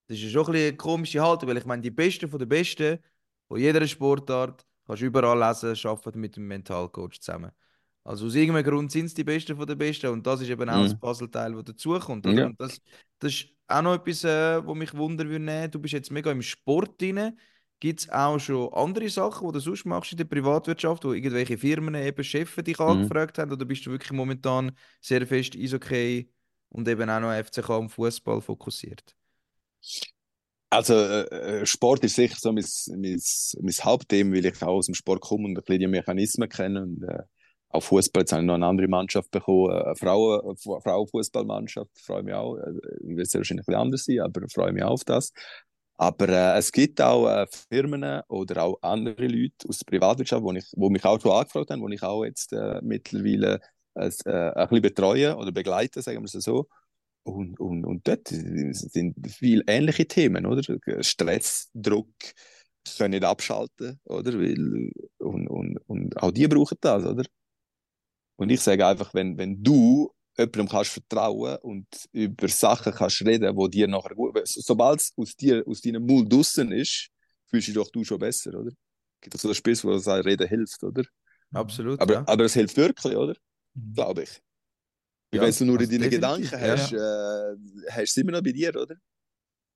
das 0.08 0.18
ist 0.20 0.32
schon 0.32 0.46
ein 0.48 0.52
bisschen 0.54 0.68
eine 0.70 0.78
komische 0.78 1.22
Haltung, 1.22 1.50
weil 1.50 1.58
ich 1.58 1.66
meine, 1.66 1.82
die 1.82 1.92
Besten 1.92 2.30
von 2.30 2.40
den 2.40 2.50
Besten 2.50 3.00
von 3.48 3.60
jeder 3.60 3.88
Sportart 3.88 4.66
kannst 4.86 5.02
du 5.02 5.06
überall 5.08 5.40
lesen, 5.40 5.76
arbeiten 5.88 6.20
mit 6.20 6.38
einem 6.38 6.48
Mentalcoach 6.48 7.20
zusammen. 7.22 7.52
Also 8.04 8.28
aus 8.28 8.36
irgendeinem 8.36 8.66
Grund 8.66 8.92
sind 8.92 9.06
es 9.08 9.14
die 9.14 9.24
Besten 9.24 9.56
von 9.58 9.66
den 9.68 9.78
Besten 9.78 10.08
und 10.10 10.28
das 10.28 10.42
ist 10.42 10.50
eben 10.50 10.70
auch 10.70 10.82
Mhm. 10.82 10.84
das 10.84 10.96
Puzzleteil, 11.00 11.54
das 11.54 11.64
dazukommt. 11.66 12.26
Ja. 12.26 12.48
Und 12.48 12.60
das, 12.62 12.82
das 13.20 13.34
ist 13.34 13.48
auch 13.68 13.82
noch 13.82 13.96
etwas, 13.96 14.24
äh, 14.26 14.66
wo 14.66 14.76
mich 14.76 14.94
wundern 14.94 15.30
würde. 15.30 15.44
nehmen. 15.46 15.72
Du 15.72 15.80
bist 15.80 15.94
jetzt 15.94 16.12
mega 16.12 16.32
im 16.32 16.42
Sport 16.42 17.02
drin. 17.02 17.38
Gibt 17.80 18.00
es 18.02 18.10
auch 18.10 18.40
schon 18.40 18.74
andere 18.74 19.10
Sachen, 19.10 19.48
die 19.48 19.54
du 19.54 19.60
sonst 19.60 19.86
machst 19.86 20.12
in 20.14 20.18
der 20.18 20.26
Privatwirtschaft, 20.26 21.04
wo 21.06 21.14
irgendwelche 21.14 21.58
Firmen, 21.58 21.96
eben 21.96 22.24
Chefs 22.24 22.56
dich 22.64 22.80
Mhm. 22.88 23.14
angefragt 23.14 23.38
haben? 23.38 23.52
Oder 23.52 23.66
bist 23.66 23.86
du 23.86 23.92
wirklich 23.92 24.12
momentan 24.14 24.72
sehr 25.02 25.28
fest 25.28 25.56
Eishockey 25.56 26.32
und 26.70 26.88
eben 26.88 27.10
auch 27.10 27.20
noch 27.20 27.34
FCK 27.34 27.70
und 27.80 27.90
Fußball 27.90 28.42
fokussiert? 28.42 29.16
Also, 30.70 30.94
äh, 30.96 31.62
äh, 31.62 31.66
Sport 31.68 32.04
ist 32.04 32.16
sicher 32.16 32.36
so 32.40 32.52
mein, 32.52 32.66
mein, 32.98 33.22
mein 33.62 33.74
Hauptthema, 33.84 34.36
weil 34.36 34.46
ich 34.46 34.62
auch 34.64 34.68
aus 34.78 34.88
dem 34.88 34.96
Sport 34.96 35.22
komme 35.22 35.46
und 35.46 35.52
ein 35.58 35.64
bisschen 35.64 35.80
die 35.82 35.88
Mechanismen 35.88 36.50
kenne. 36.50 36.82
Und, 36.84 37.04
äh, 37.04 37.20
auch 37.70 37.84
Fußball, 37.84 38.22
jetzt 38.24 38.32
habe 38.32 38.42
ich 38.42 38.48
noch 38.48 38.56
eine 38.56 38.66
andere 38.66 38.88
Mannschaft 38.88 39.30
bekommen, 39.32 39.72
äh, 39.72 39.84
eine 39.84 39.96
Frauen, 39.96 40.58
Frauenfußballmannschaft, 40.58 41.92
freue 42.00 42.24
mich 42.24 42.34
auch. 42.34 42.58
Äh, 42.58 42.74
wird 43.02 43.30
sehr 43.30 43.40
wahrscheinlich 43.42 43.64
ein 43.64 43.66
bisschen 43.68 43.82
anders 43.82 44.06
sein, 44.06 44.20
aber 44.22 44.42
freue 44.50 44.74
mich 44.74 44.84
auch 44.84 44.92
auf 44.92 45.04
das. 45.04 45.32
Aber 45.98 46.28
äh, 46.30 46.58
es 46.58 46.72
gibt 46.72 47.00
auch 47.02 47.28
äh, 47.28 47.48
Firmen 47.70 48.22
oder 48.28 48.64
auch 48.64 48.80
andere 48.82 49.28
Leute 49.28 49.68
aus 49.70 49.80
der 49.80 49.86
Privatwirtschaft, 49.86 50.44
wo, 50.44 50.52
ich, 50.54 50.66
wo 50.76 50.90
mich 50.90 51.06
auch 51.06 51.22
schon 51.22 51.32
angefragt 51.32 51.70
haben, 51.70 51.82
wo 51.82 51.90
ich 51.90 52.02
auch 52.04 52.26
jetzt 52.26 52.52
äh, 52.54 52.82
mittlerweile 52.84 53.62
äh, 53.96 54.10
äh, 54.26 54.32
ein 54.54 54.68
bisschen 54.70 54.82
betreue 54.82 55.36
oder 55.38 55.52
begleite, 55.52 56.02
sagen 56.02 56.20
wir 56.20 56.26
es 56.26 56.32
so. 56.34 56.68
Und, 57.24 57.60
und, 57.60 57.86
und 57.86 58.08
dort 58.08 58.28
sind 58.28 59.16
viele 59.30 59.64
ähnliche 59.68 60.08
Themen, 60.08 60.46
oder? 60.46 60.62
Stress, 61.04 61.70
Druck, 61.74 62.10
können 62.98 63.12
nicht 63.12 63.24
abschalten, 63.24 64.00
oder? 64.06 64.34
Weil, 64.34 64.92
und, 65.20 65.48
und, 65.48 65.78
und 65.88 66.18
auch 66.22 66.32
die 66.32 66.48
brauchen 66.48 66.78
das, 66.82 67.06
oder? 67.06 67.24
Und 68.36 68.50
ich 68.50 68.62
sage 68.62 68.86
einfach, 68.86 69.14
wenn, 69.14 69.38
wenn 69.38 69.64
du 69.64 70.12
jemandem 70.38 70.68
kannst 70.68 70.92
vertrauen 70.92 71.58
und 71.58 71.88
über 72.12 72.48
Sachen 72.48 72.94
kannst 72.94 73.22
reden, 73.26 73.56
wo 73.56 73.68
dir 73.68 73.88
nachher 73.88 74.16
gut, 74.16 74.40
sobald 74.46 75.00
es 75.00 75.14
aus 75.16 75.36
dir, 75.36 75.64
aus 75.68 75.82
deinem 75.82 76.06
Mund 76.06 76.32
draussen 76.32 76.72
ist, 76.72 77.10
fühlst 77.48 77.68
du 77.68 77.72
dich 77.74 77.84
doch 77.84 77.92
du 77.92 78.04
schon 78.04 78.20
besser, 78.20 78.54
oder? 78.54 78.70
Es 78.70 79.22
gibt 79.22 79.38
so 79.38 79.48
ein 79.48 79.56
Spiel, 79.56 79.78
wo 79.84 79.98
sagt, 79.98 80.26
reden 80.26 80.48
hilft, 80.48 80.84
oder? 80.84 81.04
Absolut, 81.54 82.02
Aber, 82.02 82.14
ja. 82.14 82.24
aber 82.28 82.46
es 82.46 82.54
hilft 82.54 82.76
wirklich, 82.78 83.16
oder? 83.16 83.36
Mhm. 83.74 83.94
Glaube 83.94 84.24
ich. 84.24 84.42
Ja, 85.34 85.42
wenn 85.42 85.52
du 85.52 85.66
nur 85.66 85.80
also 85.80 85.92
in 85.92 86.02
deinen 86.02 86.10
definitiv, 86.10 86.52
Gedanken 86.52 86.66
ja. 86.66 86.72
hast, 86.72 86.94
äh, 86.94 87.92
hast 87.92 87.98
du 87.98 88.02
es 88.04 88.18
immer 88.18 88.32
noch 88.34 88.44
bei 88.44 88.52
dir, 88.52 88.70
oder? 88.70 88.96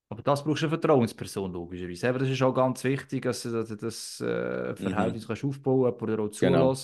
Aber 0.09 0.21
das 0.21 0.43
brauchst 0.43 0.61
du 0.61 0.67
eine 0.67 0.77
Vertrauensperson, 0.77 1.51
logischerweise. 1.51 2.07
Eben, 2.07 2.19
das 2.19 2.29
ist 2.29 2.41
auch 2.41 2.53
ganz 2.53 2.83
wichtig, 2.83 3.23
dass 3.23 3.43
du 3.43 3.51
das, 3.51 3.67
das 3.75 4.21
äh, 4.21 4.75
Verhältnis 4.75 5.27
kannst 5.27 5.43
aufbauen 5.43 5.93
kannst, 5.97 6.01
jemand, 6.01 6.19
der 6.19 6.25
auch 6.25 6.39
Genau. 6.39 6.75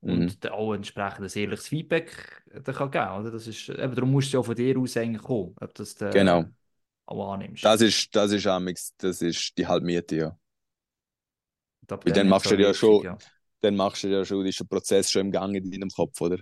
Zulässt 0.00 0.36
und 0.36 0.44
dann 0.44 0.52
auch 0.52 0.74
entsprechend 0.74 1.20
ein 1.20 1.38
ehrliches 1.40 1.68
Feedback 1.68 2.42
dann 2.52 2.74
kann 2.74 2.90
geben 2.90 3.10
oder? 3.20 3.30
Das 3.30 3.46
ist, 3.46 3.68
eben, 3.68 3.94
darum 3.94 4.10
musst 4.12 4.32
du 4.32 4.38
ja 4.38 4.42
von 4.42 4.54
dir 4.54 4.78
aus 4.78 4.96
eigentlich 4.96 5.22
kommen, 5.22 5.54
ob 5.60 5.74
das 5.74 5.94
du 5.94 6.10
Genau. 6.10 6.44
auch 7.06 7.32
annimmst. 7.32 7.64
Das 7.64 7.80
ist, 7.80 8.14
das 8.14 8.32
ist, 8.32 8.46
amix, 8.46 8.94
das 8.98 9.22
ist 9.22 9.56
die 9.58 9.66
Halbmiete, 9.66 10.16
ja. 10.16 10.36
Weil 11.88 12.12
dann 12.12 12.28
machst 12.28 12.50
du 12.50 12.54
auch 12.54 12.58
ja 12.58 12.74
schon- 12.74 13.04
ja. 13.04 13.18
Dann 13.62 13.76
machst 13.76 14.04
du 14.04 14.08
ja 14.08 14.24
schon, 14.24 14.46
ist 14.46 14.58
der 14.60 14.64
Prozess 14.64 15.10
schon 15.10 15.26
im 15.26 15.32
Gang 15.32 15.54
in 15.54 15.70
deinem 15.70 15.90
Kopf, 15.90 16.18
oder? 16.22 16.38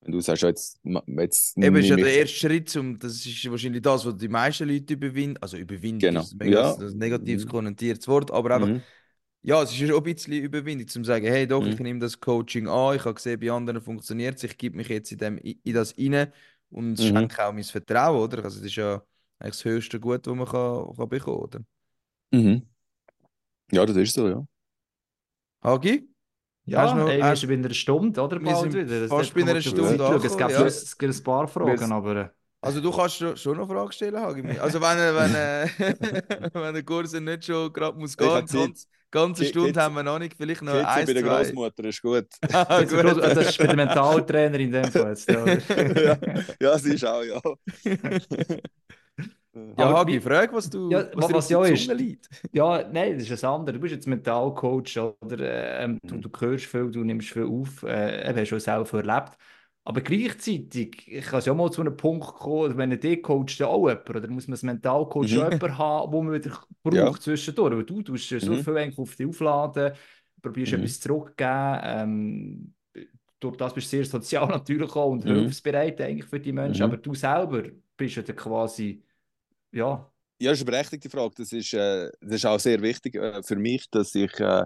Wenn 0.00 0.12
du 0.12 0.20
sagst, 0.20 0.42
jetzt, 0.42 0.80
jetzt 0.84 1.56
Eben 1.56 1.76
ist 1.76 1.88
ja 1.88 1.96
der 1.96 2.14
erste 2.18 2.36
Schritt, 2.36 2.76
um, 2.76 2.98
das 2.98 3.24
ist 3.24 3.50
wahrscheinlich 3.50 3.82
das, 3.82 4.04
was 4.04 4.16
die 4.16 4.28
meisten 4.28 4.68
Leute 4.68 4.94
überwinden. 4.94 5.38
Also 5.40 5.56
überwinden 5.56 6.00
Genau. 6.00 6.20
ist 6.20 6.32
ein 6.32 6.38
mega 6.38 6.76
Ja. 6.78 6.90
negatives 6.90 7.44
Mhm. 7.46 7.48
konnotiertes 7.48 8.06
Wort, 8.06 8.30
aber 8.30 8.54
einfach, 8.54 8.68
Mhm. 8.68 8.82
Ja, 9.44 9.62
es 9.62 9.70
ist 9.72 9.78
ja 9.78 9.88
schon 9.88 9.96
ein 9.98 10.02
bisschen 10.02 10.32
Überwindung, 10.32 10.88
zum 10.88 11.04
zu 11.04 11.08
sagen, 11.08 11.26
hey, 11.26 11.46
doch, 11.46 11.64
ich 11.66 11.76
Mhm. 11.78 11.82
nehme 11.84 12.00
das 12.00 12.18
Coaching 12.18 12.66
an, 12.68 12.96
ich 12.96 13.04
habe 13.04 13.14
gesehen, 13.14 13.38
bei 13.38 13.50
anderen 13.52 13.80
funktioniert 13.80 14.36
es, 14.36 14.44
ich 14.44 14.56
gebe 14.58 14.76
mich 14.76 14.88
jetzt 14.88 15.12
in, 15.12 15.18
dem, 15.18 15.38
in 15.38 15.74
das 15.74 15.94
rein 15.98 16.32
und 16.70 16.98
es 16.98 17.00
Mhm. 17.10 17.16
schenkt 17.16 17.38
auch 17.40 17.52
mein 17.52 17.64
Vertrauen, 17.64 18.20
oder? 18.22 18.44
Also 18.44 18.58
das 18.58 18.66
ist 18.66 18.76
ja 18.76 19.02
eigentlich 19.38 19.54
das 19.56 19.64
höchste 19.64 20.00
Gut, 20.00 20.26
das 20.26 20.34
man 20.34 20.46
kann, 20.46 20.96
kann 20.96 21.08
bekommen 21.08 21.36
oder? 21.38 21.60
Mhm. 22.32 22.62
Ja, 23.72 23.84
das 23.86 23.96
ist 23.96 24.14
so, 24.14 24.28
ja. 24.28 24.46
Hagi? 25.62 26.08
Ja, 26.66 26.82
Hast 26.82 26.94
du 26.94 26.98
noch- 26.98 27.08
ey, 27.10 27.18
wir 27.18 27.24
hast- 27.26 27.40
sind 27.40 27.48
bei 27.50 27.54
einer 27.56 27.74
Stunde, 27.74 28.20
oder? 28.22 28.40
Wir 28.40 28.52
Bald 28.52 28.72
sind 28.72 28.74
wieder. 28.86 29.00
Das- 29.00 29.10
fast 29.10 29.34
bei 29.34 29.42
einer 29.42 29.60
Stunde 29.60 29.98
schauen. 29.98 30.16
Es 30.24 30.36
gibt 30.36 30.50
ja. 30.50 30.56
schon 30.58 30.66
es 30.66 30.96
gibt 30.98 31.14
ein 31.14 31.22
paar 31.22 31.46
Fragen, 31.48 31.78
Wir- 31.80 31.94
aber 31.94 32.16
äh, 32.16 32.28
Also 32.62 32.80
du 32.80 32.90
kannst 32.90 33.16
schon, 33.16 33.56
noch 33.58 33.68
Fragen 33.68 33.92
stellen, 33.92 34.16
Hagi. 34.18 34.58
Also 34.58 34.80
wenn, 34.80 34.96
wenn, 34.98 35.34
wenn 36.54 36.74
der 36.74 36.82
Kurs 36.82 37.12
nicht 37.12 37.44
schon 37.44 37.70
gerade 37.72 37.98
muss 37.98 38.12
Ich 38.12 38.16
gehen, 38.16 38.28
ganz, 38.46 38.88
ganze 39.14 39.44
Stunde 39.46 39.68
geht's- 39.68 39.78
haben 39.78 39.94
wir 39.94 40.02
noch 40.02 40.18
nicht. 40.18 40.34
Vielleicht 40.36 40.62
noch 40.62 40.74
eins, 40.74 41.06
bei 41.06 41.14
der 41.14 41.22
zwei. 41.22 41.44
Großmutter 41.44 41.84
ist 41.84 42.02
gut. 42.02 42.26
Ah, 42.52 42.80
Jetzt 42.80 42.92
gut. 42.94 43.04
das 43.22 43.48
ist 43.48 43.58
bei 43.58 43.66
der 43.66 43.76
Mentaltrainer 43.76 44.58
in 44.60 44.72
dem 44.72 44.84
Fall 44.92 45.08
jetzt, 45.10 45.30
ja, 45.30 45.44
ja, 46.04 46.18
ja, 46.60 46.78
sie 46.78 46.94
ist 46.94 47.04
auch, 47.06 47.22
ja. 47.22 47.40
Ja, 49.78 49.88
Hagi, 49.98 50.20
frag, 50.20 50.52
was 50.52 50.68
du 50.68 50.90
Ja, 50.90 51.06
was 51.14 51.28
dir 51.28 51.34
was 51.34 51.44
auf 51.46 51.50
ja 51.68 51.74
ist- 51.74 51.86
liegt. 51.94 52.28
Ja, 52.52 52.88
nein, 52.90 53.16
das 53.18 53.30
ist 53.30 53.44
ein 53.44 53.50
anderes. 53.50 53.76
Du 53.76 53.80
bist 53.80 53.94
jetzt 53.94 54.06
Mentalcoach 54.08 54.98
oder 55.20 55.78
ähm, 55.80 55.98
du, 56.02 56.16
du 56.18 56.28
hörst 56.40 56.66
viel, 56.66 56.90
du 56.90 57.04
nimmst 57.04 57.30
viel 57.30 57.44
auf, 57.44 57.84
äh, 57.84 58.34
hast 58.34 58.48
schon 58.48 58.58
selber 58.58 58.98
erlebt. 58.98 59.38
Aber 59.84 60.00
gleichzeitig 60.00 61.06
ich 61.08 61.24
kann 61.26 61.40
es 61.40 61.44
ja 61.46 61.52
auch 61.52 61.56
mal 61.56 61.70
zu 61.70 61.82
einem 61.82 61.96
Punkt 61.96 62.26
kommen, 62.26 62.76
wenn 62.78 62.92
ein 62.92 63.22
coacht 63.22 63.58
ja 63.58 63.66
auch 63.66 63.88
jemand, 63.88 64.08
oder 64.10 64.26
muss 64.28 64.46
man 64.48 64.54
als 64.54 64.62
Mentalcoach 64.62 65.26
Mhm. 65.26 65.38
auch 65.38 65.52
jemanden 65.52 65.78
haben, 65.78 66.12
wo 66.12 66.22
man 66.22 66.34
wieder 66.34 66.58
braucht 66.82 67.22
Ja. 67.22 67.22
zwischendurch. 67.22 67.74
Weil 67.76 67.84
du 67.84 68.02
tust 68.02 68.28
so 68.40 68.56
Mhm. 68.56 68.56
viel 68.56 68.92
auf 68.96 69.16
dich 69.16 69.26
aufladen, 69.28 69.92
probierst 70.42 70.72
Mhm. 70.72 70.74
etwas 70.74 71.00
zurückzugeben. 71.00 71.80
Ähm, 71.84 72.74
durch 73.40 73.56
das 73.56 73.74
bist 73.74 73.88
du 73.92 73.96
sehr 73.98 74.04
sozial 74.06 74.48
natürlich 74.50 74.90
auch 74.96 75.10
und 75.10 75.24
Mhm. 75.24 75.54
hilfsbereit 75.64 76.00
eigentlich 76.00 76.26
für 76.30 76.40
die 76.40 76.52
Menschen, 76.52 76.82
Mhm. 76.82 76.84
aber 76.84 76.96
du 76.98 77.14
selber 77.14 77.64
bist 77.96 78.16
ja 78.16 78.22
dann 78.22 78.36
quasi, 78.36 79.04
ja, 79.72 80.10
Ja, 80.40 80.50
das 80.50 80.58
ist 80.60 80.62
eine 80.66 80.72
berechtigte 80.72 81.10
Frage. 81.10 81.34
Das 81.36 81.52
ist, 81.52 81.72
äh, 81.74 82.10
das 82.20 82.34
ist 82.36 82.46
auch 82.46 82.58
sehr 82.60 82.82
wichtig 82.82 83.14
äh, 83.16 83.42
für 83.42 83.56
mich, 83.56 83.88
dass 83.90 84.14
ich, 84.14 84.32
äh, 84.40 84.64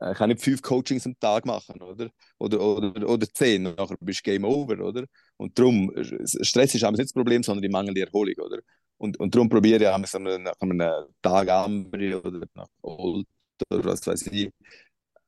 ich 0.00 0.16
kann 0.16 0.28
nicht 0.28 0.42
fünf 0.42 0.62
Coachings 0.62 1.06
am 1.06 1.18
Tag 1.18 1.44
machen, 1.44 1.80
oder? 1.82 2.08
Oder, 2.38 2.60
oder, 2.60 3.08
oder 3.08 3.26
zehn, 3.32 3.66
und 3.66 3.78
nachher 3.78 3.96
bist 4.00 4.20
du 4.20 4.30
Game 4.30 4.44
Over, 4.44 4.80
oder? 4.84 5.04
Und 5.36 5.58
darum, 5.58 5.92
äh, 5.96 6.04
Stress 6.44 6.74
ist 6.74 6.82
nicht 6.82 6.98
das 6.98 7.12
Problem, 7.12 7.42
sondern 7.42 7.62
die 7.62 7.68
mangelnde 7.68 8.02
Erholung, 8.02 8.34
oder? 8.38 8.58
Und, 8.96 9.18
und 9.18 9.34
darum 9.34 9.48
probiere 9.48 9.84
ich 9.84 10.38
nach 10.40 10.54
einem 10.60 11.06
Tag 11.22 11.48
Ambri 11.48 12.14
oder 12.14 12.46
nach 12.54 12.66
Old 12.82 13.26
oder 13.70 13.84
was 13.84 14.06
weiß 14.06 14.26
ich, 14.28 14.50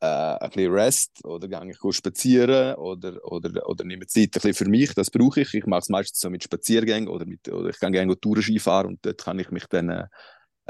äh, 0.00 0.06
ein 0.06 0.50
bisschen 0.50 0.72
Rest 0.72 1.24
oder 1.24 1.48
gehe 1.48 1.70
ich 1.70 1.96
spazieren 1.96 2.74
oder, 2.76 3.22
oder, 3.30 3.68
oder 3.68 3.84
nehme 3.84 4.06
Zeit 4.06 4.28
ein 4.28 4.30
bisschen 4.30 4.54
für 4.54 4.68
mich, 4.68 4.94
das 4.94 5.10
brauche 5.10 5.42
ich. 5.42 5.54
Ich 5.54 5.66
mache 5.66 5.80
es 5.80 5.88
meistens 5.88 6.20
so 6.20 6.30
mit 6.30 6.42
Spaziergängen 6.42 7.08
oder, 7.08 7.26
mit, 7.26 7.48
oder 7.48 7.70
ich 7.70 7.78
gehe 7.78 7.90
gerne 7.90 8.18
Tourenski 8.18 8.58
fahren 8.58 8.88
und 8.88 9.06
dort 9.06 9.18
kann 9.22 9.38
ich 9.38 9.50
mich 9.50 9.66
dann 9.66 9.90
äh, 9.90 10.06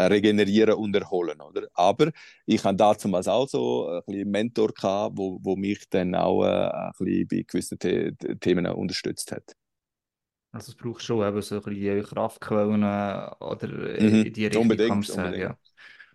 regenerieren 0.09 0.75
und 0.75 0.95
erholen. 0.97 1.41
Oder? 1.41 1.69
Aber 1.75 2.11
ich 2.47 2.65
habe 2.65 2.77
damals 2.77 3.29
auch 3.29 3.49
so 3.49 3.89
ein 3.89 4.03
bisschen 4.07 4.23
einen 4.23 4.31
Mentor 4.31 4.69
gehabt, 4.73 5.17
wo, 5.19 5.39
wo 5.43 5.57
mich 5.57 5.89
dann 5.91 6.15
auch 6.15 6.45
äh, 6.45 6.49
ein 6.71 6.93
bisschen 6.99 7.29
bei 7.29 7.45
gewissen 7.47 7.79
The 7.83 8.13
Themen 8.41 8.67
unterstützt 8.67 9.33
hat. 9.33 9.55
Also 10.53 10.73
es 10.73 10.77
braucht 10.77 11.03
schon 11.03 11.27
eben 11.27 11.41
so 11.43 11.57
ein 11.57 11.63
bisschen 11.63 12.03
Kraftquellen 12.05 12.83
äh, 12.83 13.31
oder 13.41 13.69
äh, 13.99 13.99
Mhm, 13.99 14.27
in 14.27 14.33
die 14.33 14.47
Richtung 14.47 14.81
unbedingt, 14.83 15.05
kann 15.05 15.07
sagen, 15.07 15.41
unbedingt. 15.41 15.41
ja. 15.41 15.59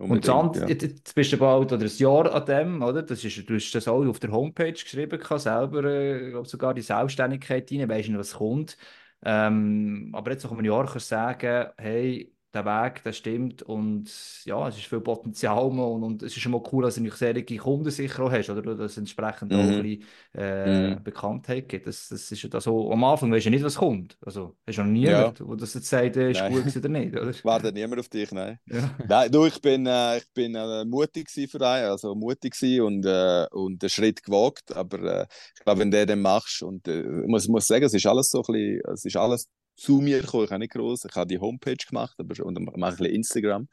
Und 0.07 0.27
dann, 0.27 0.53
ja. 0.53 0.69
jetzt- 0.69 1.15
bist 1.15 1.33
du 1.33 1.37
bald 1.37 1.73
oder 1.73 1.85
ein 1.85 1.97
Jahr 1.97 2.33
an 2.33 2.45
dem, 2.45 2.81
oder? 2.83 3.03
Das 3.03 3.23
ist, 3.23 3.49
du 3.49 3.55
hast 3.55 3.71
das 3.73 3.87
auch 3.87 4.05
auf 4.05 4.19
der 4.19 4.31
Homepage 4.31 4.73
geschrieben, 4.73 5.19
gehabt, 5.19 5.41
selber, 5.41 5.85
äh, 5.85 6.31
glaube 6.31 6.47
sogar 6.49 6.73
die 6.73 6.81
Selbstständigkeit 6.83 7.71
rein, 7.71 7.89
weisst 7.89 8.09
nicht, 8.09 8.19
was 8.19 8.33
kommt. 8.35 8.77
Ähm, 9.23 10.11
aber 10.13 10.31
jetzt 10.31 10.43
nach 10.45 10.51
einem 10.53 10.65
Jahr 10.65 10.85
kannst 10.85 11.11
du 11.11 11.15
sagen, 11.15 11.71
hey, 11.77 12.34
der 12.55 12.65
Weg, 12.65 13.03
der 13.03 13.13
stimmt 13.13 13.61
und 13.63 14.09
ja, 14.45 14.67
es 14.67 14.77
ist 14.77 14.85
viel 14.87 15.01
Potenzial 15.01 15.59
und, 15.65 16.03
und 16.03 16.23
es 16.23 16.35
ist 16.35 16.41
schon 16.41 16.51
mal 16.53 16.63
cool, 16.71 16.83
dass 16.83 16.95
du 16.95 17.09
solche 17.11 17.43
Kunden 17.57 17.91
sicher 17.91 18.23
auch 18.23 18.31
hast, 18.31 18.49
oder? 18.49 18.61
Dass 18.75 18.91
es 18.91 18.97
entsprechend 18.97 19.53
auch 19.53 19.69
ein 19.69 19.75
Mhm. 19.75 19.81
bisschen 19.83 20.03
äh, 20.33 20.97
Mhm. 20.97 21.03
Bekanntheit 21.03 21.69
gibt. 21.69 21.87
Das, 21.87 22.09
das 22.09 22.31
ist 22.31 22.41
ja 22.43 22.49
das 22.49 22.63
so, 22.65 22.91
am 22.91 23.03
Anfang 23.03 23.31
weisst 23.31 23.45
du 23.45 23.49
nicht, 23.51 23.63
was 23.63 23.75
kommt. 23.77 24.17
Also, 24.25 24.57
hast 24.65 24.77
du 24.77 24.83
noch 24.83 24.89
nie 24.91 25.07
Ja. 25.07 25.33
wo 25.39 25.55
das 25.55 25.73
jetzt 25.73 25.89
sagt, 25.89 26.17
äh, 26.17 26.31
ist 26.31 26.43
Nein. 26.43 26.45
gut 26.45 26.75
oder 26.75 26.89
nicht, 26.89 27.15
oder? 27.15 27.33
Wartet 27.43 27.75
niemand 27.75 27.99
auf 28.01 28.09
dich, 28.09 28.31
nein. 28.31 28.59
Ja. 28.67 28.89
Nein, 29.07 29.31
du, 29.31 29.45
ich 29.45 29.61
bin, 29.61 29.85
äh, 29.87 30.17
ich 30.19 30.31
bin 30.33 30.55
äh, 30.55 30.85
mutig 30.85 31.29
für 31.31 31.61
einen, 31.67 31.91
also 31.91 32.15
mutig 32.15 32.55
und, 32.81 33.05
äh, 33.05 33.47
und 33.51 33.83
einen 33.83 33.89
Schritt 33.89 34.23
gewagt, 34.23 34.75
aber 34.75 35.21
äh, 35.23 35.27
ich 35.57 35.63
glaube, 35.63 35.81
wenn 35.81 35.91
du 35.91 36.05
den 36.05 36.21
machst 36.21 36.63
und 36.63 36.87
äh, 36.87 37.01
ich 37.01 37.27
muss, 37.27 37.47
muss 37.47 37.67
sagen, 37.67 37.85
es 37.85 37.93
ist 37.93 38.05
alles 38.07 38.31
so 38.31 38.39
ein 38.39 38.53
bisschen, 38.53 38.81
es 38.93 39.05
ist 39.05 39.17
alles 39.17 39.47
zu 39.75 39.99
mir 40.01 40.21
gekommen, 40.21 40.45
ich 40.45 40.51
habe 40.51 40.59
nicht 40.59 40.73
groß, 40.73 41.05
ich 41.05 41.15
habe 41.15 41.27
die 41.27 41.39
Homepage 41.39 41.75
gemacht 41.75 42.15
aber, 42.17 42.45
und 42.45 42.59
mache 42.77 42.93
ein 42.93 42.97
bisschen 42.97 43.15
Instagram, 43.15 43.67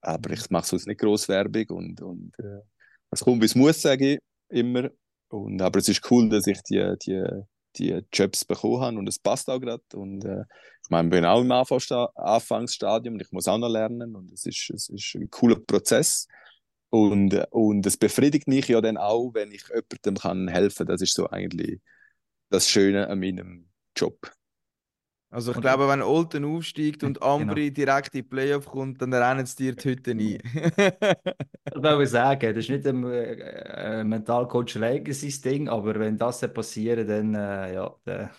aber 0.00 0.30
ich 0.30 0.50
mache 0.50 0.66
sonst 0.66 0.86
nicht 0.86 1.00
groß 1.00 1.28
Werbung 1.28 1.66
und, 1.70 2.02
und 2.02 2.32
äh, 2.38 2.62
es 3.10 3.20
kommt, 3.20 3.42
wie 3.42 3.46
es 3.46 3.54
muss, 3.54 3.80
sage 3.80 4.14
ich 4.14 4.18
immer, 4.48 4.90
und, 5.28 5.60
aber 5.62 5.78
es 5.78 5.88
ist 5.88 6.10
cool, 6.10 6.28
dass 6.28 6.46
ich 6.46 6.60
die, 6.62 6.94
die, 7.06 7.24
die 7.76 8.00
Jobs 8.12 8.44
bekommen 8.44 8.80
habe 8.80 8.98
und 8.98 9.08
es 9.08 9.18
passt 9.18 9.48
auch 9.48 9.60
gerade 9.60 9.82
und 9.94 10.24
äh, 10.24 10.42
ich 10.82 10.90
meine, 10.90 11.08
ich 11.08 11.10
bin 11.12 11.24
auch 11.24 11.40
im 11.40 11.52
Anfangssta- 11.52 12.12
Anfangsstadium 12.14 13.14
und 13.14 13.22
ich 13.22 13.30
muss 13.30 13.48
auch 13.48 13.58
noch 13.58 13.68
lernen 13.68 14.16
und 14.16 14.32
es 14.32 14.46
ist, 14.46 14.70
es 14.70 14.88
ist 14.88 15.14
ein 15.14 15.30
cooler 15.30 15.60
Prozess. 15.60 16.26
Und, 16.90 17.34
und 17.50 17.84
es 17.84 17.98
befriedigt 17.98 18.48
mich 18.48 18.68
ja 18.68 18.80
dann 18.80 18.96
auch, 18.96 19.34
wenn 19.34 19.52
ich 19.52 19.64
jemandem 19.68 20.14
kann 20.14 20.48
helfen 20.48 20.86
kann. 20.86 20.86
Das 20.86 21.02
ist 21.02 21.12
so 21.12 21.28
eigentlich 21.28 21.82
das 22.48 22.70
Schöne 22.70 23.08
an 23.08 23.20
meinem 23.20 23.68
Job. 23.94 24.32
Also 25.30 25.50
ich 25.50 25.56
Und- 25.58 25.62
glaube, 25.62 25.88
wenn 25.88 26.02
Olten 26.02 26.44
aufsteigt 26.44 27.04
und 27.04 27.20
Genau. 27.20 27.36
Ambri 27.36 27.70
direkt 27.70 28.14
in 28.14 28.18
die 28.20 28.22
Playoff 28.22 28.66
kommt, 28.66 29.00
dann 29.02 29.12
rennen 29.12 29.44
sie 29.46 29.56
dir 29.56 29.74
die 29.76 29.88
Hütte 29.88 30.12
ein. 30.12 30.38
Das 31.70 31.98
will 31.98 32.04
ich 32.04 32.10
sagen, 32.10 32.54
das 32.54 32.64
ist 32.64 32.70
nicht 32.70 32.86
ein 32.86 33.04
äh, 33.04 34.02
Mentalcoach 34.02 34.76
alleine 34.76 35.12
sein 35.12 35.32
Ding, 35.44 35.68
aber 35.68 35.98
wenn 35.98 36.16
das 36.16 36.40
passiert, 36.52 37.08
dann 37.08 37.34
äh, 37.34 37.74
ja, 37.74 37.94
dann, 38.04 38.30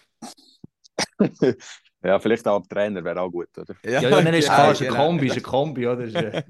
ja, 2.03 2.19
vielleicht 2.19 2.47
auch 2.47 2.65
Trainer 2.67 3.03
wäre 3.03 3.21
auch 3.21 3.29
gut, 3.31 3.49
oder? 3.57 3.75
ja, 3.83 4.01
ja, 4.01 4.09
nein, 4.09 4.33
ist 4.33 4.45
genau, 4.45 4.55
klar, 4.55 4.71
ist 4.71 4.81
eine 4.81 4.89
genau. 4.89 5.05
Kombi, 5.07 5.27
ist 5.27 5.33
eine 5.33 5.41
Kombi, 5.41 5.87
oder? 5.87 6.03
Äh, 6.15 6.43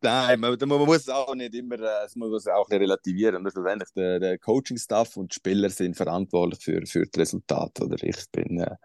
Nein, 0.00 0.38
man, 0.38 0.56
man 0.60 0.78
muss 0.86 0.98
es 0.98 1.08
auch 1.08 1.34
nicht 1.34 1.54
immer, 1.54 1.74
äh, 1.80 2.04
es 2.06 2.14
muss 2.14 2.46
auch 2.46 2.68
ein 2.70 2.78
relativieren. 2.78 3.36
Oder? 3.42 3.50
Schlussendlich 3.50 3.88
der, 3.96 4.20
der 4.20 4.38
Coaching-Staff 4.38 5.16
und 5.16 5.32
die 5.32 5.36
Spieler 5.36 5.70
sind 5.70 5.96
verantwortlich 5.96 6.62
für, 6.62 6.86
für 6.86 7.04
das 7.04 7.20
Resultat. 7.20 7.80
Oder? 7.80 7.96
Ich 8.04 8.16
bin, 8.30 8.60
äh, 8.60 8.76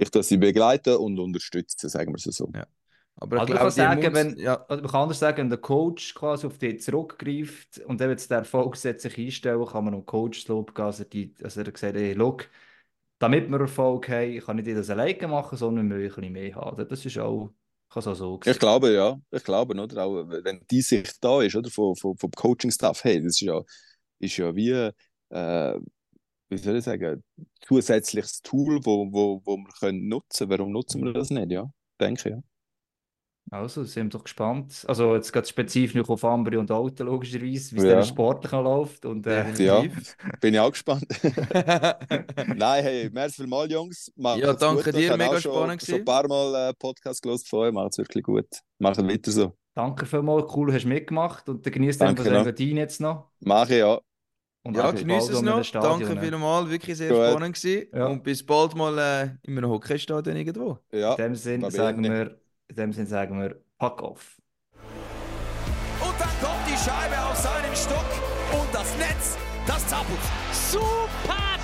ich 0.00 0.10
tue 0.10 0.22
sie 0.22 0.38
begleiten 0.38 0.96
und 0.96 1.18
unterstützen, 1.18 1.88
sagen 1.88 2.12
wir 2.12 2.16
es 2.16 2.24
so. 2.24 2.50
Ja. 2.54 2.66
Aber 3.16 3.36
ich 3.36 3.42
Also 3.42 3.52
man 3.52 3.58
glaube, 3.58 3.58
kann 3.58 3.70
sagen, 3.70 4.14
wenn, 4.14 4.38
ja, 4.38 4.64
also 4.66 4.82
man 4.82 4.90
kann 4.90 5.02
anders 5.02 5.18
sagen, 5.18 5.38
wenn 5.38 5.50
der 5.50 5.58
Coach 5.58 6.14
quasi 6.14 6.46
auf 6.46 6.56
dich 6.56 6.80
zurückgreift 6.80 7.80
und 7.86 8.00
eben 8.00 8.10
jetzt 8.10 8.30
der 8.30 8.38
Erfolg 8.38 8.76
setzt 8.76 9.02
sich 9.02 9.18
einstellen, 9.18 9.66
kann 9.66 9.84
man 9.84 9.92
dem 9.92 10.06
Coach 10.06 10.48
Lob 10.48 10.74
geben, 10.74 10.86
also, 10.86 11.04
die, 11.04 11.34
also 11.42 11.60
er 11.60 11.70
gesagt, 11.70 11.96
hey, 11.96 12.14
look, 12.14 12.48
damit 13.18 13.50
wir 13.50 13.60
Erfolg 13.60 14.08
haben, 14.08 14.38
kann 14.40 14.58
ich 14.58 14.64
nicht 14.64 14.78
das 14.78 14.88
alleine 14.88 15.28
machen, 15.28 15.58
sondern 15.58 15.90
wir 15.90 15.96
müssen 15.98 16.14
ein 16.24 16.32
bisschen 16.32 16.32
mehr 16.32 16.54
haben. 16.54 16.88
Das 16.88 17.04
ist 17.04 17.18
auch, 17.18 17.52
kann 17.90 18.02
so 18.02 18.14
so 18.14 18.40
Ich 18.46 18.58
glaube, 18.58 18.94
ja. 18.94 19.20
Ich 19.30 19.44
glaube, 19.44 19.74
oder? 19.78 20.04
Auch 20.04 20.24
wenn 20.26 20.64
die 20.70 20.80
Sicht 20.80 21.22
da 21.22 21.42
ist, 21.42 21.54
oder? 21.54 21.68
Vom, 21.68 21.94
vom, 21.96 22.16
vom 22.16 22.30
Coaching-Staff, 22.30 23.04
hey, 23.04 23.22
das 23.22 23.34
ist 23.34 23.40
ja, 23.40 23.60
ist 24.18 24.36
ja 24.38 24.56
wie, 24.56 24.90
äh, 25.28 25.78
wie 26.50 26.58
soll 26.58 26.76
ich 26.76 26.84
sagen, 26.84 27.24
zusätzliches 27.62 28.42
Tool, 28.42 28.80
wo, 28.84 29.12
wo, 29.12 29.42
wo 29.44 29.56
wir 29.56 29.72
können 29.80 30.08
nutzen 30.08 30.48
können. 30.48 30.58
Warum 30.60 30.72
nutzen 30.72 31.04
wir 31.04 31.12
das 31.12 31.30
nicht, 31.30 31.50
ja? 31.52 31.70
Denke 32.00 32.28
ich, 32.28 32.34
ja. 32.36 32.42
Also, 33.52 33.82
sind 33.82 34.06
wir 34.12 34.18
doch 34.18 34.22
gespannt. 34.24 34.84
Also, 34.86 35.16
jetzt 35.16 35.32
geht 35.32 35.48
spezifisch 35.48 36.08
auf 36.08 36.24
Ambri 36.24 36.56
und 36.56 36.70
Auto, 36.70 37.02
logischerweise, 37.02 37.74
wie 37.74 37.78
es 37.78 37.84
Ja. 37.84 37.94
dann 37.94 38.04
sportlich 38.04 38.52
noch 38.52 38.62
läuft. 38.62 39.04
Und, 39.06 39.26
äh, 39.26 39.44
Ja, 39.58 39.82
bin 40.40 40.54
ich 40.54 40.60
auch 40.60 40.70
gespannt. 40.70 41.04
Nein, 42.56 42.84
hey, 42.84 43.10
merci 43.12 43.42
vielmals, 43.42 43.72
Jungs. 43.72 44.12
Macht's 44.14 44.40
Ja, 44.42 44.52
danke 44.52 44.84
gut. 44.84 44.94
dir, 44.94 45.10
Ich 45.10 45.16
mega 45.16 45.40
schon, 45.40 45.52
spannend 45.52 45.82
schon 45.82 45.94
ein 45.96 46.04
paar 46.04 46.28
Mal 46.28 46.70
äh, 46.70 46.74
Podcast 46.74 47.22
gelesen 47.22 47.46
von 47.48 47.58
euch. 47.60 47.72
Macht 47.72 47.92
es 47.92 47.98
wirklich 47.98 48.22
gut. 48.22 48.46
Macht 48.78 48.98
weiter 48.98 49.32
so. 49.32 49.56
danke 49.74 50.06
vielmals, 50.06 50.54
cool, 50.54 50.72
hast 50.72 50.84
du 50.84 50.88
mitgemacht. 50.88 51.48
Und 51.48 51.66
dann 51.66 51.72
genießt 51.72 52.00
den 52.00 52.14
Danke, 52.14 52.30
ne? 52.30 52.54
Jetzt 52.78 53.00
noch. 53.00 53.30
Mache 53.40 53.72
ich 53.74 53.78
ja. 53.80 54.00
Und 54.62 54.76
Ja, 54.76 54.90
genieß 54.90 55.28
es 55.30 55.42
noch. 55.42 55.62
Danke 55.70 56.14
ne? 56.14 56.20
vielmals, 56.20 56.68
wirklich 56.70 56.96
sehr 56.98 57.08
Gut. 57.10 57.18
spannend 57.30 57.56
gewesen. 57.56 57.86
Ja. 57.94 58.06
Und 58.06 58.22
bis 58.22 58.44
bald 58.44 58.74
mal 58.74 58.98
äh, 58.98 59.22
in 59.48 59.56
einem 59.56 59.70
Hockeystadion 59.70 60.36
irgendwo. 60.36 60.78
ja. 60.92 61.12
In 61.12 61.16
dem 61.16 61.34
Sinn 61.34 61.70
sagen 61.70 62.02
wir, 62.04 62.38
in 62.68 62.76
dem 62.76 62.92
Sinn 62.92 63.06
sagen 63.06 63.40
wir, 63.40 63.56
pack 63.78 64.02
auf. 64.02 64.36
Und 66.00 66.14
dann 66.18 66.28
kommt 66.40 66.66
die 66.66 66.76
Scheibe 66.76 67.18
auf 67.24 67.36
seinen 67.36 67.74
Stock 67.74 68.04
und 68.52 68.68
das 68.74 68.96
Netz, 68.98 69.36
das 69.66 69.86
zappelt. 69.88 70.18
Super 70.52 71.49